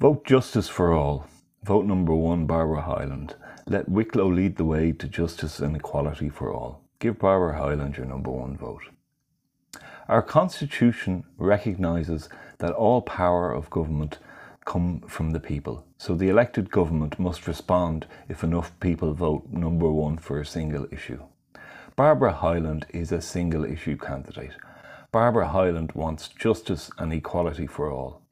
Vote 0.00 0.26
justice 0.26 0.68
for 0.68 0.92
all. 0.92 1.28
Vote 1.62 1.86
number 1.86 2.14
one, 2.14 2.46
Barbara 2.46 2.82
Hyland. 2.82 3.36
Let 3.66 3.88
Wicklow 3.88 4.28
lead 4.28 4.56
the 4.56 4.64
way 4.64 4.90
to 4.90 5.06
justice 5.06 5.60
and 5.60 5.76
equality 5.76 6.30
for 6.30 6.52
all. 6.52 6.82
Give 6.98 7.16
Barbara 7.16 7.56
Hyland 7.56 7.96
your 7.96 8.06
number 8.06 8.30
one 8.30 8.56
vote. 8.56 8.82
Our 10.08 10.22
Constitution 10.22 11.24
recognises 11.36 12.28
that 12.58 12.70
all 12.70 13.02
power 13.02 13.52
of 13.52 13.70
government 13.70 14.20
come 14.64 15.00
from 15.00 15.32
the 15.32 15.40
people, 15.40 15.84
so 15.98 16.14
the 16.14 16.28
elected 16.28 16.70
government 16.70 17.18
must 17.18 17.48
respond 17.48 18.06
if 18.28 18.44
enough 18.44 18.78
people 18.78 19.14
vote 19.14 19.48
number 19.50 19.90
one 19.90 20.16
for 20.18 20.38
a 20.38 20.46
single 20.46 20.86
issue. 20.92 21.24
Barbara 21.96 22.34
Hyland 22.34 22.86
is 22.90 23.10
a 23.10 23.20
single 23.20 23.64
issue 23.64 23.96
candidate. 23.96 24.52
Barbara 25.10 25.48
Hyland 25.48 25.90
wants 25.92 26.28
justice 26.28 26.88
and 26.98 27.12
equality 27.12 27.66
for 27.66 27.90
all. 27.90 28.22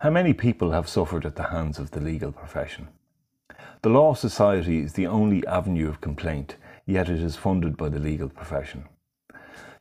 How 0.00 0.10
many 0.10 0.32
people 0.32 0.72
have 0.72 0.88
suffered 0.88 1.24
at 1.24 1.36
the 1.36 1.50
hands 1.50 1.78
of 1.78 1.92
the 1.92 2.00
legal 2.00 2.32
profession? 2.32 2.88
The 3.82 3.90
Law 3.90 4.14
Society 4.14 4.80
is 4.80 4.94
the 4.94 5.06
only 5.06 5.46
avenue 5.46 5.88
of 5.88 6.00
complaint, 6.00 6.56
yet 6.86 7.08
it 7.08 7.20
is 7.20 7.36
funded 7.36 7.76
by 7.76 7.88
the 7.88 8.00
legal 8.00 8.28
profession. 8.28 8.88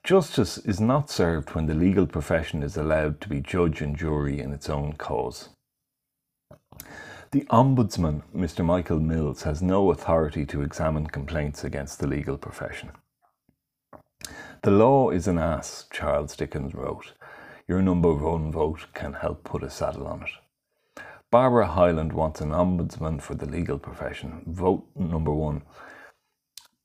Justice 0.06 0.60
is 0.60 0.80
not 0.80 1.10
served 1.10 1.56
when 1.56 1.66
the 1.66 1.74
legal 1.74 2.06
profession 2.06 2.62
is 2.62 2.78
allowed 2.78 3.20
to 3.22 3.28
be 3.28 3.42
judge 3.42 3.82
and 3.82 3.98
jury 3.98 4.40
in 4.40 4.54
its 4.54 4.70
own 4.70 4.94
cause. 4.94 5.50
The 7.32 7.42
Ombudsman, 7.50 8.22
Mr. 8.32 8.64
Michael 8.64 9.00
Mills, 9.00 9.42
has 9.42 9.64
no 9.64 9.90
authority 9.90 10.46
to 10.46 10.62
examine 10.62 11.08
complaints 11.08 11.64
against 11.64 11.98
the 11.98 12.06
legal 12.06 12.38
profession. 12.38 12.92
The 14.62 14.70
law 14.70 15.10
is 15.10 15.28
an 15.28 15.40
ass, 15.40 15.88
Charles 15.92 16.36
Dickens 16.36 16.76
wrote, 16.76 17.14
your 17.68 17.82
number 17.82 18.14
one 18.14 18.52
vote 18.52 18.86
can 18.94 19.14
help 19.14 19.44
put 19.44 19.64
a 19.64 19.72
saddle 19.72 20.06
on 20.06 20.22
it. 20.22 21.02
Barbara 21.32 21.66
Hyland 21.66 22.14
wants 22.14 22.42
an 22.42 22.52
ombudsman 22.52 23.24
for 23.24 23.34
the 23.34 23.48
legal 23.48 23.80
profession. 23.80 24.44
Vote 24.46 24.86
number 24.96 25.34
one, 25.34 25.64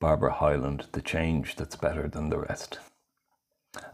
Barbara 0.00 0.32
Hyland, 0.32 0.86
the 0.92 1.02
change 1.02 1.56
that's 1.56 1.76
better 1.76 2.08
than 2.08 2.30
the 2.30 2.38
rest. 2.38 2.78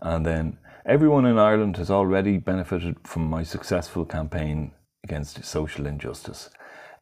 And 0.01 0.25
then 0.25 0.59
everyone 0.85 1.27
in 1.27 1.39
Ireland 1.39 1.77
has 1.77 1.91
already 1.91 2.39
benefited 2.39 2.97
from 3.05 3.29
my 3.29 3.43
successful 3.43 4.05
campaign 4.05 4.73
against 5.05 5.45
social 5.45 5.87
injustice. 5.87 6.51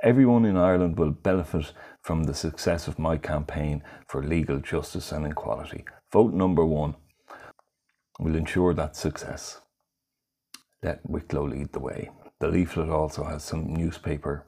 Everyone 0.03 0.45
in 0.45 0.57
Ireland 0.57 0.99
will 0.99 1.12
benefit 1.12 1.72
from 2.03 2.25
the 2.25 2.35
success 2.35 2.89
of 2.89 2.99
my 2.99 3.16
campaign 3.16 3.83
for 4.09 4.22
legal 4.22 4.61
justice 4.61 5.12
and 5.12 5.27
equality. 5.27 5.85
Vote 6.12 6.35
number 6.35 6.64
one 6.64 6.95
will 8.20 8.37
ensure 8.37 8.75
that 8.75 8.97
success 8.97 9.61
let 10.85 11.01
Wicklow 11.09 11.49
lead 11.49 11.72
the 11.72 11.81
way. 11.81 12.11
The 12.41 12.49
leaflet 12.49 12.91
also 12.91 13.25
has 13.25 13.43
some 13.43 13.72
newspaper 13.72 14.45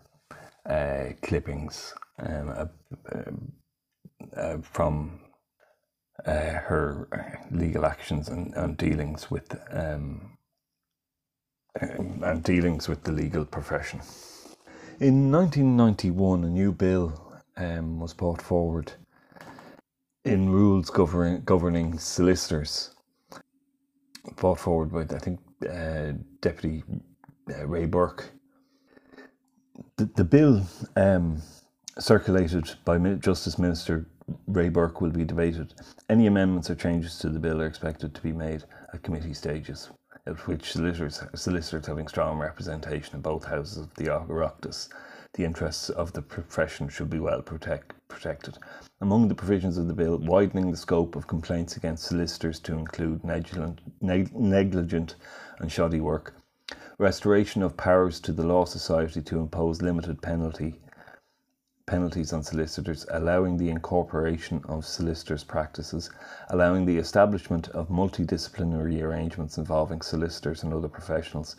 uh, 0.69 1.15
clippings 1.23 1.95
um, 2.19 2.49
uh, 2.51 4.37
uh, 4.37 4.59
from 4.61 5.21
uh, 6.25 6.31
her 6.31 7.47
legal 7.51 7.85
actions 7.85 8.29
and, 8.29 8.55
and 8.55 8.77
dealings 8.77 9.31
with 9.31 9.57
um, 9.71 10.37
um, 11.81 12.23
and 12.25 12.43
dealings 12.43 12.89
with 12.89 13.03
the 13.05 13.13
legal 13.13 13.45
profession. 13.45 14.01
In 15.01 15.31
1991, 15.31 16.45
a 16.45 16.49
new 16.49 16.73
bill 16.73 17.23
um, 17.57 18.01
was 18.01 18.15
brought 18.15 18.41
forward 18.41 18.93
in 20.25 20.49
rules 20.51 20.91
governing, 20.91 21.43
governing 21.45 21.99
solicitors, 21.99 22.95
brought 24.37 24.59
forward 24.59 24.93
by 24.93 25.03
I 25.15 25.19
think 25.19 25.41
uh, 25.71 26.13
Deputy 26.41 26.83
uh, 27.51 27.67
Ray 27.67 27.87
Burke. 27.87 28.31
The, 29.97 30.07
the 30.17 30.25
bill 30.25 30.63
um, 30.97 31.43
circulated 31.99 32.75
by 32.85 32.99
Justice 33.17 33.59
Minister 33.59 34.07
Ray 34.47 34.69
Burke 34.69 35.01
will 35.01 35.11
be 35.11 35.25
debated. 35.25 35.75
Any 36.09 36.27
amendments 36.27 36.69
or 36.71 36.75
changes 36.75 37.19
to 37.19 37.29
the 37.29 37.39
bill 37.39 37.63
are 37.63 37.67
expected 37.67 38.15
to 38.15 38.23
be 38.23 38.33
made 38.33 38.65
at 38.93 39.03
committee 39.03 39.35
stages. 39.35 39.91
at 40.27 40.47
which 40.49 40.73
solicitors, 40.73 41.23
solicitors 41.35 41.87
having 41.87 42.09
strong 42.09 42.39
representation 42.39 43.15
in 43.15 43.21
both 43.21 43.45
houses 43.45 43.79
of 43.79 43.95
the 43.95 44.07
Oireachtas, 44.07 44.89
the 45.35 45.45
interests 45.45 45.91
of 45.91 46.13
the 46.13 46.23
profession 46.23 46.89
should 46.89 47.09
be 47.09 47.21
well 47.21 47.43
protect, 47.43 47.95
protected. 48.09 48.59
Among 49.01 49.29
the 49.29 49.35
provisions 49.35 49.79
of 49.79 49.87
the 49.87 49.95
bill, 49.95 50.19
widening 50.19 50.71
the 50.71 50.77
scope 50.77 51.15
of 51.15 51.29
complaints 51.29 51.77
against 51.77 52.05
solicitors 52.05 52.59
to 52.61 52.73
include 52.73 53.23
negligent, 53.23 53.81
neg- 54.01 54.35
negligent 54.35 55.15
and 55.61 55.71
shoddy 55.71 56.01
work, 56.01 56.35
restoration 56.99 57.63
of 57.63 57.77
powers 57.77 58.19
to 58.21 58.33
the 58.33 58.47
Law 58.47 58.65
Society 58.65 59.23
to 59.23 59.39
impose 59.39 59.83
limited 59.83 60.21
penalty 60.23 60.81
penalties 61.87 62.33
on 62.33 62.43
solicitors, 62.43 63.07
allowing 63.11 63.57
the 63.57 63.71
incorporation 63.71 64.61
of 64.69 64.85
solicitors' 64.85 65.45
practices, 65.45 66.11
allowing 66.49 66.85
the 66.85 66.99
establishment 66.99 67.69
of 67.69 67.89
multidisciplinary 67.89 69.01
arrangements 69.01 69.57
involving 69.57 70.01
solicitors 70.01 70.65
and 70.65 70.75
other 70.75 70.89
professionals, 70.89 71.55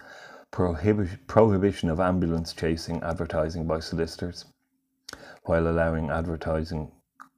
prohibi- 0.52 1.18
prohibition 1.28 1.90
of 1.90 2.02
ambulance 2.02 2.52
chasing 2.52 3.02
advertising 3.04 3.66
by 3.66 3.80
solicitors, 3.80 4.44
while 5.44 5.66
allowing 5.66 6.10
advertising 6.10 6.92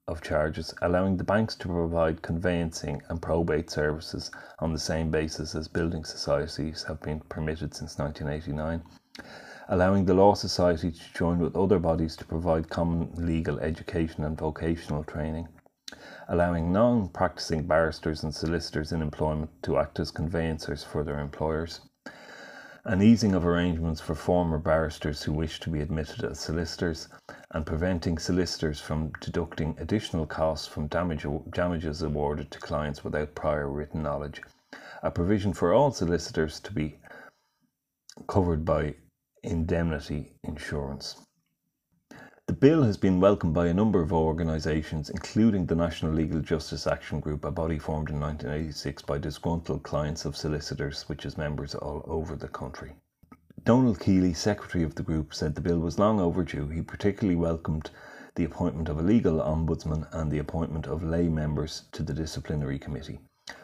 of 0.08 0.20
charges, 0.24 0.74
allowing 0.82 1.16
the 1.16 1.24
banks 1.24 1.54
to 1.54 1.68
provide 1.68 2.24
conveyancing 2.24 3.00
and 3.10 3.22
probate 3.22 3.70
services 3.70 4.32
on 4.58 4.74
the 4.74 4.80
same 4.80 5.12
basis 5.12 5.54
as 5.54 5.68
building 5.68 6.04
societies 6.04 6.84
have 6.86 7.00
been 7.02 7.20
permitted 7.30 7.76
since 7.76 8.00
1989 8.00 8.82
allowing 9.72 10.04
the 10.04 10.16
Law 10.16 10.34
Society 10.34 10.92
to 10.92 11.14
join 11.14 11.38
with 11.38 11.56
other 11.56 11.78
bodies 11.78 12.16
to 12.16 12.26
provide 12.26 12.70
common 12.70 13.12
legal 13.16 13.60
education 13.60 14.24
and 14.24 14.36
vocational 14.36 15.04
training, 15.04 15.48
allowing 16.28 16.72
non 16.72 17.08
practicing 17.08 17.68
barristers 17.68 18.24
and 18.24 18.34
solicitors 18.34 18.92
in 18.92 19.04
employment 19.04 19.52
to 19.62 19.78
act 19.78 20.00
as 20.00 20.10
conveyancers 20.10 20.84
for 20.84 21.04
their 21.04 21.20
employers, 21.20 21.82
an 22.86 23.04
easing 23.04 23.36
of 23.36 23.46
arrangements 23.46 24.02
for 24.02 24.16
former 24.16 24.58
barristers 24.58 25.22
who 25.22 25.34
wish 25.34 25.60
to 25.60 25.70
be 25.70 25.82
admitted 25.82 26.24
as 26.24 26.40
solicitors, 26.40 27.08
and 27.52 27.64
preventing 27.64 28.18
solicitors 28.18 28.82
from 28.82 29.12
deducting 29.22 29.76
additional 29.80 30.26
costs 30.26 30.66
from 30.68 30.88
damage, 30.88 31.28
damages 31.52 32.02
awarded 32.02 32.50
to 32.50 32.60
clients 32.60 33.04
without 33.04 33.36
prior 33.36 33.70
written 33.70 34.02
knowledge, 34.02 34.42
a 35.04 35.12
provision 35.12 35.54
for 35.54 35.74
all 35.74 35.92
solicitors 35.92 36.60
to 36.60 36.74
be 36.74 36.98
covered 38.28 38.66
by 38.66 38.96
indemnity 39.44 40.34
insurance. 40.44 41.16
The 42.48 42.54
bill 42.54 42.82
has 42.82 42.98
been 42.98 43.20
welcomed 43.22 43.54
by 43.54 43.68
a 43.68 43.74
number 43.74 44.02
of 44.02 44.12
organisations, 44.12 45.12
including 45.12 45.68
the 45.68 45.76
National 45.76 46.12
Legal 46.12 46.42
Justice 46.42 46.88
Action 46.88 47.20
Group, 47.20 47.46
a 47.46 47.52
body 47.52 47.78
formed 47.78 48.10
in 48.10 48.20
1986 48.20 49.04
by 49.04 49.20
disgruntled 49.20 49.84
clients 49.84 50.26
of 50.26 50.36
solicitors, 50.36 51.04
which 51.04 51.24
has 51.24 51.38
members 51.38 51.76
all 51.76 52.04
over 52.08 52.36
the 52.36 52.48
country. 52.48 52.94
Donald 53.66 54.00
Keeley, 54.00 54.34
secretary 54.34 54.84
of 54.84 54.96
the 54.96 55.04
group, 55.04 55.34
said 55.34 55.54
the 55.54 55.62
bill 55.62 55.80
was 55.80 56.00
long 56.00 56.20
overdue. 56.20 56.68
He 56.70 56.82
particularly 56.82 57.36
welcomed 57.36 57.92
the 58.34 58.46
appointment 58.46 58.90
of 58.90 58.98
a 58.98 59.04
legal 59.04 59.40
ombudsman 59.42 60.08
and 60.12 60.32
the 60.32 60.40
appointment 60.40 60.88
of 60.88 61.04
lay 61.04 61.30
members 61.30 61.84
to 61.92 62.02
the 62.02 62.14
disciplinary 62.14 62.80
committee. 62.80 63.20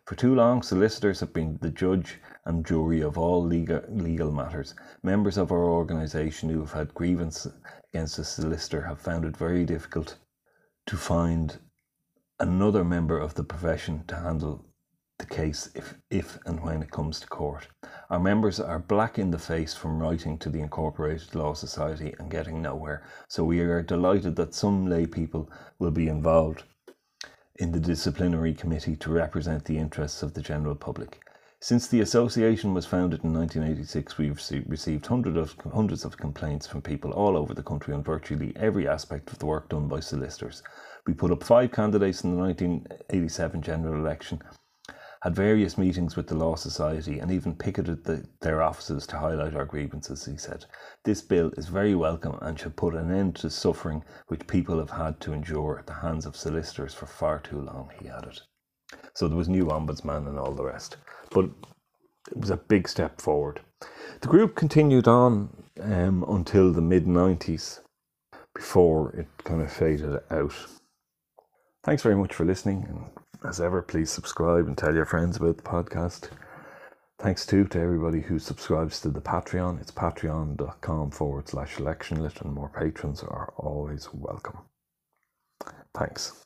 For 0.05 0.15
too 0.15 0.36
long, 0.36 0.61
solicitors 0.61 1.19
have 1.19 1.33
been 1.33 1.57
the 1.61 1.69
judge 1.69 2.19
and 2.45 2.65
jury 2.65 3.01
of 3.01 3.17
all 3.17 3.43
legal, 3.43 3.81
legal 3.89 4.31
matters. 4.31 4.73
Members 5.03 5.38
of 5.38 5.51
our 5.51 5.65
organisation 5.65 6.49
who 6.49 6.59
have 6.59 6.73
had 6.73 6.93
grievance 6.93 7.47
against 7.93 8.19
a 8.19 8.23
solicitor 8.23 8.81
have 8.81 8.99
found 8.99 9.25
it 9.25 9.36
very 9.36 9.65
difficult 9.65 10.17
to 10.88 10.95
find 10.95 11.57
another 12.39 12.83
member 12.83 13.17
of 13.17 13.33
the 13.33 13.43
profession 13.43 14.03
to 14.07 14.15
handle 14.15 14.65
the 15.17 15.25
case 15.25 15.69
if, 15.73 15.95
if 16.09 16.38
and 16.45 16.59
when 16.61 16.83
it 16.83 16.91
comes 16.91 17.19
to 17.19 17.27
court. 17.27 17.67
Our 18.09 18.19
members 18.19 18.59
are 18.59 18.79
black 18.79 19.17
in 19.17 19.31
the 19.31 19.39
face 19.39 19.73
from 19.73 19.99
writing 19.99 20.38
to 20.39 20.49
the 20.49 20.59
Incorporated 20.59 21.33
Law 21.36 21.53
Society 21.53 22.13
and 22.19 22.29
getting 22.29 22.61
nowhere, 22.61 23.03
so 23.29 23.43
we 23.43 23.61
are 23.61 23.81
delighted 23.81 24.36
that 24.36 24.53
some 24.53 24.88
lay 24.88 25.05
people 25.05 25.49
will 25.79 25.91
be 25.91 26.07
involved 26.07 26.63
in 27.58 27.72
the 27.72 27.80
disciplinary 27.80 28.53
committee 28.53 28.95
to 28.97 29.12
represent 29.12 29.66
the 29.66 29.78
interests 29.78 30.22
of 30.22 30.34
the 30.34 30.41
general 30.41 30.76
public. 30.76 31.22
Since 31.62 31.88
the 31.88 32.01
association 32.01 32.74
was 32.74 32.86
founded 32.86 33.24
in 33.24 33.34
1986, 33.34 34.18
we've 34.18 34.41
received 34.68 35.08
hundreds 35.08 35.38
of, 35.38 35.74
hundreds 35.74 36.06
of 36.06 36.18
complaints 36.18 36.68
from 36.68 36.82
people 36.82 37.12
all 37.12 37.38
over 37.38 37.53
the 37.53 37.64
country 37.64 37.93
on 37.93 38.03
virtually 38.03 38.53
every 38.56 38.88
aspect 38.88 39.32
of 39.32 39.39
the 39.39 39.45
work 39.45 39.70
done 39.70 39.88
by 39.88 39.99
solicitors. 39.99 40.62
We 41.08 41.14
put 41.14 41.32
up 41.32 41.43
five 41.43 41.72
candidates 41.72 42.24
in 42.24 42.32
the 42.32 42.38
1987 42.38 43.62
general 43.62 43.99
election 43.99 44.41
had 45.26 45.36
various 45.36 45.76
meetings 45.76 46.15
with 46.15 46.28
the 46.28 46.36
Law 46.36 46.53
Society 46.55 47.17
and 47.17 47.32
even 47.32 47.55
picketed 47.55 48.03
the, 48.03 48.23
their 48.41 48.61
offices 48.61 49.07
to 49.07 49.17
highlight 49.17 49.55
our 49.55 49.65
grievances, 49.65 50.23
he 50.23 50.38
said. 50.38 50.65
This 51.03 51.23
bill 51.23 51.51
is 51.57 51.65
very 51.65 51.95
welcome 51.95 52.38
and 52.43 52.59
should 52.59 52.76
put 52.76 52.93
an 52.93 53.09
end 53.09 53.36
to 53.38 53.49
suffering 53.49 54.03
which 54.28 54.45
people 54.45 54.78
have 54.78 54.91
had 54.91 55.19
to 55.21 55.34
endure 55.34 55.80
at 55.80 55.88
the 55.88 55.93
hands 55.93 56.28
of 56.28 56.36
solicitors 56.36 56.93
for 56.93 57.07
far 57.07 57.39
too 57.39 57.59
long, 57.59 57.89
he 57.99 58.07
added. 58.07 58.39
So 59.15 59.28
there 59.28 59.36
was 59.36 59.49
new 59.49 59.65
ombudsman 59.65 60.28
and 60.28 60.38
all 60.38 60.51
the 60.51 60.63
rest. 60.63 60.97
But 61.32 61.45
it 62.30 62.38
was 62.38 62.51
a 62.51 62.57
big 62.57 62.88
step 62.88 63.19
forward. 63.19 63.61
The 64.21 64.28
group 64.28 64.55
continued 64.55 65.07
on 65.07 65.49
um, 65.82 66.23
until 66.28 66.71
the 66.71 66.84
mid 66.84 67.07
90s 67.07 67.80
before 68.53 69.15
it 69.15 69.28
kind 69.43 69.63
of 69.63 69.73
faded 69.73 70.19
out. 70.30 70.53
Thanks 71.84 72.03
very 72.03 72.15
much 72.15 72.32
for 72.32 72.45
listening 72.45 73.09
as 73.45 73.61
ever, 73.61 73.81
please 73.81 74.11
subscribe 74.11 74.67
and 74.67 74.77
tell 74.77 74.93
your 74.93 75.05
friends 75.05 75.37
about 75.37 75.57
the 75.57 75.63
podcast. 75.63 76.29
Thanks 77.19 77.45
too 77.45 77.65
to 77.65 77.79
everybody 77.79 78.21
who 78.21 78.39
subscribes 78.39 78.99
to 79.01 79.09
the 79.09 79.21
Patreon. 79.21 79.79
It's 79.79 79.91
patreon.com 79.91 81.11
forward 81.11 81.47
slash 81.47 81.75
electionlit, 81.75 82.41
and 82.41 82.53
more 82.53 82.69
patrons 82.69 83.23
are 83.23 83.53
always 83.57 84.09
welcome. 84.13 84.59
Thanks. 85.93 86.44